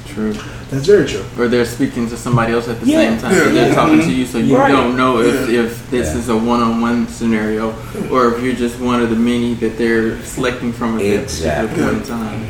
True. 0.06 0.34
That's 0.70 0.84
very 0.86 1.06
true. 1.08 1.24
Or 1.38 1.48
they're 1.48 1.64
speaking 1.64 2.10
to 2.10 2.16
somebody 2.18 2.52
else 2.52 2.68
at 2.68 2.78
the 2.80 2.86
Yeah. 2.86 2.98
same 3.08 3.18
time. 3.18 3.32
Yeah, 3.32 3.38
so 3.44 3.52
they're 3.52 3.68
yeah. 3.68 3.74
talking 3.74 4.00
to 4.00 4.12
you, 4.12 4.26
so 4.26 4.36
you 4.36 4.54
Right. 4.54 4.70
don't 4.70 4.98
know 4.98 5.20
if, 5.20 5.48
Yeah. 5.48 5.60
if 5.62 5.90
this 5.90 6.08
Yeah. 6.12 6.18
is 6.18 6.28
a 6.28 6.36
one-on-one 6.36 7.08
scenario, 7.08 7.74
or 8.10 8.34
if 8.34 8.42
you're 8.44 8.52
just 8.52 8.78
one 8.78 9.00
of 9.00 9.08
the 9.08 9.16
many 9.16 9.54
that 9.54 9.78
they're 9.78 10.22
selecting 10.24 10.74
from 10.74 10.96
at 10.96 11.04
that 11.04 11.22
Exactly. 11.22 11.68
particular 11.68 11.92
point 11.94 12.02
in 12.02 12.08
time, 12.08 12.40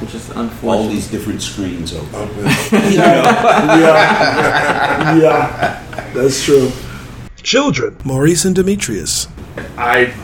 which 0.00 0.14
is 0.14 0.22
All 0.62 0.88
these 0.88 1.08
different 1.08 1.42
screens 1.42 1.92
open. 1.92 2.08
Oh. 2.14 2.28
You 2.72 2.96
know? 2.96 3.22
Yeah. 3.84 5.16
yeah. 5.18 5.78
That's 6.14 6.42
true. 6.44 6.72
Children. 7.42 7.96
Maurice 8.04 8.44
and 8.46 8.54
Demetrius. 8.54 9.28
I 9.76 10.14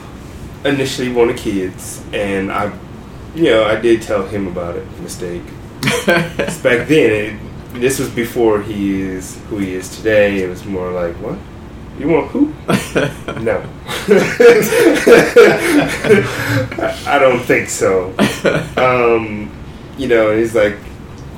initially 0.64 1.12
wanted 1.12 1.36
kids, 1.36 2.04
and 2.12 2.52
I, 2.52 2.72
you 3.34 3.44
know, 3.44 3.64
I 3.64 3.76
did 3.76 4.02
tell 4.02 4.26
him 4.26 4.46
about 4.46 4.76
it. 4.76 4.86
Mistake. 5.00 5.42
back 6.06 6.86
then, 6.88 7.10
it, 7.10 7.38
this 7.74 7.98
was 7.98 8.10
before 8.10 8.62
he 8.62 9.00
is 9.00 9.38
who 9.48 9.58
he 9.58 9.74
is 9.74 9.96
today. 9.96 10.42
It 10.42 10.48
was 10.48 10.64
more 10.64 10.90
like, 10.90 11.14
what? 11.16 11.38
You 11.98 12.08
want 12.08 12.30
who? 12.30 12.46
no. 13.42 13.62
I 17.06 17.18
don't 17.18 17.40
think 17.40 17.68
so. 17.68 18.14
Um, 18.76 19.50
you 19.98 20.08
know, 20.08 20.36
he's 20.36 20.54
like, 20.54 20.76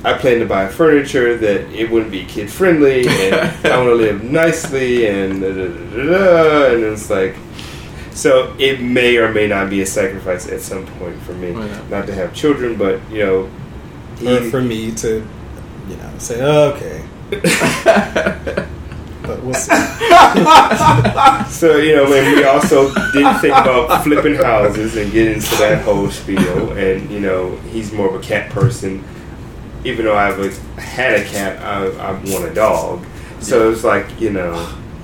I 0.03 0.17
plan 0.17 0.39
to 0.39 0.45
buy 0.45 0.67
furniture 0.67 1.35
that 1.37 1.61
it 1.73 1.89
wouldn't 1.89 2.11
be 2.11 2.25
kid 2.25 2.49
friendly, 2.49 3.07
and 3.07 3.35
I 3.65 3.77
want 3.77 3.89
to 3.89 3.95
live 3.95 4.23
nicely, 4.23 5.07
and 5.07 5.41
da, 5.41 5.47
da, 5.49 5.67
da, 5.67 6.05
da, 6.05 6.73
and 6.73 6.83
it's 6.83 7.09
like, 7.09 7.35
so 8.15 8.55
it 8.57 8.81
may 8.81 9.17
or 9.17 9.31
may 9.31 9.45
not 9.47 9.69
be 9.69 9.81
a 9.81 9.85
sacrifice 9.85 10.47
at 10.49 10.61
some 10.61 10.85
point 10.97 11.21
for 11.21 11.33
me, 11.33 11.51
Oh, 11.55 11.63
yeah. 11.65 11.81
not 11.89 12.07
to 12.07 12.13
have 12.15 12.33
children, 12.33 12.75
but 12.77 12.99
you 13.11 13.19
know, 13.25 13.35
Or 13.45 13.49
he, 14.17 14.37
um, 14.37 14.49
for 14.49 14.61
me 14.61 14.91
to, 14.95 15.27
you 15.89 15.95
know, 15.97 16.11
say, 16.17 16.41
okay. 16.41 17.03
but 19.21 19.43
we'll 19.43 19.53
see. 19.53 19.71
So 21.49 21.77
you 21.77 21.95
know, 21.95 22.11
and 22.11 22.35
we 22.35 22.43
also 22.43 22.93
didn't 23.13 23.39
think 23.39 23.53
about 23.55 24.03
flipping 24.03 24.35
houses 24.35 24.95
and 24.97 25.11
getting 25.11 25.35
into 25.35 25.55
that 25.57 25.83
whole 25.83 26.09
spiel. 26.09 26.71
And 26.73 27.09
you 27.09 27.19
know, 27.19 27.55
he's 27.71 27.91
more 27.93 28.09
of 28.09 28.15
a 28.15 28.19
cat 28.23 28.49
person. 28.51 29.03
Even 29.83 30.05
though 30.05 30.17
I've 30.17 30.37
had 30.77 31.13
a 31.19 31.23
cat, 31.25 31.61
I, 31.63 31.85
I 31.87 32.11
want 32.13 32.45
a 32.45 32.53
dog. 32.53 33.05
So 33.39 33.71
it's 33.71 33.83
like 33.83 34.19
you 34.19 34.31
know, 34.31 34.53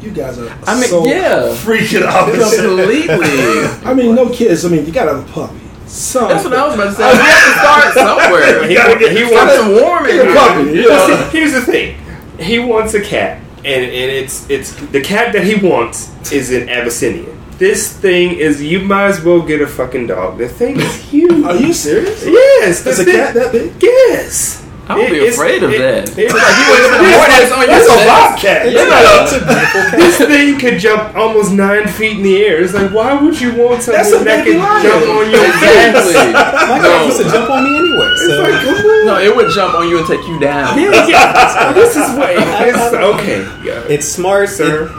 You 0.02 0.12
guys 0.12 0.39
are 0.39 0.49
I 0.66 0.80
mean, 0.80 0.89
so 0.89 1.06
yeah. 1.06 1.54
freaking 1.56 2.06
opposite. 2.08 2.66
Completely. 2.66 3.08
I 3.89 3.93
mean, 3.93 4.16
no 4.16 4.30
kids. 4.30 4.66
I 4.66 4.70
mean, 4.70 4.86
you 4.86 4.91
gotta 4.91 5.16
have 5.16 5.30
a 5.30 5.32
puppy. 5.32 5.60
Some. 5.86 6.30
That's 6.30 6.43
what 6.43 6.54
I 6.54 6.66
was 6.66 6.74
about 6.76 6.86
to 6.86 6.93
say. 6.95 7.12
We 7.12 7.18
have 7.18 7.43
to 7.45 7.60
start 7.60 7.93
somewhere. 7.93 8.68
he, 8.68 8.76
wa- 8.78 9.10
he 9.10 9.24
wants 9.36 9.56
Something 9.56 9.82
warm 9.82 10.06
in 10.06 10.20
a 10.20 10.24
here. 10.24 10.34
puppy. 10.34 10.72
Yeah. 10.72 10.86
Well, 10.88 11.32
see, 11.32 11.38
here's 11.38 11.54
the 11.54 11.62
thing. 11.62 11.97
He 12.39 12.58
wants 12.60 12.93
a 12.95 13.02
cat, 13.02 13.38
and, 13.58 13.68
and 13.86 14.12
it's 14.12 14.49
it's 14.49 14.74
the 14.74 15.02
cat 15.02 15.34
that 15.34 15.43
he 15.43 15.56
wants 15.56 16.10
is 16.32 16.52
an 16.52 16.70
Abyssinian. 16.70 17.38
This 17.60 17.95
thing 17.95 18.32
is 18.39 18.64
you 18.64 18.80
might 18.80 19.08
as 19.10 19.22
well 19.24 19.41
get 19.41 19.62
a 19.62 19.68
fucking 19.68 20.08
dog. 20.08 20.39
The 20.39 20.47
thing 20.49 20.80
is 20.80 20.95
huge. 20.95 21.45
Are 21.45 21.56
you 21.56 21.74
serious? 21.74 22.26
Yes, 22.26 22.88
Is 22.88 22.99
a 22.99 23.06
cat 23.06 23.36
that 23.36 23.52
big? 23.52 23.74
Yes. 23.80 24.66
I 24.90 24.96
would 24.96 25.06
It- 25.06 25.12
be 25.12 25.28
afraid 25.28 25.64
of 25.64 25.72
it- 25.72 25.80
that. 25.80 26.18
it- 26.20 26.34
Like 26.34 26.58
you 26.58 26.66
would 26.72 26.84
spend 26.84 27.08
more 27.16 27.28
days 27.28 27.52
on 27.52 27.60
your 27.62 27.68
That's 27.70 27.88
a 27.88 28.06
bobcat. 28.06 28.72
Yeah. 28.72 29.96
this 29.96 30.18
thing 30.18 30.60
could 30.60 30.80
jump 30.80 31.16
almost 31.16 31.52
nine 31.54 31.88
feet 31.88 32.18
in 32.18 32.24
the 32.24 32.44
air. 32.46 32.58
It's 32.62 32.74
like, 32.74 32.92
why 32.92 33.14
would 33.14 33.40
you 33.40 33.54
want 33.54 33.84
something 33.84 34.02
That's 34.04 34.12
a 34.14 34.20
that 34.24 34.44
baby 34.44 34.58
can 34.58 34.60
lion. 34.60 34.84
jump 34.84 35.08
on 35.10 35.32
your 35.32 35.46
Exactly. 35.46 36.14
face? 36.14 36.34
My 36.34 36.80
cat 36.82 37.06
used 37.06 37.18
to 37.22 37.24
jump 37.32 37.50
on 37.50 37.64
me 37.64 37.78
anyway. 37.78 38.10
So 38.18 39.06
No, 39.06 39.18
it 39.18 39.36
would 39.36 39.50
jump 39.52 39.76
on 39.76 39.88
you 39.90 39.98
and 40.00 40.08
take 40.08 40.28
you 40.28 40.40
down. 40.40 40.78
Yeah, 40.80 41.08
yeah. 41.08 41.72
This 41.74 41.96
is 41.96 42.18
way. 42.18 42.36
It's, 42.38 42.94
okay. 42.94 43.46
Yeah. 43.64 43.80
it's 43.88 44.08
smart. 44.08 44.50
Sir, 44.50 44.90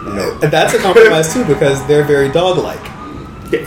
It- 0.42 0.50
that's 0.50 0.72
a 0.74 0.78
compromise 0.78 1.32
too 1.34 1.44
because 1.44 1.84
they're 1.86 2.04
very 2.04 2.28
dog-like. 2.30 2.80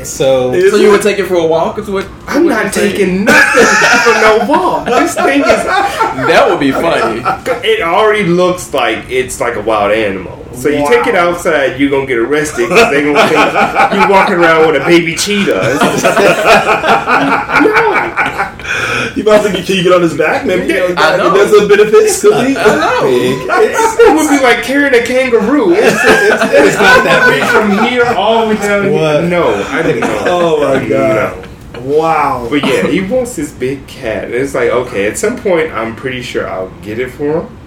So 0.04 0.52
So 0.70 0.78
you 0.78 0.90
would 0.92 1.02
take 1.02 1.20
it 1.20 1.26
for 1.26 1.36
a 1.36 1.46
walk? 1.46 1.78
Is 1.78 1.90
what? 1.90 2.06
I'm 2.28 2.46
what 2.46 2.50
not 2.52 2.66
you 2.66 2.72
saying? 2.72 2.92
taking 2.92 3.26
nothing 3.26 3.66
for 4.04 4.14
no 4.22 4.46
walk. 4.50 4.86
This 4.88 5.16
thing 5.16 5.42
is. 5.42 5.46
That 6.16 6.48
would 6.50 6.60
be 6.62 6.72
funny. 6.72 7.22
It 7.68 7.82
already 7.82 8.24
looks 8.24 8.74
like 8.74 9.10
it's 9.10 9.40
like 9.42 9.56
a 9.56 9.62
wild 9.62 9.92
animal. 9.92 10.45
So 10.56 10.70
you 10.70 10.88
take 10.88 11.08
it 11.08 11.16
outside, 11.16 11.80
you're 11.80 11.90
gonna 11.90 12.06
get 12.06 12.18
arrested 12.18 12.70
because 12.70 12.90
they're 12.92 13.04
gonna 13.04 13.28
think 13.30 14.04
you 14.04 14.10
walking 14.10 14.36
around 14.36 14.68
with 14.68 14.82
a 14.82 14.86
baby 14.86 15.16
cheetah. 15.16 15.78
You 19.16 19.22
about 19.22 19.46
to 19.46 19.52
get, 19.52 19.66
can 19.66 19.76
you 19.78 19.84
get 19.84 19.94
on 19.94 20.02
his 20.02 20.18
back? 20.18 20.46
Maybe 20.46 20.68
you 20.74 20.74
know, 20.74 20.96
I 20.98 21.16
know. 21.16 21.34
there's 21.34 21.58
some 21.58 21.70
benefits. 21.70 22.22
Could 22.22 22.32
be. 22.48 22.58
I 22.58 22.76
know. 22.76 23.02
it 23.06 24.16
would 24.16 24.30
be 24.30 24.44
like 24.44 24.64
carrying 24.64 24.94
a 24.94 25.06
kangaroo. 25.06 25.74
It's, 25.86 25.96
it's, 26.04 26.44
it's 26.54 26.76
not 26.76 27.04
that 27.04 27.28
big 27.30 27.44
from 27.50 27.88
here 27.88 28.06
all 28.18 28.42
the 28.42 28.56
way 28.56 28.62
down. 28.62 28.92
What? 28.92 29.22
Here. 29.22 29.30
No, 29.30 29.54
I 29.54 29.82
didn't 29.84 30.02
know. 30.02 30.24
Oh 30.26 30.74
my 30.74 30.88
god! 30.88 31.48
No. 31.74 31.88
Wow. 31.98 32.48
But 32.50 32.66
yeah, 32.66 32.88
he 32.88 33.02
wants 33.02 33.36
this 33.36 33.54
big 33.54 33.88
cat. 33.88 34.26
And 34.26 34.34
it's 34.34 34.56
like, 34.56 34.70
okay, 34.70 35.08
at 35.08 35.18
some 35.18 35.38
point, 35.38 35.72
I'm 35.72 35.96
pretty 35.96 36.22
sure 36.22 36.48
I'll 36.50 36.72
get 36.82 37.00
it 37.00 37.12
for 37.12 37.42
him. 37.42 37.58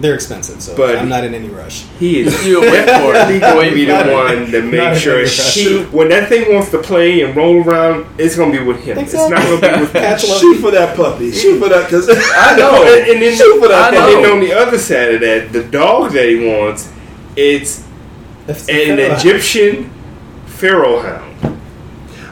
They're 0.00 0.14
expensive, 0.14 0.60
so 0.62 0.74
But- 0.76 0.96
I'm 0.96 1.08
not 1.10 1.22
in 1.22 1.34
any 1.34 1.48
rush. 1.48 1.84
He 2.00 2.20
is 2.20 2.46
You 2.46 2.60
wait 2.62 2.84
for 2.86 3.14
it. 3.14 3.30
He 3.30 3.38
gonna 3.38 3.70
be 3.70 3.84
the 3.84 3.94
one 4.10 4.50
to 4.50 4.62
Not 4.62 4.70
make 4.92 4.98
sure 4.98 5.20
in 5.22 5.28
he, 5.28 5.84
when 5.96 6.08
that 6.08 6.28
thing 6.28 6.52
wants 6.52 6.70
to 6.70 6.78
play 6.78 7.20
and 7.22 7.36
roll 7.36 7.62
around, 7.62 8.06
it's 8.18 8.34
gonna 8.34 8.52
be 8.52 8.64
with 8.64 8.80
him. 8.82 8.98
It's 8.98 9.12
not 9.12 9.30
gonna 9.30 9.60
be 9.60 9.80
with 9.82 9.94
me. 9.94 10.00
Catch. 10.00 10.26
Shoot 10.26 10.56
for 10.60 10.70
that 10.70 10.96
puppy. 10.96 11.30
Shoot 11.30 11.60
for 11.60 11.68
that 11.68 11.84
because 11.86 12.08
I 12.36 12.56
know. 12.56 12.82
And, 12.82 13.10
and 13.10 13.22
then, 13.22 13.36
Shoot 13.36 13.60
for 13.60 13.68
that 13.68 13.92
and 13.94 14.24
then 14.24 14.32
on 14.32 14.40
the 14.40 14.52
other 14.54 14.78
side 14.78 15.14
of 15.14 15.20
that, 15.20 15.52
the 15.52 15.62
dog 15.62 16.12
that 16.12 16.26
he 16.28 16.46
wants, 16.48 16.90
it's 17.36 17.84
If- 18.48 18.68
an 18.70 18.98
Egyptian 18.98 19.90
pharaoh 20.46 21.00
hound. 21.00 21.60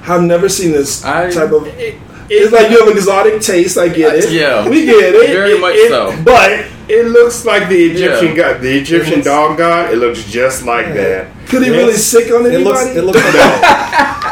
I've 0.09 0.23
never 0.23 0.49
seen 0.49 0.73
this 0.73 1.05
I- 1.05 1.31
type 1.31 1.53
of. 1.53 1.67
It- 1.67 1.95
It's 2.33 2.53
like 2.53 2.71
you 2.71 2.79
have 2.79 2.89
an 2.89 2.97
exotic 2.97 3.41
taste. 3.43 3.77
I 3.77 3.89
get 3.89 4.15
it. 4.17 4.31
Yeah. 4.31 4.67
we 4.69 4.87
get 4.87 5.15
it. 5.15 5.27
Very 5.31 5.53
It- 5.53 5.61
much 5.61 5.75
it- 5.75 5.89
so. 5.91 6.17
But 6.25 6.67
It 6.91 7.07
looks 7.09 7.45
like 7.45 7.69
the 7.69 7.83
Egyptian 7.93 8.37
Yeah. 8.37 8.53
god, 8.55 8.61
the 8.63 8.77
Egyptian 8.79 9.15
looks- 9.17 9.27
dog 9.27 9.57
god. 9.59 9.93
It 9.93 9.97
looks 9.97 10.25
just 10.25 10.65
like 10.65 10.93
that. 10.95 11.27
could 11.49 11.63
he 11.63 11.69
It 11.69 11.73
really 11.73 11.85
looks- 11.93 12.03
sick 12.03 12.33
on 12.33 12.45
It 12.47 12.55
anybody? 12.55 12.65
looks. 12.65 12.97
It 12.97 13.05
looks. 13.05 13.19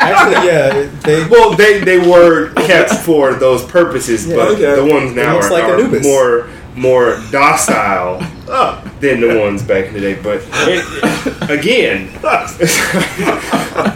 Actually, 0.01 0.47
yeah. 0.49 0.87
They. 1.05 1.25
Well, 1.29 1.55
they 1.55 1.81
they 1.81 1.99
were 1.99 2.51
kept 2.55 2.91
for 2.95 3.35
those 3.35 3.65
purposes, 3.65 4.27
but 4.27 4.49
okay. 4.53 4.75
the 4.77 4.85
ones 4.85 5.15
now 5.15 5.35
looks 5.35 5.47
are, 5.47 5.53
like 5.53 5.65
are 5.65 5.75
Anubis. 5.79 6.03
more 6.05 6.47
more 6.77 7.19
docile 7.33 8.21
than 9.01 9.21
the 9.21 9.39
ones 9.41 9.63
back 9.63 9.87
in 9.87 9.95
the 9.95 10.01
day. 10.01 10.15
But 10.23 10.43
it, 10.69 11.51
again, 11.51 12.11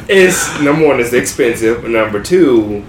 it's 0.08 0.60
number 0.60 0.86
one, 0.86 1.00
it's 1.00 1.12
expensive. 1.12 1.84
Number 1.88 2.22
two, 2.22 2.84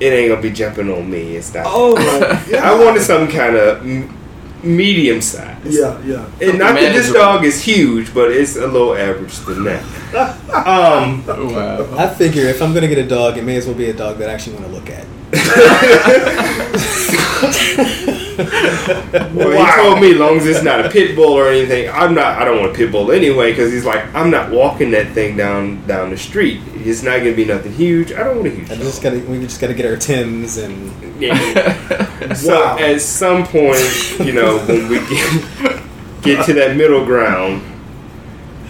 it 0.00 0.06
ain't 0.12 0.28
gonna 0.30 0.42
be 0.42 0.50
jumping 0.50 0.90
on 0.92 1.10
me. 1.10 1.36
It's 1.36 1.52
not. 1.54 1.64
oh 1.66 1.96
my 1.96 2.50
god! 2.50 2.54
I 2.62 2.74
wanted 2.84 3.02
some 3.02 3.28
kind 3.28 3.56
of 3.56 3.80
m- 3.82 4.16
medium 4.64 5.20
size. 5.20 5.56
Yeah, 5.64 6.00
yeah. 6.04 6.26
And 6.40 6.58
not 6.58 6.74
that 6.74 6.92
this 6.92 7.12
dog 7.12 7.44
is 7.44 7.62
huge, 7.62 8.12
but 8.14 8.30
it's 8.32 8.56
a 8.56 8.66
little 8.66 8.94
average 8.94 9.36
than 9.38 9.64
that. 9.64 9.84
Um, 10.54 11.26
Wow. 11.26 11.86
I 11.98 12.08
figure 12.08 12.46
if 12.46 12.62
I'm 12.62 12.72
gonna 12.72 12.86
get 12.88 12.98
a 12.98 13.06
dog, 13.06 13.36
it 13.36 13.42
may 13.44 13.56
as 13.56 13.66
well 13.66 13.74
be 13.74 13.90
a 13.90 13.92
dog 13.92 14.18
that 14.18 14.30
I 14.30 14.32
actually 14.32 14.54
want 14.56 14.66
to 14.66 14.72
look 14.72 14.88
at. 14.88 15.04
well, 18.36 19.50
he 19.66 19.82
told 19.82 20.00
me, 20.00 20.12
as 20.12 20.18
long 20.18 20.36
as 20.38 20.46
it's 20.46 20.62
not 20.62 20.84
a 20.84 20.88
pit 20.90 21.14
bull 21.16 21.32
or 21.32 21.48
anything, 21.48 21.88
I'm 21.90 22.14
not. 22.14 22.40
I 22.40 22.44
don't 22.44 22.60
want 22.60 22.72
a 22.72 22.74
pit 22.74 22.90
bull 22.92 23.12
anyway, 23.12 23.52
because 23.52 23.72
he's 23.72 23.84
like, 23.84 24.04
I'm 24.14 24.30
not 24.30 24.50
walking 24.50 24.90
that 24.92 25.12
thing 25.12 25.36
down 25.36 25.86
down 25.86 26.10
the 26.10 26.16
street. 26.16 26.60
It's 26.76 27.02
not 27.02 27.18
gonna 27.18 27.32
be 27.34 27.44
nothing 27.44 27.72
huge. 27.72 28.12
I 28.12 28.24
don't 28.24 28.36
want 28.36 28.48
a 28.48 28.50
huge. 28.50 28.70
I 28.70 28.76
just 28.76 29.02
gotta. 29.02 29.18
We 29.20 29.40
just 29.40 29.60
gotta 29.60 29.74
get 29.74 29.86
our 29.86 29.96
Tims 29.96 30.56
and. 30.58 30.92
Yeah. 31.22 32.00
So 32.34 32.54
Wow. 32.58 32.78
at 32.78 33.02
some 33.02 33.44
point, 33.44 34.18
you 34.20 34.32
know, 34.32 34.58
when 34.66 34.88
we 34.88 34.96
get 35.08 35.82
get 36.22 36.46
to 36.46 36.54
that 36.54 36.74
middle 36.74 37.04
ground, 37.04 37.62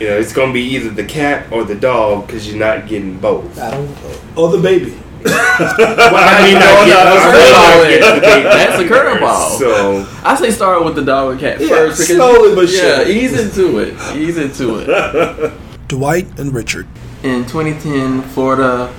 you 0.01 0.09
know, 0.09 0.17
it's 0.19 0.33
gonna 0.33 0.53
be 0.53 0.61
either 0.63 0.91
the 0.91 1.05
cat 1.05 1.53
or 1.53 1.63
the 1.63 1.77
dog 1.77 2.27
because 2.27 2.49
you're 2.49 2.59
not 2.59 2.89
getting 2.89 3.17
both. 3.21 3.57
I 3.61 3.71
don't. 3.71 3.97
Oh, 4.37 4.49
the 4.55 4.61
baby. 4.61 4.99
Well, 5.25 6.17
I 6.17 6.43
mean, 6.45 6.55
No, 6.55 6.61
not 6.61 6.81
no, 6.81 6.87
get- 6.87 7.05
that's 7.05 7.25
I'm 7.25 7.33
not 7.33 7.85
curveball. 7.85 7.89
getting 7.89 8.43
the 8.43 8.49
That's 8.49 8.75
a 8.75 8.89
first. 8.89 9.21
curveball. 9.21 9.59
So 9.59 10.07
I 10.25 10.35
say 10.37 10.51
start 10.51 10.85
with 10.85 10.95
the 10.97 11.03
dog 11.03 11.33
and 11.33 11.41
cat 11.41 11.61
Yeah, 11.61 11.69
first 11.69 12.01
because 12.01 12.17
slowly 12.17 12.55
but 12.55 12.69
yeah, 12.69 12.97
surely. 13.05 13.21
ease 13.21 13.39
into 13.41 13.79
it. 13.79 13.95
Ease 14.17 14.37
into 14.37 14.77
it. 14.81 15.53
Dwight 15.89 16.39
and 16.39 16.53
Richard. 16.53 16.87
In 17.23 17.45
2010, 17.47 18.23
Florida 18.23 18.93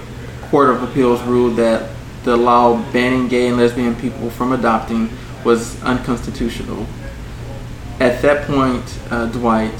Court 0.49 0.69
of 0.71 0.81
Appeals 0.83 1.21
ruled 1.23 1.57
that 1.57 1.89
the 2.23 2.35
law 2.35 2.81
banning 2.91 3.27
gay 3.27 3.47
and 3.47 3.57
lesbian 3.57 3.95
people 3.95 4.29
from 4.31 4.51
adopting 4.51 5.09
was 5.43 5.81
unconstitutional. 5.83 6.87
At 7.99 8.21
that 8.23 8.47
point, 8.47 8.83
uh, 9.11 9.27
Dwight, 9.27 9.73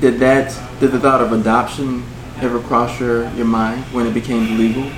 did 0.00 0.18
that 0.18 0.54
did 0.80 0.90
the 0.92 0.98
thought 1.00 1.22
of 1.22 1.32
adoption 1.32 2.04
ever 2.42 2.60
cross 2.60 2.98
your, 3.00 3.28
your 3.30 3.46
mind 3.46 3.82
when 3.92 4.06
it 4.06 4.14
became 4.14 4.58
legal? 4.58 4.90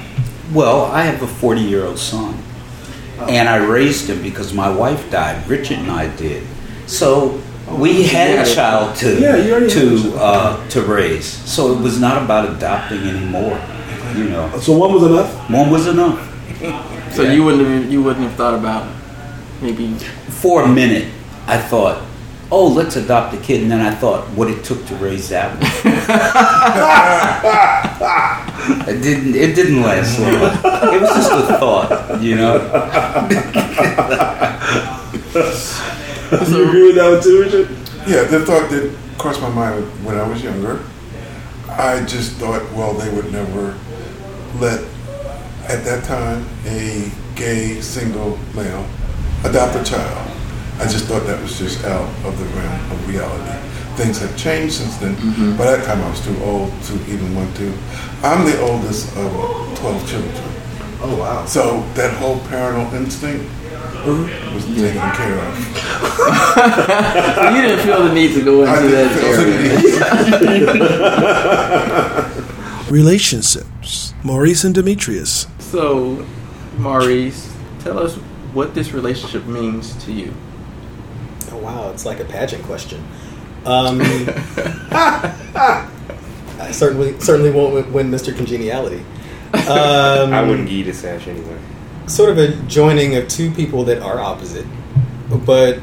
Well, 0.52 0.86
I 0.86 1.02
have 1.02 1.22
a 1.22 1.26
40 1.26 1.60
year 1.60 1.84
old 1.84 1.98
son, 1.98 2.36
and 3.28 3.48
I 3.48 3.56
raised 3.64 4.08
him 4.08 4.22
because 4.22 4.52
my 4.52 4.70
wife 4.70 5.10
died. 5.10 5.46
Richard 5.46 5.78
and 5.78 5.90
I 5.90 6.14
did. 6.16 6.46
So 6.86 7.40
we 7.70 8.04
had 8.04 8.46
a 8.46 8.54
child 8.54 8.96
to 8.96 9.20
Yeah, 9.20 9.36
you 9.36 9.52
already 9.52 9.70
had 9.72 9.82
a 9.82 10.00
to 10.10 10.16
uh, 10.18 10.68
to 10.70 10.82
raise. 10.82 11.26
So 11.26 11.72
it 11.76 11.80
was 11.82 12.00
not 12.00 12.22
about 12.22 12.48
adopting 12.56 13.00
anymore. 13.00 13.60
You 14.16 14.24
know, 14.30 14.58
So 14.58 14.76
one 14.76 14.94
was 14.94 15.02
enough. 15.02 15.50
one 15.50 15.70
was 15.70 15.86
enough. 15.86 16.24
So 17.14 17.22
you 17.22 17.44
wouldn't 17.44 17.66
have, 17.68 17.92
you 17.92 18.02
wouldn't 18.02 18.24
have 18.24 18.34
thought 18.34 18.54
about 18.54 18.90
maybe 19.60 19.92
For 19.94 20.62
a 20.62 20.68
minute, 20.68 21.12
I 21.46 21.58
thought, 21.58 22.02
"Oh, 22.50 22.66
let's 22.68 22.96
adopt 22.96 23.34
a 23.34 23.38
kid," 23.38 23.62
and 23.62 23.70
then 23.70 23.80
I 23.80 23.94
thought, 23.94 24.28
what 24.30 24.48
it 24.50 24.64
took 24.64 24.84
to 24.86 24.94
raise 24.96 25.28
that 25.28 25.52
one. 25.52 25.62
it 28.88 29.02
didn't. 29.02 29.34
It 29.34 29.54
didn't 29.54 29.82
last 29.82 30.18
long. 30.18 30.32
It 30.94 31.00
was 31.00 31.10
just 31.10 31.32
a 31.32 31.58
thought, 31.58 32.22
you 32.22 32.36
know. 32.36 32.58
Do 36.30 36.50
you 36.56 36.68
agree 36.68 36.86
with 36.86 36.94
that 36.96 37.10
one 37.10 37.22
too, 37.22 37.40
Richard? 37.42 37.68
Yeah, 38.06 38.24
the 38.24 38.44
thought 38.44 38.70
that 38.70 38.94
crossed 39.18 39.42
my 39.42 39.50
mind 39.50 39.84
when 40.04 40.16
I 40.16 40.26
was 40.26 40.42
younger. 40.42 40.82
I 41.68 42.04
just 42.04 42.32
thought, 42.32 42.62
well, 42.72 42.94
they 42.94 43.14
would 43.14 43.30
never 43.30 43.78
let, 44.58 44.80
at 45.68 45.84
that 45.84 46.04
time, 46.04 46.46
a 46.64 47.10
gay 47.36 47.80
single 47.80 48.38
male 48.54 48.86
adopt 49.44 49.76
a 49.76 49.84
child. 49.84 50.37
I 50.78 50.86
just 50.86 51.06
thought 51.06 51.26
that 51.26 51.40
was 51.42 51.58
just 51.58 51.82
out 51.84 52.08
of 52.24 52.38
the 52.38 52.44
realm 52.56 52.90
of 52.92 53.08
reality. 53.08 53.58
Things 53.96 54.18
have 54.20 54.36
changed 54.36 54.74
since 54.74 54.96
then. 54.98 55.16
Mm-hmm. 55.16 55.56
By 55.56 55.64
that 55.64 55.84
time, 55.84 56.00
I 56.00 56.08
was 56.08 56.20
too 56.24 56.36
old 56.44 56.70
to 56.84 56.94
even 57.10 57.34
want 57.34 57.56
to. 57.56 57.72
I'm 58.22 58.44
the 58.46 58.60
oldest 58.60 59.08
of 59.16 59.32
12 59.78 60.06
children. 60.08 60.44
Oh 61.00 61.16
wow. 61.18 61.44
So 61.46 61.82
that 61.94 62.12
whole 62.18 62.38
parental 62.46 62.92
instinct 62.94 63.44
mm-hmm. 63.44 64.54
was 64.54 64.64
taken 64.66 65.10
care 65.18 65.38
of. 65.38 65.54
so 67.34 67.50
you 67.54 67.60
didn't 67.62 67.80
feel 67.84 68.02
the 68.04 68.12
need 68.14 68.34
to 68.34 68.42
go 68.44 68.64
I 68.64 68.76
into 68.76 68.88
didn't 68.88 69.14
that 69.14 69.20
feel 69.20 69.40
area. 69.40 70.38
the 70.38 70.48
need. 72.84 72.90
Relationships. 72.90 74.14
Maurice 74.22 74.64
and 74.64 74.74
Demetrius. 74.74 75.46
So, 75.58 76.24
Maurice, 76.78 77.52
tell 77.80 77.98
us 77.98 78.14
what 78.54 78.74
this 78.74 78.92
relationship 78.92 79.44
means 79.46 79.94
to 80.04 80.12
you. 80.12 80.32
Wow, 81.68 81.90
it's 81.90 82.06
like 82.06 82.18
a 82.18 82.24
pageant 82.24 82.64
question. 82.64 83.04
Um, 83.66 84.00
I 84.90 86.70
certainly 86.72 87.20
certainly 87.20 87.50
won't 87.50 87.92
win- 87.92 88.10
Mr. 88.10 88.34
Congeniality. 88.34 89.00
Um, 89.52 90.32
I 90.32 90.42
wouldn't 90.42 90.66
give 90.68 90.78
you 90.78 90.84
the 90.84 90.94
sash 90.94 91.28
anyway. 91.28 91.58
sort 92.06 92.30
of 92.30 92.38
a 92.38 92.52
joining 92.62 93.16
of 93.16 93.28
two 93.28 93.50
people 93.50 93.84
that 93.84 94.00
are 94.00 94.18
opposite, 94.18 94.64
but 95.44 95.78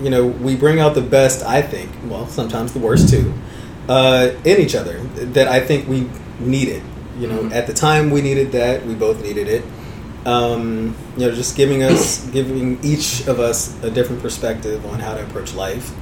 you 0.00 0.08
know 0.08 0.26
we 0.26 0.56
bring 0.56 0.80
out 0.80 0.94
the 0.94 1.02
best. 1.02 1.44
I 1.44 1.60
think, 1.60 1.90
well, 2.06 2.26
sometimes 2.26 2.72
the 2.72 2.78
worst 2.78 3.10
too, 3.10 3.34
uh, 3.88 4.30
in 4.44 4.58
each 4.58 4.74
other. 4.74 5.00
That 5.34 5.48
I 5.48 5.60
think 5.60 5.86
we 5.86 6.08
needed. 6.40 6.82
You 7.18 7.28
know, 7.28 7.50
at 7.50 7.66
the 7.66 7.74
time 7.74 8.10
we 8.10 8.22
needed 8.22 8.52
that. 8.52 8.86
We 8.86 8.94
both 8.94 9.22
needed 9.22 9.48
it. 9.48 9.64
Um, 10.26 10.96
you 11.16 11.26
know, 11.28 11.34
just 11.34 11.56
giving 11.56 11.82
us, 11.82 12.24
giving 12.30 12.82
each 12.82 13.26
of 13.26 13.40
us 13.40 13.80
a 13.82 13.90
different 13.90 14.22
perspective 14.22 14.84
on 14.86 14.98
how 15.00 15.14
to 15.14 15.22
approach 15.22 15.52
life, 15.54 15.92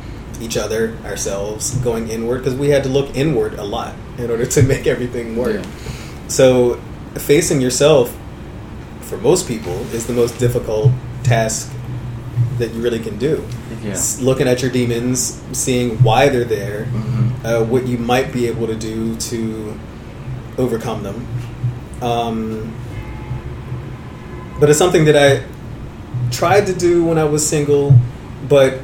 each 0.41 0.57
other, 0.57 0.97
ourselves, 1.05 1.75
going 1.79 2.09
inward 2.09 2.39
because 2.39 2.55
we 2.55 2.69
had 2.69 2.85
to 2.85 2.89
look 2.89 3.17
inward 3.17 3.55
a 3.55 3.65
lot 3.65 3.95
in 4.19 4.31
order 4.31 4.47
to 4.47 4.63
make 4.73 4.87
everything 4.87 5.37
work. 5.37 5.55
Yeah. 5.65 6.29
So, 6.29 6.81
facing 7.15 7.61
yourself 7.61 8.17
for 9.01 9.19
most 9.19 9.49
people 9.49 9.75
is 9.93 10.07
the 10.07 10.13
most 10.15 10.39
difficult 10.39 10.93
task 11.25 11.71
that 12.59 12.73
you 12.73 12.81
really 12.81 13.01
can 13.01 13.19
do. 13.19 13.45
Yeah. 13.83 14.01
Looking 14.21 14.47
at 14.47 14.63
your 14.63 14.71
demons, 14.71 15.43
seeing 15.53 16.01
why 16.03 16.29
they're 16.29 16.45
there, 16.45 16.85
Mm-hmm. 16.85 17.47
uh, 17.47 17.65
what 17.65 17.87
you 17.89 17.99
might 17.99 18.33
be 18.33 18.47
able 18.47 18.69
to 18.69 18.77
do 18.77 19.17
to 19.17 19.79
overcome 20.59 21.03
them. 21.03 21.27
Um, 22.01 22.73
but 24.61 24.69
it's 24.71 24.79
something 24.79 25.05
that 25.07 25.17
I 25.17 25.45
tried 26.31 26.67
to 26.67 26.75
do 26.75 27.05
when 27.05 27.19
I 27.19 27.25
was 27.25 27.47
single, 27.47 27.95
but 28.49 28.79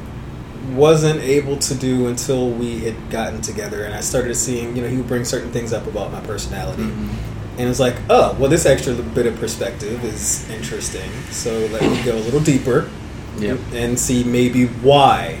wasn't 0.71 1.19
able 1.21 1.57
to 1.57 1.73
do 1.75 2.07
until 2.07 2.49
we 2.51 2.79
had 2.81 3.09
gotten 3.09 3.41
together 3.41 3.83
and 3.83 3.93
I 3.93 4.01
started 4.01 4.35
seeing, 4.35 4.75
you 4.75 4.83
know, 4.83 4.87
he 4.87 4.97
would 4.97 5.07
bring 5.07 5.25
certain 5.25 5.51
things 5.51 5.73
up 5.73 5.87
about 5.87 6.11
my 6.11 6.19
personality. 6.21 6.83
And 6.83 7.65
it 7.65 7.67
was 7.67 7.79
like, 7.79 7.95
oh, 8.09 8.35
well, 8.39 8.49
this 8.49 8.65
extra 8.65 8.93
bit 8.93 9.25
of 9.25 9.35
perspective 9.39 10.03
is 10.05 10.47
interesting. 10.49 11.09
So 11.31 11.51
let 11.71 11.81
me 11.81 12.01
go 12.03 12.15
a 12.15 12.21
little 12.21 12.39
deeper 12.39 12.89
Yep. 13.39 13.59
and 13.73 13.99
see 13.99 14.23
maybe 14.23 14.67
why, 14.67 15.39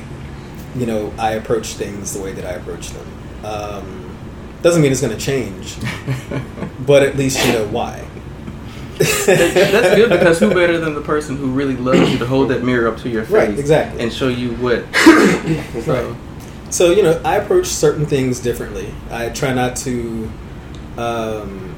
you 0.75 0.85
know, 0.85 1.13
I 1.17 1.31
approach 1.33 1.73
things 1.73 2.13
the 2.13 2.21
way 2.21 2.33
that 2.33 2.45
I 2.45 2.51
approach 2.51 2.89
them. 2.89 3.45
Um, 3.45 4.17
doesn't 4.61 4.81
mean 4.81 4.91
it's 4.91 5.01
going 5.01 5.15
to 5.15 5.23
change, 5.23 5.77
but 6.85 7.03
at 7.03 7.15
least 7.15 7.45
you 7.45 7.53
know 7.53 7.67
why. 7.67 8.05
That's 9.25 9.95
good 9.95 10.09
because 10.09 10.39
who 10.39 10.49
better 10.53 10.77
than 10.77 10.93
the 10.93 11.01
person 11.01 11.37
who 11.37 11.51
really 11.51 11.77
loves 11.77 12.11
you 12.11 12.17
to 12.19 12.25
hold 12.25 12.49
that 12.49 12.63
mirror 12.63 12.87
up 12.89 12.97
to 12.99 13.09
your 13.09 13.23
face, 13.23 13.31
Right, 13.31 13.57
exactly. 13.57 14.01
and 14.03 14.11
show 14.11 14.27
you 14.27 14.51
what. 14.55 14.83
so, 15.85 16.15
So 16.69 16.91
you 16.91 17.03
know, 17.03 17.21
I 17.23 17.37
approach 17.37 17.67
certain 17.67 18.05
things 18.05 18.39
differently. 18.41 18.93
I 19.09 19.29
try 19.29 19.53
not 19.53 19.77
to 19.77 20.29
um, 20.97 21.73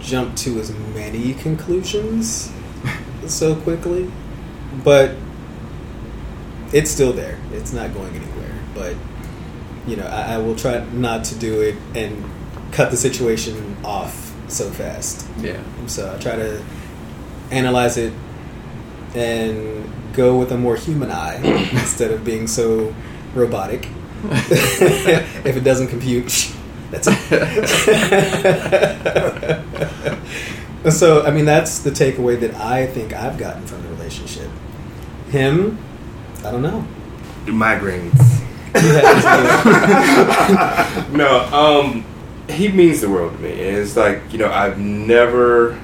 jump 0.00 0.34
to 0.38 0.58
as 0.60 0.72
many 0.94 1.34
conclusions 1.34 2.50
so 3.26 3.54
quickly, 3.54 4.10
but 4.82 5.12
it's 6.72 6.90
still 6.90 7.12
there. 7.12 7.38
It's 7.52 7.72
not 7.74 7.92
going 7.92 8.14
anywhere. 8.14 8.54
But 8.74 8.96
you 9.86 9.96
know, 9.96 10.06
I, 10.06 10.34
I 10.34 10.38
will 10.38 10.56
try 10.56 10.82
not 10.92 11.24
to 11.24 11.34
do 11.34 11.60
it 11.60 11.76
and 11.94 12.24
cut 12.72 12.90
the 12.90 12.96
situation 12.96 13.76
off 13.84 14.27
so 14.48 14.70
fast. 14.70 15.26
yeah. 15.38 15.62
So 15.86 16.14
I 16.14 16.18
try 16.18 16.36
to 16.36 16.62
analyze 17.50 17.96
it 17.96 18.12
and 19.14 19.90
go 20.12 20.36
with 20.36 20.52
a 20.52 20.56
more 20.58 20.76
human 20.76 21.10
eye 21.10 21.36
instead 21.72 22.10
of 22.10 22.24
being 22.24 22.46
so 22.46 22.94
robotic. 23.34 23.88
if 24.24 25.56
it 25.56 25.62
doesn't 25.64 25.88
compute, 25.88 26.52
that's 26.90 27.06
it. 27.08 27.18
so 30.92 31.22
I 31.24 31.30
mean, 31.30 31.44
that's 31.44 31.78
the 31.80 31.90
takeaway 31.90 32.38
that 32.40 32.54
I 32.56 32.86
think 32.86 33.12
I've 33.12 33.38
gotten 33.38 33.64
from 33.66 33.82
the 33.82 33.88
relationship. 33.90 34.50
Him, 35.30 35.78
I 36.44 36.50
don't 36.50 36.62
know. 36.62 36.84
Migraines. 37.46 38.18
He 38.74 38.88
had 38.88 39.14
his 39.14 39.24
deal. 41.08 41.16
no, 41.16 41.44
um, 41.52 42.04
he 42.50 42.68
means 42.68 43.00
the 43.00 43.10
world 43.10 43.34
to 43.34 43.38
me. 43.42 43.52
And 43.52 43.76
it's 43.76 43.96
like, 43.96 44.32
you 44.32 44.38
know, 44.38 44.50
I've 44.50 44.78
never 44.78 45.80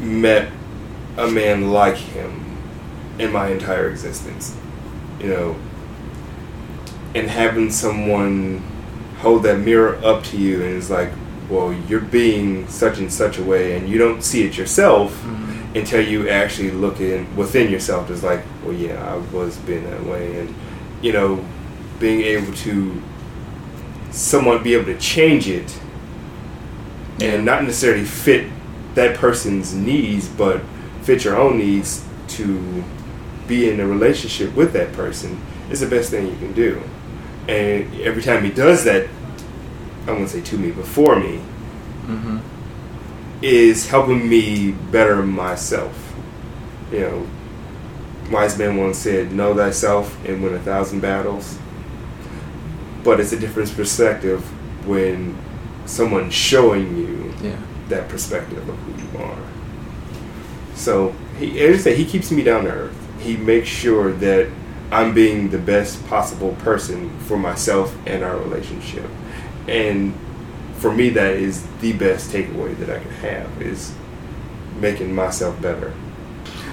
met 0.00 0.50
a 1.16 1.28
man 1.28 1.70
like 1.70 1.96
him 1.96 2.58
in 3.18 3.32
my 3.32 3.48
entire 3.48 3.88
existence. 3.88 4.56
You 5.20 5.28
know, 5.28 5.56
and 7.14 7.28
having 7.28 7.70
someone 7.70 8.62
hold 9.18 9.44
that 9.44 9.58
mirror 9.58 9.98
up 10.04 10.24
to 10.24 10.36
you 10.36 10.62
and 10.62 10.76
it's 10.76 10.90
like, 10.90 11.10
well, 11.48 11.72
you're 11.88 12.00
being 12.00 12.66
such 12.68 12.98
and 12.98 13.12
such 13.12 13.38
a 13.38 13.42
way, 13.42 13.76
and 13.76 13.88
you 13.88 13.98
don't 13.98 14.22
see 14.22 14.44
it 14.44 14.56
yourself 14.56 15.12
mm-hmm. 15.12 15.76
until 15.76 16.00
you 16.00 16.28
actually 16.28 16.70
look 16.70 17.00
in 17.00 17.34
within 17.36 17.70
yourself. 17.70 18.10
It's 18.10 18.22
like, 18.22 18.42
well, 18.64 18.72
yeah, 18.72 19.12
I 19.12 19.16
was 19.34 19.56
being 19.58 19.84
that 19.84 20.04
way, 20.04 20.40
and 20.40 20.54
you 21.02 21.12
know, 21.12 21.44
being 22.00 22.22
able 22.22 22.52
to 22.54 23.02
someone 24.14 24.62
be 24.62 24.74
able 24.74 24.84
to 24.86 24.98
change 24.98 25.48
it 25.48 25.78
and 27.20 27.44
not 27.44 27.64
necessarily 27.64 28.04
fit 28.04 28.48
that 28.94 29.16
person's 29.16 29.74
needs, 29.74 30.28
but 30.28 30.60
fit 31.02 31.24
your 31.24 31.36
own 31.36 31.58
needs 31.58 32.04
to 32.28 32.84
be 33.48 33.68
in 33.68 33.80
a 33.80 33.86
relationship 33.86 34.54
with 34.54 34.72
that 34.72 34.92
person 34.92 35.40
is 35.70 35.80
the 35.80 35.86
best 35.86 36.10
thing 36.10 36.26
you 36.26 36.36
can 36.36 36.52
do. 36.52 36.80
And 37.48 37.92
every 38.00 38.22
time 38.22 38.44
he 38.44 38.50
does 38.50 38.84
that, 38.84 39.08
I 40.06 40.12
won't 40.12 40.28
say 40.30 40.40
to 40.42 40.58
me, 40.58 40.70
but 40.70 40.86
for 40.86 41.18
me, 41.18 41.40
Mm-hmm. 42.06 42.38
is 43.40 43.88
helping 43.88 44.28
me 44.28 44.72
better 44.72 45.22
myself. 45.22 46.14
You 46.92 47.00
know, 47.00 47.26
wise 48.30 48.58
man 48.58 48.76
once 48.76 48.98
said, 48.98 49.32
"Know 49.32 49.54
thyself 49.54 50.14
and 50.26 50.42
win 50.42 50.52
a 50.54 50.58
thousand 50.58 51.00
battles." 51.00 51.58
But 53.04 53.20
it's 53.20 53.32
a 53.32 53.38
different 53.38 53.74
perspective 53.76 54.42
when 54.86 55.36
someone's 55.86 56.34
showing 56.34 56.96
you 56.96 57.32
Yeah. 57.42 57.56
that 57.90 58.08
perspective 58.08 58.66
of 58.68 58.74
who 58.76 58.92
you 59.18 59.24
are. 59.24 59.36
So 60.74 61.12
he, 61.38 61.60
as 61.60 61.80
I 61.80 61.82
say, 61.82 61.94
he 61.94 62.04
keeps 62.04 62.30
me 62.30 62.42
down 62.42 62.64
to 62.64 62.70
earth. 62.70 62.96
He 63.20 63.36
makes 63.36 63.68
sure 63.68 64.10
that 64.12 64.48
I'm 64.90 65.14
being 65.14 65.50
the 65.50 65.58
best 65.58 66.06
possible 66.08 66.56
person 66.62 67.10
for 67.26 67.36
myself 67.36 67.94
and 68.06 68.22
our 68.24 68.36
relationship. 68.36 69.06
And 69.68 70.14
for 70.78 70.92
me, 70.92 71.10
that 71.10 71.34
is 71.34 71.64
the 71.80 71.92
best 71.92 72.30
takeaway 72.30 72.76
that 72.78 72.90
I 72.90 72.98
can 73.00 73.10
have 73.10 73.62
is 73.62 73.92
making 74.80 75.14
myself 75.14 75.60
better. 75.60 75.92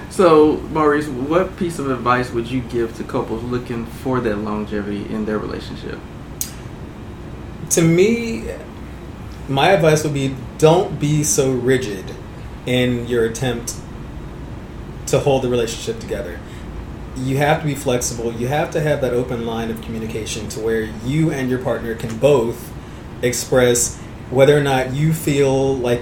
So, 0.10 0.58
Maurice, 0.74 1.08
what 1.08 1.56
piece 1.58 1.80
of 1.80 1.90
advice 1.90 2.32
would 2.32 2.48
you 2.52 2.62
give 2.62 2.96
to 2.98 3.04
couples 3.04 3.44
looking 3.44 3.86
for 3.86 4.20
that 4.20 4.38
longevity 4.38 5.06
in 5.10 5.26
their 5.26 5.38
relationship? 5.38 6.00
To 7.72 7.82
me, 7.82 8.50
my 9.48 9.70
advice 9.70 10.04
would 10.04 10.14
be 10.14 10.36
don't 10.58 11.00
be 11.00 11.24
so 11.24 11.52
rigid 11.52 12.16
in 12.66 13.08
your 13.08 13.26
attempt 13.26 13.76
to 15.08 15.20
hold 15.20 15.42
the 15.42 15.50
relationship 15.50 16.00
together. 16.00 16.40
You 17.18 17.38
have 17.38 17.62
to 17.62 17.68
be 17.68 17.76
flexible. 17.76 18.32
You 18.34 18.48
have 18.48 18.72
to 18.72 18.82
have 18.82 19.02
that 19.02 19.14
open 19.14 19.46
line 19.46 19.70
of 19.70 19.82
communication 19.82 20.48
to 20.50 20.60
where 20.60 20.84
you 21.06 21.32
and 21.32 21.50
your 21.50 21.60
partner 21.60 21.96
can 21.96 22.18
both 22.18 22.72
express 23.22 23.98
whether 24.30 24.58
or 24.58 24.62
not 24.62 24.94
you 24.94 25.12
feel 25.14 25.76
like 25.76 26.02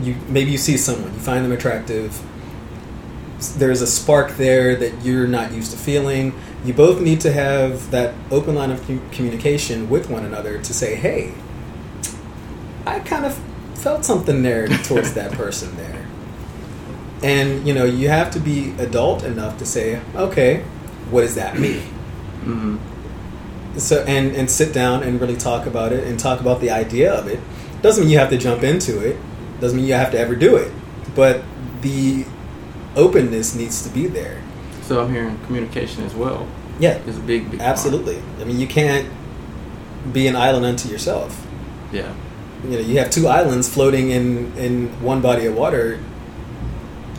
you 0.00 0.16
maybe 0.28 0.50
you 0.50 0.58
see 0.58 0.76
someone, 0.76 1.12
you 1.14 1.20
find 1.20 1.44
them 1.44 1.52
attractive, 1.52 2.20
there's 3.38 3.82
a 3.82 3.86
spark 3.86 4.32
there 4.36 4.74
that 4.76 5.04
you're 5.04 5.28
not 5.28 5.52
used 5.52 5.70
to 5.70 5.78
feeling. 5.78 6.34
You 6.64 6.74
both 6.74 7.00
need 7.00 7.20
to 7.20 7.32
have 7.32 7.90
that 7.92 8.14
open 8.30 8.56
line 8.56 8.70
of 8.70 8.84
communication 9.12 9.88
with 9.88 10.10
one 10.10 10.24
another 10.24 10.58
to 10.58 10.74
say, 10.74 10.96
"Hey, 10.96 11.34
I 12.84 12.98
kind 13.00 13.24
of 13.24 13.38
felt 13.74 14.04
something 14.04 14.42
there 14.42 14.66
towards 14.88 15.14
that 15.14 15.32
person 15.32 15.76
there." 15.76 16.06
And 17.22 17.66
you 17.66 17.74
know, 17.74 17.84
you 17.84 18.08
have 18.08 18.30
to 18.32 18.40
be 18.40 18.74
adult 18.78 19.22
enough 19.22 19.58
to 19.58 19.66
say, 19.66 20.00
"Okay, 20.16 20.64
what 21.10 21.20
does 21.22 21.36
that 21.36 21.58
mean?" 21.58 21.82
Mm-hmm. 22.44 23.78
So 23.78 24.02
and 24.04 24.34
and 24.34 24.50
sit 24.50 24.72
down 24.72 25.04
and 25.04 25.20
really 25.20 25.36
talk 25.36 25.66
about 25.66 25.92
it 25.92 26.08
and 26.08 26.18
talk 26.18 26.40
about 26.40 26.60
the 26.60 26.70
idea 26.70 27.12
of 27.12 27.28
it. 27.28 27.38
Doesn't 27.82 28.04
mean 28.04 28.12
you 28.12 28.18
have 28.18 28.30
to 28.30 28.38
jump 28.38 28.64
into 28.64 28.98
it. 28.98 29.16
Doesn't 29.60 29.76
mean 29.76 29.86
you 29.86 29.94
have 29.94 30.10
to 30.10 30.18
ever 30.18 30.34
do 30.34 30.56
it. 30.56 30.72
But 31.14 31.44
the 31.82 32.24
openness 32.98 33.54
needs 33.54 33.82
to 33.82 33.94
be 33.94 34.06
there. 34.06 34.42
So 34.82 35.02
I'm 35.02 35.12
hearing 35.12 35.38
communication 35.46 36.04
as 36.04 36.14
well 36.14 36.46
Yeah, 36.78 36.96
is 36.98 37.18
a 37.18 37.20
big, 37.20 37.50
big 37.50 37.60
part. 37.60 37.70
absolutely. 37.70 38.20
I 38.40 38.44
mean, 38.44 38.58
you 38.58 38.66
can't 38.66 39.08
be 40.12 40.26
an 40.26 40.36
island 40.36 40.64
unto 40.64 40.88
yourself. 40.88 41.46
Yeah. 41.92 42.14
You 42.64 42.70
know, 42.70 42.78
you 42.80 42.98
have 42.98 43.10
two 43.10 43.28
islands 43.28 43.68
floating 43.68 44.10
in 44.10 44.56
in 44.56 44.88
one 45.02 45.20
body 45.20 45.46
of 45.46 45.54
water. 45.54 46.00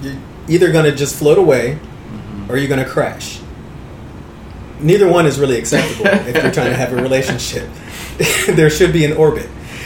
You're 0.01 0.17
either 0.47 0.71
going 0.71 0.85
to 0.85 0.95
just 0.95 1.15
float 1.15 1.37
away, 1.37 1.77
mm-hmm. 1.79 2.51
or 2.51 2.57
you're 2.57 2.67
going 2.67 2.83
to 2.83 2.89
crash. 2.89 3.39
Neither 4.81 5.07
one 5.07 5.25
is 5.25 5.39
really 5.39 5.57
acceptable 5.57 6.07
if 6.07 6.35
you're 6.35 6.51
trying 6.51 6.71
to 6.71 6.75
have 6.75 6.91
a 6.91 7.01
relationship. 7.01 7.69
there 8.47 8.69
should 8.69 8.91
be 8.91 9.05
an 9.05 9.13
orbit. 9.13 9.49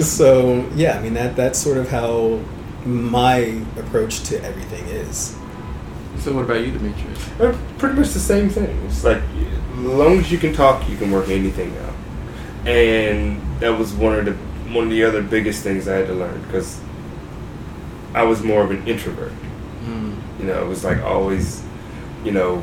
so 0.00 0.68
yeah, 0.76 0.96
I 0.96 1.02
mean 1.02 1.14
that 1.14 1.34
that's 1.34 1.58
sort 1.58 1.76
of 1.76 1.88
how 1.88 2.40
my 2.84 3.60
approach 3.76 4.22
to 4.24 4.42
everything 4.44 4.84
is. 4.86 5.36
So 6.20 6.32
what 6.34 6.44
about 6.44 6.64
you, 6.64 6.72
Demetrius? 6.72 7.30
Uh, 7.40 7.56
Pretty 7.78 7.94
much 7.96 8.10
the 8.10 8.18
same 8.20 8.48
thing. 8.48 8.80
It's 8.86 9.04
like, 9.04 9.22
as 9.74 9.78
long 9.84 10.18
as 10.18 10.32
you 10.32 10.38
can 10.38 10.52
talk, 10.52 10.88
you 10.88 10.96
can 10.96 11.10
work 11.10 11.28
anything 11.28 11.76
out. 11.78 12.68
And 12.68 13.40
that 13.60 13.78
was 13.78 13.92
one 13.94 14.18
of 14.18 14.24
the 14.24 14.32
one 14.72 14.84
of 14.84 14.90
the 14.90 15.02
other 15.04 15.22
biggest 15.22 15.62
things 15.62 15.88
I 15.88 15.94
had 15.96 16.08
to 16.08 16.12
learn 16.14 16.42
because 16.42 16.78
I 18.14 18.24
was 18.24 18.42
more 18.42 18.62
of 18.62 18.70
an 18.70 18.86
introvert. 18.86 19.32
Mm. 19.86 20.16
You 20.40 20.44
know, 20.46 20.62
it 20.62 20.66
was 20.68 20.84
like 20.84 21.00
always, 21.02 21.62
you 22.24 22.32
know, 22.32 22.62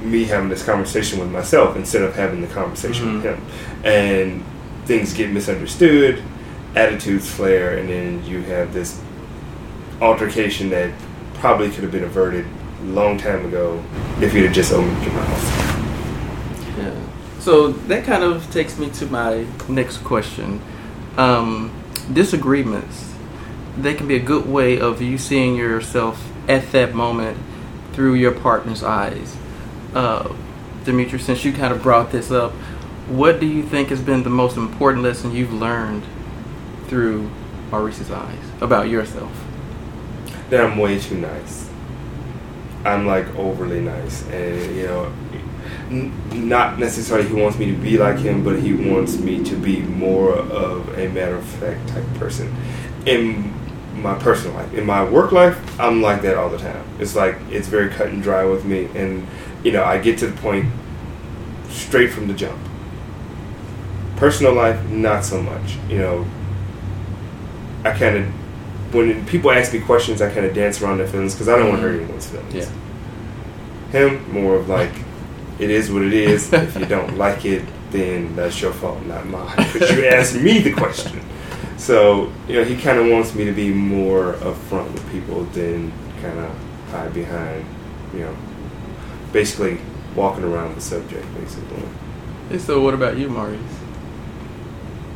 me 0.00 0.24
having 0.24 0.48
this 0.48 0.64
conversation 0.64 1.18
with 1.18 1.30
myself 1.30 1.74
instead 1.76 2.02
of 2.02 2.14
having 2.14 2.40
the 2.40 2.46
conversation 2.48 3.14
with 3.14 3.24
Mhm. 3.24 3.34
him. 3.36 3.42
And 3.84 4.44
things 4.84 5.12
get 5.14 5.30
misunderstood, 5.32 6.22
attitudes 6.76 7.28
flare, 7.28 7.78
and 7.78 7.88
then 7.88 8.22
you 8.26 8.42
have 8.42 8.72
this 8.74 9.00
altercation 10.00 10.70
that 10.70 10.92
probably 11.34 11.70
could 11.70 11.82
have 11.82 11.92
been 11.92 12.04
averted 12.04 12.46
long 12.82 13.16
time 13.16 13.44
ago 13.46 13.82
if 14.20 14.34
you'd 14.34 14.44
have 14.44 14.54
just 14.54 14.72
opened 14.72 15.02
your 15.02 15.14
mouth. 15.14 16.78
Yeah. 16.78 16.94
So 17.40 17.68
that 17.68 18.04
kind 18.04 18.22
of 18.22 18.50
takes 18.52 18.78
me 18.78 18.90
to 18.90 19.06
my 19.06 19.46
next 19.68 19.98
question. 19.98 20.60
Um, 21.16 21.72
disagreements. 22.12 23.14
They 23.76 23.94
can 23.94 24.06
be 24.06 24.16
a 24.16 24.20
good 24.20 24.46
way 24.46 24.78
of 24.78 25.02
you 25.02 25.18
seeing 25.18 25.56
yourself 25.56 26.30
at 26.48 26.70
that 26.72 26.94
moment 26.94 27.38
through 27.92 28.14
your 28.14 28.32
partner's 28.32 28.82
eyes. 28.82 29.36
Uh, 29.94 30.34
since 30.84 31.44
you 31.44 31.52
kind 31.52 31.72
of 31.72 31.82
brought 31.82 32.12
this 32.12 32.30
up, 32.30 32.52
what 33.08 33.40
do 33.40 33.46
you 33.46 33.62
think 33.62 33.88
has 33.88 34.00
been 34.00 34.22
the 34.22 34.30
most 34.30 34.56
important 34.56 35.02
lesson 35.02 35.32
you've 35.32 35.52
learned 35.52 36.02
through 36.88 37.30
Maurice's 37.70 38.10
eyes 38.10 38.38
about 38.60 38.88
yourself? 38.88 39.43
That 40.50 40.64
I'm 40.64 40.78
way 40.78 40.98
too 40.98 41.16
nice. 41.16 41.68
I'm 42.84 43.06
like 43.06 43.26
overly 43.36 43.80
nice, 43.80 44.26
and 44.28 44.76
you 44.76 44.86
know, 44.86 45.12
n- 45.90 46.12
not 46.48 46.78
necessarily 46.78 47.26
he 47.26 47.34
wants 47.34 47.58
me 47.58 47.66
to 47.66 47.76
be 47.76 47.96
like 47.96 48.18
him, 48.18 48.44
but 48.44 48.60
he 48.60 48.74
wants 48.74 49.16
me 49.18 49.42
to 49.44 49.56
be 49.56 49.80
more 49.80 50.34
of 50.36 50.98
a 50.98 51.08
matter 51.08 51.36
of 51.36 51.44
fact 51.44 51.88
type 51.88 52.04
person. 52.14 52.54
In 53.06 53.52
my 53.94 54.14
personal 54.18 54.54
life, 54.56 54.74
in 54.74 54.84
my 54.84 55.02
work 55.02 55.32
life, 55.32 55.58
I'm 55.80 56.02
like 56.02 56.20
that 56.22 56.36
all 56.36 56.50
the 56.50 56.58
time. 56.58 56.84
It's 56.98 57.16
like 57.16 57.36
it's 57.50 57.68
very 57.68 57.88
cut 57.88 58.08
and 58.08 58.22
dry 58.22 58.44
with 58.44 58.66
me, 58.66 58.86
and 58.94 59.26
you 59.62 59.72
know, 59.72 59.82
I 59.82 59.98
get 59.98 60.18
to 60.18 60.26
the 60.26 60.36
point 60.42 60.66
straight 61.70 62.12
from 62.12 62.28
the 62.28 62.34
jump. 62.34 62.60
Personal 64.16 64.52
life, 64.52 64.88
not 64.90 65.24
so 65.24 65.42
much. 65.42 65.76
You 65.88 65.98
know, 65.98 66.26
I 67.84 67.92
kind 67.98 68.16
of 68.18 68.32
when 68.94 69.26
people 69.26 69.50
ask 69.50 69.72
me 69.72 69.80
questions, 69.80 70.22
I 70.22 70.32
kind 70.32 70.46
of 70.46 70.54
dance 70.54 70.80
around 70.80 70.98
their 70.98 71.08
feelings 71.08 71.34
because 71.34 71.48
I 71.48 71.58
don't 71.58 71.68
want 71.68 71.82
to 71.82 71.88
hurt 71.88 72.00
anyone's 72.00 72.26
feelings. 72.26 72.54
Yeah. 72.54 72.70
Him, 73.90 74.32
more 74.32 74.56
of 74.56 74.68
like, 74.68 74.92
it 75.58 75.70
is 75.70 75.90
what 75.90 76.02
it 76.02 76.12
is. 76.12 76.52
if 76.52 76.76
you 76.76 76.86
don't 76.86 77.18
like 77.18 77.44
it, 77.44 77.64
then 77.90 78.34
that's 78.36 78.60
your 78.60 78.72
fault, 78.72 79.04
not 79.06 79.26
mine. 79.26 79.54
Because 79.72 79.90
you 79.96 80.06
asked 80.06 80.36
me 80.36 80.60
the 80.60 80.72
question. 80.72 81.20
So, 81.76 82.32
you 82.48 82.54
know, 82.54 82.64
he 82.64 82.80
kind 82.80 82.98
of 82.98 83.10
wants 83.10 83.34
me 83.34 83.44
to 83.44 83.52
be 83.52 83.72
more 83.72 84.34
upfront 84.34 84.92
with 84.92 85.10
people 85.12 85.44
than 85.44 85.92
kind 86.22 86.38
of 86.38 86.56
hide 86.90 87.12
behind, 87.12 87.64
you 88.12 88.20
know, 88.20 88.36
basically 89.32 89.78
walking 90.14 90.44
around 90.44 90.76
the 90.76 90.80
subject, 90.80 91.26
basically. 91.34 91.82
And 92.50 92.60
so, 92.60 92.80
what 92.80 92.94
about 92.94 93.18
you, 93.18 93.28
Maurice? 93.28 93.60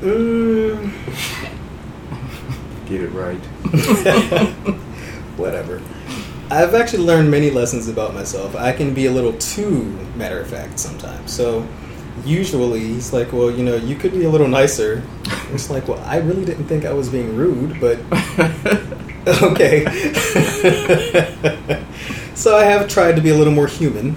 Mm, 0.01 0.93
Get 2.89 3.03
it 3.03 3.11
right. 3.11 3.36
whatever. 5.36 5.82
I've 6.51 6.74
actually 6.74 7.05
learned 7.05 7.30
many 7.30 7.51
lessons 7.51 7.89
about 7.89 8.14
myself. 8.14 8.57
I 8.57 8.72
can 8.72 8.95
be 8.95 9.07
a 9.07 9.12
little 9.12 9.34
too 9.34 9.82
matter 10.16 10.41
of 10.41 10.49
fact 10.49 10.78
sometimes. 10.78 11.30
So 11.30 11.68
usually 12.24 12.80
he's 12.80 13.12
like, 13.12 13.30
well, 13.32 13.51
you 13.51 13.62
know, 13.62 13.76
you 13.76 13.97
could 13.97 14.12
be 14.12 14.24
a 14.24 14.30
little 14.30 14.49
nicer. 14.49 15.03
It's 15.53 15.68
like, 15.68 15.86
well, 15.86 16.03
I 16.05 16.16
really 16.16 16.47
didn't 16.47 16.64
think 16.64 16.86
I 16.86 16.95
was 16.95 17.11
being 17.11 17.36
rude, 17.36 17.78
but 17.78 17.99
okay. 19.43 19.84
so 22.34 22.57
I 22.57 22.64
have 22.64 22.89
tried 22.89 23.16
to 23.16 23.22
be 23.22 23.30
a 23.30 23.34
little 23.34 23.53
more 23.53 23.66
human. 23.66 24.16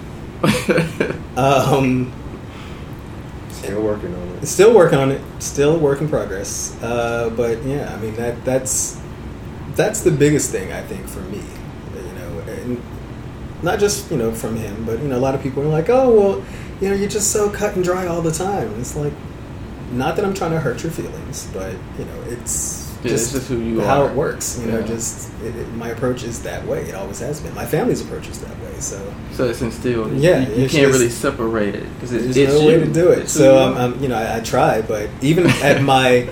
Um, 1.35 2.13
Still 3.71 3.83
working 3.83 4.15
on 4.15 4.27
it. 4.29 4.45
Still 4.45 4.73
working 4.73 4.99
on 4.99 5.11
it. 5.11 5.21
Still 5.39 5.77
work 5.77 6.01
in 6.01 6.09
progress. 6.09 6.81
Uh, 6.81 7.29
but 7.35 7.63
yeah, 7.63 7.93
I 7.93 7.97
mean 7.99 8.15
that 8.15 8.43
that's 8.45 8.99
that's 9.75 10.01
the 10.01 10.11
biggest 10.11 10.51
thing 10.51 10.71
I 10.71 10.81
think 10.81 11.07
for 11.07 11.21
me. 11.21 11.41
You 11.95 12.13
know, 12.13 12.39
and 12.47 12.81
not 13.63 13.79
just 13.79 14.11
you 14.11 14.17
know 14.17 14.31
from 14.31 14.55
him, 14.55 14.85
but 14.85 14.99
you 14.99 15.07
know 15.07 15.17
a 15.17 15.19
lot 15.19 15.35
of 15.35 15.41
people 15.41 15.63
are 15.63 15.67
like, 15.67 15.89
oh 15.89 16.17
well, 16.17 16.45
you 16.79 16.89
know 16.89 16.95
you're 16.95 17.09
just 17.09 17.31
so 17.31 17.49
cut 17.49 17.75
and 17.75 17.83
dry 17.83 18.07
all 18.07 18.21
the 18.21 18.31
time. 18.31 18.79
It's 18.79 18.95
like 18.95 19.13
not 19.91 20.15
that 20.15 20.25
I'm 20.25 20.33
trying 20.33 20.51
to 20.51 20.59
hurt 20.59 20.83
your 20.83 20.91
feelings, 20.91 21.47
but 21.53 21.73
you 21.97 22.05
know 22.05 22.21
it's 22.27 22.80
Yeah, 23.03 23.13
it's 23.13 23.31
just 23.31 23.47
who 23.49 23.57
you 23.59 23.81
how 23.81 24.03
are. 24.03 24.09
it 24.11 24.15
works. 24.15 24.59
You 24.59 24.71
know, 24.71 24.81
just 24.83 25.31
it, 25.43 25.55
it, 25.55 25.73
my 25.73 25.89
approach 25.89 26.23
is 26.23 26.43
that 26.43 26.65
way. 26.65 26.83
It 26.83 26.95
always 26.95 27.19
has 27.19 27.39
been. 27.41 27.53
My 27.55 27.65
family's 27.65 28.01
approach 28.01 28.27
is 28.27 28.39
that 28.41 28.49
way. 28.59 28.79
So 28.79 29.13
So 29.31 29.47
it's 29.49 29.61
instilled. 29.61 30.13
Yeah, 30.13 30.39
you, 30.39 30.63
you 30.63 30.69
can't 30.69 30.71
just- 30.87 30.93
really 30.93 31.09
separate 31.09 31.75
it 31.75 31.83
because 31.95 32.13
it's, 32.13 32.23
there's 32.35 32.37
it's 32.37 32.53
no 32.53 32.59
you. 32.61 32.67
way 32.67 32.79
to 32.85 32.91
do 32.93 33.09
it. 33.11 33.19
It's 33.19 33.31
So 33.31 33.57
I'm, 33.57 33.73
are. 33.75 33.79
um, 33.95 33.99
you 34.01 34.07
know, 34.07 34.17
I, 34.17 34.37
I 34.37 34.39
try, 34.41 34.81
but 34.81 35.09
even 35.21 35.47
at 35.63 35.81
my 35.93 36.29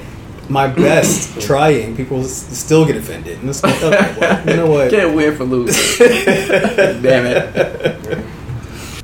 my 0.47 0.65
best 0.67 1.39
trying, 1.41 1.95
people 1.95 2.24
still 2.24 2.84
get 2.86 2.95
offended. 2.97 3.38
And 3.39 3.49
it's 3.49 3.61
like, 3.63 3.82
okay, 3.84 4.15
well, 4.20 4.49
you 4.49 4.55
know 4.55 4.65
what? 4.70 4.89
Can't 4.89 5.15
win 5.15 5.36
for 5.38 5.43
losing. 5.43 6.07
Damn 7.03 7.26
it. 7.28 8.26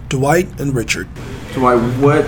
Dwight 0.10 0.60
and 0.60 0.74
Richard. 0.74 1.08
Dwight, 1.54 1.78
what 2.00 2.26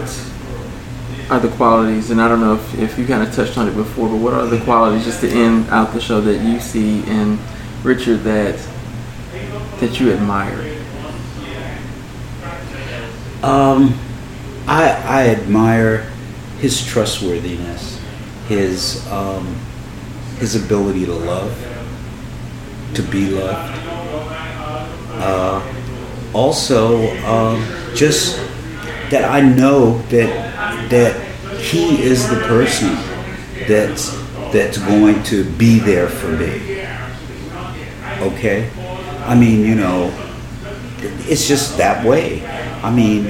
are 1.29 1.39
the 1.39 1.49
qualities, 1.49 2.09
and 2.09 2.21
I 2.21 2.29
don't 2.29 2.39
know 2.39 2.55
if, 2.55 2.79
if 2.79 2.97
you 2.97 3.05
kind 3.05 3.21
of 3.21 3.33
touched 3.33 3.57
on 3.57 3.67
it 3.67 3.75
before, 3.75 4.07
but 4.07 4.17
what 4.17 4.33
are 4.33 4.45
the 4.45 4.61
qualities, 4.61 5.03
just 5.03 5.21
to 5.21 5.29
end 5.29 5.69
out 5.69 5.93
the 5.93 5.99
show, 5.99 6.21
that 6.21 6.41
you 6.41 6.59
see 6.59 7.03
in 7.03 7.37
Richard 7.83 8.23
that 8.23 8.59
that 9.79 9.99
you 9.99 10.13
admire? 10.13 10.77
Um, 13.43 13.99
I, 14.67 14.89
I 15.05 15.29
admire 15.29 16.09
his 16.59 16.85
trustworthiness, 16.85 18.01
his 18.47 19.05
um, 19.11 19.59
his 20.39 20.55
ability 20.55 21.05
to 21.05 21.13
love, 21.13 21.51
to 22.95 23.01
be 23.03 23.29
loved. 23.29 23.73
Uh, 25.19 25.73
also, 26.33 27.15
um, 27.25 27.65
just 27.95 28.37
that 29.09 29.25
I 29.25 29.41
know 29.41 29.97
that 30.03 30.56
that 30.89 31.15
he 31.59 32.01
is 32.03 32.29
the 32.29 32.37
person 32.47 32.95
that's 33.67 34.11
that's 34.51 34.77
going 34.77 35.21
to 35.23 35.43
be 35.57 35.79
there 35.79 36.07
for 36.07 36.27
me. 36.31 36.81
Okay, 38.19 38.69
I 39.25 39.35
mean, 39.35 39.65
you 39.65 39.75
know, 39.75 40.11
it's 41.29 41.47
just 41.47 41.77
that 41.77 42.05
way. 42.05 42.45
I 42.81 42.91
mean, 42.93 43.27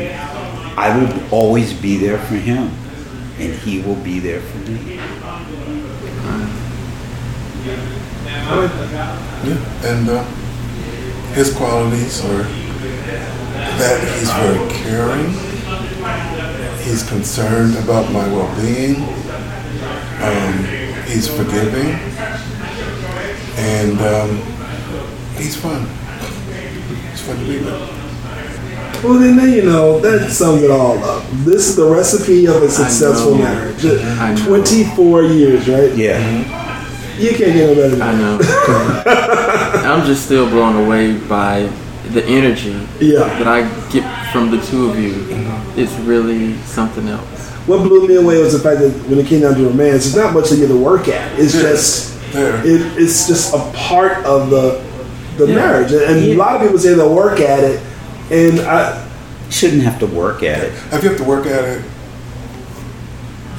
I 0.78 0.96
will 0.96 1.34
always 1.34 1.74
be 1.74 1.98
there 1.98 2.20
for 2.20 2.36
him, 2.36 2.72
and 3.40 3.54
he 3.54 3.82
will 3.82 3.96
be 3.96 4.20
there 4.20 4.42
for 4.42 4.58
me. 4.70 5.00
Yeah, 9.44 9.60
and 9.84 10.10
uh, 10.10 10.24
his 11.34 11.54
qualities 11.56 12.24
are 12.26 12.44
that 13.78 14.02
he's 14.18 14.32
very 14.32 14.70
caring, 14.72 15.34
he's 16.88 17.08
concerned 17.08 17.76
about 17.78 18.12
my 18.14 18.26
well-being, 18.30 18.96
um, 20.24 20.64
he's 21.06 21.28
forgiving, 21.28 21.92
and 23.58 24.00
um, 24.00 24.38
he's 25.36 25.56
fun. 25.56 25.86
It's 27.12 27.22
fun 27.22 27.38
to 27.40 27.46
be 27.46 27.58
with. 27.58 27.98
Well, 29.04 29.20
then, 29.20 29.36
then 29.36 29.52
you 29.52 29.64
know 29.64 30.00
that 30.00 30.32
sums 30.32 30.64
it 30.64 30.72
all 30.72 30.98
up. 31.04 31.24
This 31.46 31.68
is 31.68 31.76
the 31.76 31.86
recipe 31.86 32.48
of 32.48 32.64
a 32.64 32.70
successful 32.70 33.36
know. 33.36 33.44
marriage. 33.44 33.86
I. 33.86 34.36
Twenty-four 34.46 35.24
years, 35.24 35.68
right? 35.68 35.94
Yeah. 35.96 36.18
You 37.18 37.30
can't 37.30 37.54
get 37.54 37.68
no 37.68 37.76
better 37.76 37.96
than 37.96 38.02
I 38.02 38.16
know. 38.16 38.40
I'm 39.92 40.06
just 40.06 40.26
still 40.26 40.50
blown 40.50 40.84
away 40.86 41.18
by 41.18 41.70
the 42.14 42.24
energy 42.26 42.76
Yeah. 43.00 43.20
that 43.40 43.48
I 43.48 43.62
get 43.92 44.04
from 44.32 44.52
the 44.52 44.60
two 44.62 44.90
of 44.90 45.00
you. 45.00 45.26
It's 45.76 45.94
really 46.00 46.56
something 46.66 47.08
else. 47.08 47.24
What 47.68 47.84
blew 47.84 48.08
me 48.08 48.16
away 48.16 48.42
was 48.42 48.54
the 48.54 48.60
fact 48.60 48.80
that 48.80 48.92
when 49.10 49.20
it 49.20 49.28
came 49.28 49.42
down 49.42 49.56
to 49.56 49.64
romance, 49.68 50.06
it's 50.08 50.16
not 50.16 50.34
much 50.34 50.50
that 50.50 50.56
you 50.56 50.62
have 50.68 50.72
to 50.72 50.78
work 50.78 51.08
at. 51.10 51.38
It's 51.40 51.54
just 51.54 52.14
There. 52.34 52.56
it, 52.66 52.82
it's 52.98 53.28
just 53.28 53.54
a 53.54 53.60
part 53.74 54.24
of 54.26 54.50
the 54.50 54.82
the 55.38 55.46
Yeah. 55.48 55.56
marriage. 55.56 55.92
And, 55.92 56.02
and 56.02 56.18
a 56.24 56.36
lot 56.36 56.56
of 56.56 56.62
people 56.64 56.80
say 56.80 56.94
they'll 56.96 57.14
work 57.14 57.40
at 57.40 57.64
it, 57.64 57.80
and 58.32 58.60
I 58.62 59.04
Shouldn't 59.50 59.84
have 59.84 59.98
to 60.00 60.08
work 60.08 60.44
at 60.44 60.60
it. 60.64 60.74
If 60.92 61.04
you 61.04 61.10
have 61.10 61.18
to 61.20 61.24
work 61.24 61.46
at 61.46 61.64
it, 61.64 61.82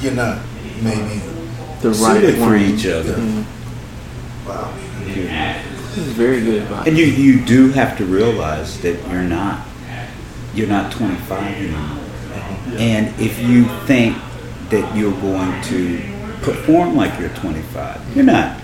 you're 0.01 0.13
not 0.13 0.37
maybe. 0.83 1.19
The 1.81 1.93
Suited 1.95 2.37
right 2.37 2.47
for 2.47 2.55
each 2.55 2.85
other. 2.85 3.15
wow. 4.47 4.71
This 5.99 6.07
is 6.07 6.13
very 6.13 6.39
good 6.39 6.61
advice. 6.61 6.87
And 6.87 6.97
you, 6.97 7.03
you 7.03 7.45
do 7.45 7.71
have 7.71 7.97
to 7.97 8.05
realize 8.05 8.79
that 8.83 9.05
you're 9.11 9.21
not 9.21 9.67
you're 10.53 10.69
not 10.69 10.93
25 10.93 11.43
anymore. 11.43 11.99
And 12.79 13.07
if 13.19 13.37
you 13.41 13.65
think 13.85 14.15
that 14.69 14.95
you're 14.95 15.19
going 15.19 15.61
to 15.63 15.97
perform 16.41 16.95
like 16.95 17.19
you're 17.19 17.27
25, 17.29 18.15
you're 18.15 18.23
not. 18.23 18.61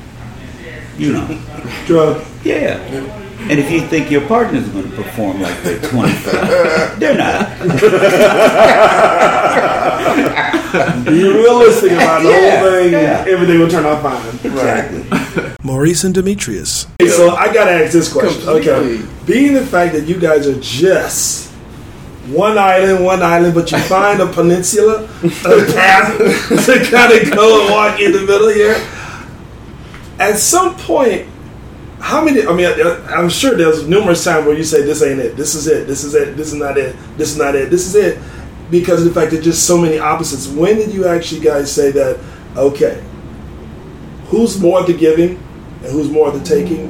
You 0.98 1.12
know. 1.12 1.28
Drug. 1.88 2.26
Yeah. 2.46 2.78
And 3.50 3.60
if 3.60 3.70
you 3.70 3.82
think 3.82 4.10
your 4.10 4.26
partner's 4.30 4.70
going 4.70 4.90
to 4.90 4.96
perform 4.96 5.42
like 5.42 5.62
they're 5.62 5.82
25, 5.90 7.02
they're 7.02 7.18
not. 7.18 7.52
Be 11.06 11.24
realistic 11.24 11.92
about 11.94 12.24
the 12.24 12.30
Yeah, 12.30 12.60
whole 12.60 12.70
thing. 12.72 12.92
yeah. 12.94 13.26
Everything 13.28 13.60
will 13.60 13.70
turn 13.70 13.86
out 13.86 14.02
fine. 14.02 14.40
Exactly. 14.52 15.06
Maurice 15.64 16.04
and 16.04 16.14
Demetrius. 16.14 16.88
Okay, 17.02 17.10
so 17.12 17.36
I 17.36 17.52
gotta 17.54 17.72
ask 17.72 17.92
this 17.94 18.12
question. 18.12 18.48
Okay, 18.48 19.02
being 19.26 19.54
the 19.54 19.66
fact 19.66 19.94
that 19.94 20.08
you 20.08 20.20
guys 20.20 20.48
are 20.48 20.60
just 20.60 21.50
one 22.28 22.58
island, 22.58 23.04
one 23.06 23.22
island, 23.22 23.54
but 23.56 23.72
you 23.72 23.78
find 23.80 24.20
a 24.22 24.26
peninsula, 24.28 25.04
a 25.24 25.74
path 25.74 26.18
to 26.66 26.86
kind 26.90 27.14
of 27.14 27.32
go 27.32 27.62
and 27.64 27.72
walk 27.72 28.00
in 28.00 28.12
the 28.12 28.22
middle 28.22 28.50
here. 28.50 28.76
At 30.20 30.38
some 30.38 30.76
point, 30.78 31.28
how 32.00 32.24
many? 32.24 32.46
I 32.46 32.54
mean, 32.54 32.66
I- 32.68 33.14
I'm 33.16 33.30
sure 33.30 33.56
there's 33.56 33.88
numerous 33.88 34.24
times 34.24 34.46
where 34.46 34.56
you 34.56 34.64
say, 34.64 34.84
"This 34.84 35.02
ain't 35.02 35.20
it. 35.20 35.36
This 35.36 35.56
is 35.56 35.68
it. 35.68 35.88
This 35.88 36.04
is 36.04 36.14
it. 36.16 36.38
This 36.38 36.48
is 36.48 36.54
not 36.54 36.78
it. 36.78 36.96
This 37.18 37.32
is 37.32 37.38
not 37.38 37.56
it. 37.56 37.70
This 37.72 37.86
is 37.88 37.96
it," 37.96 38.18
because 38.72 39.06
of 39.06 39.14
the 39.14 39.20
fact 39.20 39.32
that 39.32 39.42
just 39.44 39.66
so 39.68 39.78
many 39.78 39.98
opposites. 40.00 40.48
When 40.48 40.76
did 40.78 40.94
you 40.94 41.08
actually 41.08 41.42
guys 41.42 41.72
say 41.72 41.92
that? 41.92 42.20
Okay, 42.58 43.04
who's 44.28 44.60
more 44.60 44.84
the 44.84 44.94
giving, 44.94 45.32
and 45.84 45.92
who's 45.92 46.10
more 46.10 46.32
the 46.32 46.44
taking, 46.44 46.82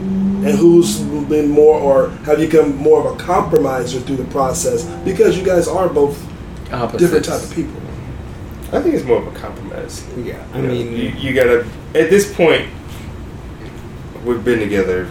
and 0.46 0.58
who's 0.58 1.00
been 1.00 1.50
more, 1.50 1.80
or 1.80 2.10
have 2.26 2.40
you 2.40 2.46
become 2.48 2.76
more 2.78 3.06
of 3.08 3.16
a 3.16 3.24
compromiser 3.24 4.00
through 4.00 4.18
the 4.18 4.26
process? 4.26 4.84
Because 5.04 5.38
you 5.38 5.44
guys 5.44 5.68
are 5.68 5.90
both 5.90 6.18
Opposites. 6.72 7.02
different 7.04 7.26
type 7.26 7.42
of 7.44 7.54
people. 7.56 7.82
I 8.72 8.82
think 8.82 8.96
it's 8.96 9.06
more 9.06 9.20
of 9.20 9.28
a 9.28 9.38
compromise. 9.38 10.04
Yeah, 10.18 10.44
I 10.54 10.58
You 10.58 10.64
know, 10.64 10.70
mean, 10.74 10.92
you, 10.92 11.10
you 11.10 11.34
gotta. 11.34 11.66
At 11.94 12.10
this 12.10 12.34
point, 12.34 12.70
we've 14.26 14.44
been 14.44 14.60
together 14.60 15.08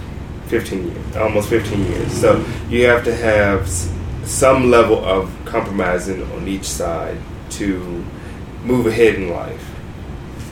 15 0.49 0.87
years, 0.89 1.17
almost 1.17 1.49
15 1.49 1.85
years. 1.87 2.13
So 2.13 2.45
you 2.69 2.87
have 2.87 3.05
to 3.05 3.15
have 3.15 3.63
s- 3.63 3.91
some 4.25 4.71
level 4.71 5.05
of 5.05 5.31
compromising 5.45 6.23
on 6.33 6.49
each 6.49 6.65
side 6.69 7.19
to 7.51 8.05
move 8.65 8.87
ahead 8.87 9.15
in 9.17 9.31
life. 9.31 9.71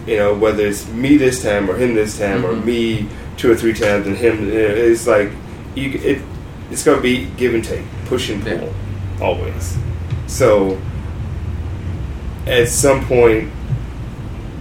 You 0.07 0.16
know, 0.16 0.35
whether 0.35 0.66
it's 0.66 0.87
me 0.89 1.16
this 1.16 1.43
time 1.43 1.70
or 1.70 1.77
him 1.77 1.95
this 1.95 2.18
time 2.18 2.45
or 2.45 2.55
Mhm. 2.55 2.64
me 2.64 3.07
two 3.37 3.51
or 3.51 3.55
three 3.57 3.73
times 3.73 4.07
and 4.07 4.16
him, 4.16 4.49
it's 4.53 5.07
like 5.07 5.31
you. 5.75 5.91
It, 6.05 6.20
it's 6.70 6.83
gonna 6.85 7.01
be 7.01 7.27
give 7.37 7.55
and 7.55 7.64
take, 7.64 7.83
push 8.07 8.29
and 8.31 8.43
pull, 8.43 8.53
Yeah. 8.53 8.68
always. 9.25 9.77
So 10.27 10.79
at 12.47 12.68
some 12.68 13.05
point, 13.07 13.49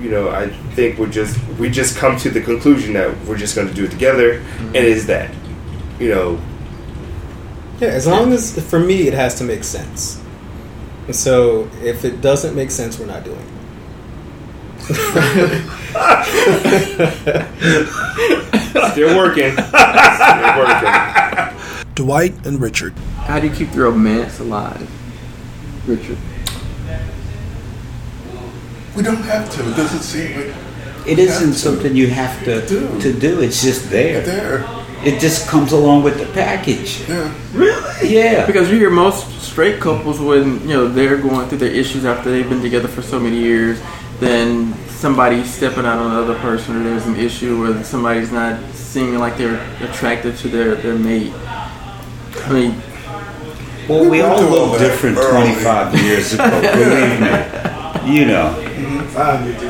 you 0.02 0.10
know, 0.10 0.30
I 0.30 0.50
think 0.76 0.98
we're 1.00 1.08
just 1.08 1.38
we 1.60 1.70
just 1.70 1.98
come 1.98 2.18
to 2.18 2.30
the 2.30 2.42
conclusion 2.42 2.94
that 2.94 3.10
we're 3.26 3.38
just 3.38 3.56
going 3.56 3.68
to 3.68 3.74
do 3.74 3.86
it 3.86 3.92
together, 3.92 4.42
and 4.60 4.76
is 4.76 5.06
that, 5.08 5.30
you 6.00 6.10
know, 6.10 6.40
yeah. 7.82 7.88
As 7.90 8.08
long 8.08 8.32
as 8.34 8.58
for 8.70 8.80
me, 8.80 9.08
it 9.08 9.14
has 9.14 9.36
to 9.36 9.44
make 9.44 9.64
sense. 9.64 10.22
And 11.08 11.16
so, 11.16 11.70
if 11.84 12.06
it 12.06 12.22
doesn't 12.22 12.56
make 12.56 12.72
sense, 12.72 12.98
we're 13.00 13.08
not 13.08 13.24
doing 13.24 13.40
it. 13.40 13.52
still 18.92 19.18
working, 19.18 19.52
still 19.54 20.58
working. 20.58 20.94
Dwight 21.96 22.46
and 22.46 22.62
Richard. 22.62 22.94
How 23.26 23.40
do 23.40 23.48
you 23.48 23.54
keep 23.54 23.72
the 23.72 23.82
romance 23.82 24.40
alive, 24.40 24.90
Richard? 25.88 26.18
We 28.96 29.04
don't 29.04 29.18
have 29.24 29.50
to. 29.52 29.70
It 29.70 29.76
doesn't 29.76 30.02
seem 30.02 30.36
like 30.36 30.56
It 31.08 31.18
we 31.18 31.24
isn't 31.24 31.54
something 31.54 31.96
you 31.96 32.08
have 32.08 32.44
to 32.44 32.66
Do. 32.68 33.00
to 33.00 33.14
do. 33.18 33.42
It's 33.42 33.62
just 33.64 33.90
there. 33.90 34.22
there. 34.22 34.66
It 35.04 35.20
just 35.20 35.48
comes 35.48 35.72
along 35.72 36.04
with 36.04 36.20
the 36.20 36.28
package. 36.34 37.02
Yeah. 37.10 37.34
Really? 37.54 38.14
Yeah. 38.16 38.46
Because 38.46 38.70
you 38.70 38.78
hear 38.78 38.90
most 38.92 39.28
straight 39.42 39.80
couples 39.82 40.20
when 40.20 40.62
you 40.62 40.76
know 40.76 40.88
they're 40.88 41.18
going 41.18 41.48
through 41.50 41.58
their 41.60 41.72
issues 41.72 42.06
after 42.06 42.30
they've 42.30 42.48
been 42.48 42.62
together 42.62 42.88
for 42.88 43.02
so 43.02 43.20
many 43.20 43.38
years, 43.38 43.82
then 44.20 44.74
somebody's 44.88 45.52
stepping 45.52 45.86
out 45.86 45.98
on 45.98 46.12
another 46.12 46.36
person, 46.40 46.76
or 46.76 46.84
there's 46.84 47.08
an 47.08 47.16
issue 47.16 47.60
where 47.60 47.84
somebody's 47.84 48.32
not 48.32 48.62
seeming 48.76 49.18
like 49.20 49.38
they're 49.38 49.60
attracted 49.82 50.38
to 50.38 50.48
their 50.50 50.76
their 50.76 50.96
mate. 50.96 51.34
I 52.46 52.52
mean, 52.54 52.76
Well, 53.90 54.04
we 54.10 54.22
went 54.22 54.32
all 54.34 54.42
look 54.70 54.80
different 54.80 55.18
early. 55.18 55.52
25 55.54 55.96
years 56.04 56.34
ago. 56.34 56.62
Believe 56.62 57.20
me. 57.22 57.58
You 58.04 58.26
know. 58.26 58.52
Five 59.14 59.46
years. 59.46 59.62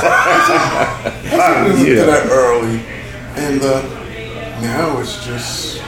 I 0.00 1.64
think 1.76 1.78
we 1.88 1.94
Yeah. 1.96 2.04
that 2.04 2.26
early, 2.30 2.80
and 3.36 3.60
uh, 3.62 3.82
now 4.62 5.00
it's 5.00 5.24
just 5.24 5.82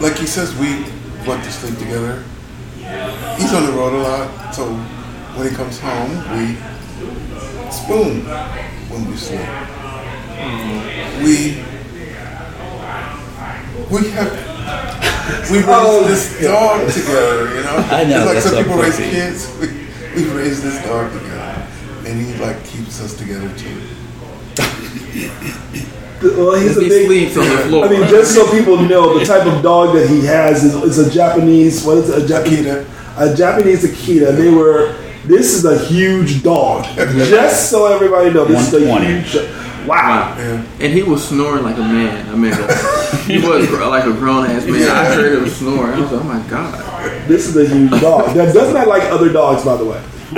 like 0.00 0.16
he 0.16 0.26
says. 0.26 0.54
We 0.56 0.84
went 1.26 1.44
to 1.44 1.52
sleep 1.52 1.78
together. 1.78 2.22
He's 3.38 3.52
on 3.52 3.66
the 3.66 3.72
road 3.72 3.92
a 3.94 4.02
lot, 4.02 4.54
so 4.54 4.74
when 5.36 5.48
he 5.48 5.54
comes 5.54 5.78
home, 5.78 6.10
we 6.36 6.56
spoon 7.70 8.24
when 8.90 9.10
we 9.10 9.16
sleep. 9.16 9.40
Hmm. 10.40 11.24
We 11.24 11.62
we 13.90 14.10
have 14.10 14.50
we 15.50 15.58
oh, 15.66 15.66
raised 15.66 15.68
Oh, 15.68 16.04
this 16.08 16.42
dog 16.42 16.92
together. 16.92 17.54
You 17.54 17.62
know, 17.62 17.76
I 17.90 18.04
know, 18.04 18.32
It's 18.32 18.34
like 18.34 18.42
some 18.42 18.52
so 18.52 18.62
people 18.62 18.78
raise 18.78 18.96
kids. 18.96 19.48
We, 19.60 19.66
we 20.14 20.30
raised 20.30 20.62
this 20.62 20.82
dog 20.84 21.12
together, 21.12 21.66
and 22.06 22.20
he 22.20 22.34
like 22.42 22.64
keeps 22.64 23.00
us 23.00 23.14
together 23.16 23.48
too. 23.56 23.80
Well, 26.22 26.54
he's 26.60 26.76
a 26.76 26.82
he 26.82 26.88
big. 26.88 27.06
sleeps 27.06 27.36
on 27.36 27.48
the 27.48 27.62
floor. 27.68 27.86
I 27.86 27.88
mean, 27.88 28.08
just 28.08 28.34
so 28.34 28.50
people 28.50 28.76
know, 28.76 29.18
the 29.18 29.24
type 29.24 29.46
of 29.46 29.62
dog 29.62 29.94
that 29.94 30.08
he 30.08 30.24
has 30.26 30.62
is, 30.64 30.74
is 30.74 30.98
a 30.98 31.10
Japanese. 31.10 31.84
What 31.84 31.98
is 31.98 32.10
it? 32.10 32.24
A 32.24 32.28
Japanese. 32.28 32.66
Akita. 32.66 33.32
A 33.32 33.36
Japanese 33.36 33.84
Akita. 33.84 34.36
They 34.36 34.50
were. 34.50 34.96
This 35.24 35.54
is 35.54 35.64
a 35.64 35.78
huge 35.86 36.42
dog. 36.42 36.84
just 36.96 37.70
so 37.70 37.86
everybody 37.86 38.32
knows, 38.32 38.48
this 38.48 38.72
is 38.72 38.82
a 38.82 39.00
huge. 39.00 39.36
Wow. 39.86 40.34
Yeah. 40.36 40.64
and 40.80 40.92
he 40.92 41.02
was 41.02 41.26
snoring 41.26 41.64
like 41.64 41.76
a 41.76 41.80
man. 41.80 42.28
I 42.28 42.34
mean, 42.36 42.52
he 43.26 43.38
was 43.46 43.70
like 43.70 44.04
a 44.04 44.12
grown 44.12 44.46
ass 44.46 44.66
man. 44.66 44.88
I 44.90 45.04
heard 45.14 45.42
him 45.42 45.48
snoring. 45.48 45.94
I 45.94 46.00
was 46.00 46.12
like, 46.12 46.20
oh 46.20 46.24
my 46.24 46.48
god. 46.48 47.28
This 47.28 47.46
is 47.48 47.56
a 47.56 47.66
huge 47.66 47.90
dog. 48.00 48.34
That 48.34 48.52
does 48.54 48.74
not 48.74 48.88
like 48.88 49.04
other 49.04 49.32
dogs, 49.32 49.64
by 49.64 49.76
the 49.76 49.84
way. 49.84 50.00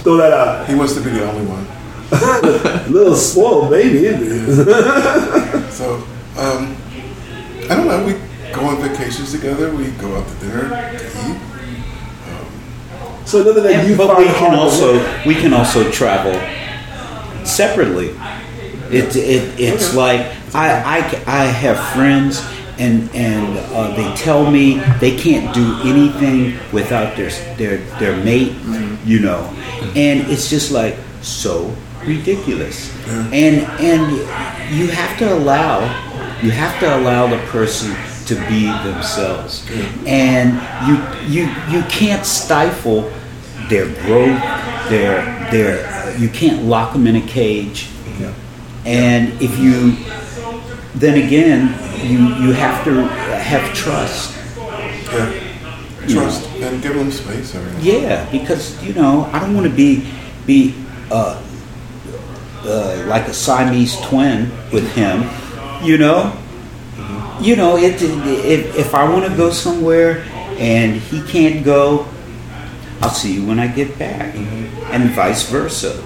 Throw 0.00 0.16
that 0.16 0.32
out. 0.32 0.68
He 0.68 0.74
wants 0.74 0.94
to 0.94 1.00
be 1.00 1.10
the 1.10 1.28
only 1.28 1.44
one. 1.46 1.66
Little 2.90 3.14
spoiled 3.14 3.70
baby, 3.70 4.06
isn't 4.06 4.66
he? 4.66 5.70
So, 5.70 5.94
um, 6.36 6.76
I 7.70 7.74
don't 7.74 7.86
know. 7.86 8.04
We 8.04 8.12
go 8.52 8.66
on 8.66 8.82
vacations 8.82 9.32
together. 9.32 9.74
We 9.74 9.86
go 9.92 10.16
out 10.16 10.28
to 10.28 10.34
dinner 10.34 10.68
to 10.98 11.30
eat. 11.30 11.50
So 13.30 13.42
another 13.42 13.62
thing 13.62 13.88
you 13.88 13.96
but 13.96 14.18
we 14.18 14.24
can 14.24 14.58
also 14.58 14.94
live. 14.94 15.24
we 15.24 15.36
can 15.36 15.54
also 15.54 15.88
travel 15.92 16.34
separately. 17.46 18.08
It, 18.90 19.14
it 19.14 19.60
it's 19.60 19.94
like 19.94 20.20
I, 20.52 20.98
I 20.98 21.22
I 21.28 21.44
have 21.44 21.78
friends 21.94 22.44
and 22.78 23.08
and 23.14 23.56
uh, 23.72 23.94
they 23.94 24.12
tell 24.16 24.50
me 24.50 24.80
they 24.98 25.16
can't 25.16 25.54
do 25.54 25.78
anything 25.84 26.58
without 26.72 27.16
their 27.16 27.30
their 27.56 27.78
their 28.00 28.16
mate, 28.16 28.52
you 29.04 29.20
know, 29.20 29.44
and 29.94 30.28
it's 30.28 30.50
just 30.50 30.72
like 30.72 30.96
so 31.22 31.72
ridiculous. 32.04 32.94
And 33.08 33.66
and 33.80 34.12
you 34.74 34.88
have 34.88 35.18
to 35.18 35.32
allow 35.32 35.80
you 36.42 36.50
have 36.50 36.78
to 36.80 36.96
allow 36.96 37.26
the 37.26 37.38
person 37.46 37.94
to 38.26 38.34
be 38.48 38.66
themselves, 38.84 39.68
and 40.06 40.54
you 40.86 40.96
you 41.28 41.50
you 41.68 41.82
can't 41.88 42.24
stifle 42.24 43.10
their 43.68 43.86
growth, 44.02 44.40
their 44.88 45.50
their 45.50 46.16
you 46.18 46.28
can't 46.28 46.64
lock 46.64 46.92
them 46.92 47.06
in 47.06 47.16
a 47.16 47.26
cage. 47.26 47.88
And 48.86 49.40
if 49.42 49.58
you 49.58 49.92
then 50.94 51.22
again 51.26 51.74
you 52.06 52.18
you 52.42 52.52
have 52.52 52.84
to 52.84 53.02
have 53.02 53.74
trust. 53.74 54.36
Yeah. 55.12 55.46
Trust 56.08 56.46
and 56.46 56.82
give 56.82 56.94
them 56.94 57.10
space. 57.10 57.54
Yeah, 57.80 58.30
because 58.32 58.82
you 58.82 58.94
know 58.94 59.28
I 59.32 59.38
don't 59.38 59.54
want 59.54 59.66
to 59.66 59.72
be 59.72 60.08
be 60.46 60.74
uh, 61.10 61.42
uh, 62.70 63.04
like 63.06 63.26
a 63.28 63.34
Siamese 63.34 64.00
twin 64.02 64.50
with 64.72 64.94
him. 64.94 65.28
You 65.84 65.98
know, 65.98 66.32
you 67.40 67.56
know 67.56 67.76
it, 67.76 68.00
if 68.00 68.76
if 68.76 68.94
I 68.94 69.08
want 69.08 69.26
to 69.26 69.36
go 69.36 69.50
somewhere 69.50 70.24
and 70.58 70.96
he 70.96 71.22
can't 71.22 71.64
go, 71.64 72.06
I'll 73.00 73.10
see 73.10 73.34
you 73.34 73.46
when 73.46 73.58
I 73.58 73.66
get 73.66 73.98
back, 73.98 74.34
and 74.34 75.10
vice 75.10 75.48
versa. 75.50 76.02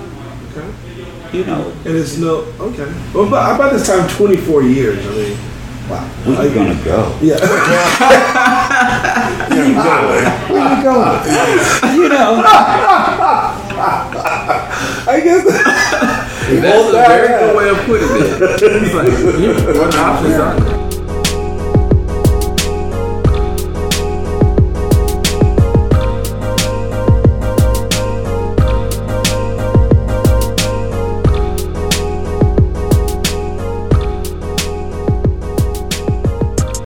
Okay. 0.51 1.37
You 1.37 1.45
know, 1.45 1.73
And 1.85 1.97
it's 1.97 2.17
no 2.17 2.47
okay. 2.61 2.87
Well, 3.13 3.29
but 3.29 3.55
about 3.55 3.73
this 3.73 3.87
time, 3.87 4.09
twenty 4.09 4.37
four 4.37 4.63
years. 4.63 5.05
I 5.05 5.11
mean, 5.11 5.37
wow. 5.91 6.07
where 6.25 6.39
are 6.39 6.47
you 6.47 6.55
gonna 6.55 6.85
go? 6.85 7.19
Yeah. 7.21 7.41
Where 10.49 10.63
are 10.63 10.77
you 10.77 10.83
going? 10.85 11.97
you 11.97 12.09
know. 12.09 12.43
I 15.07 15.21
guess. 15.23 16.24
That's 16.47 16.89
a 16.89 16.93
very 16.93 17.29
good 17.29 17.57
way 17.57 17.69
of 17.71 17.79
putting 17.87 18.09
it. 18.09 18.43
It's 18.63 18.95
like, 18.95 19.77
what 19.77 19.95
options 19.97 20.35
are 20.35 20.61
there? 20.61 20.84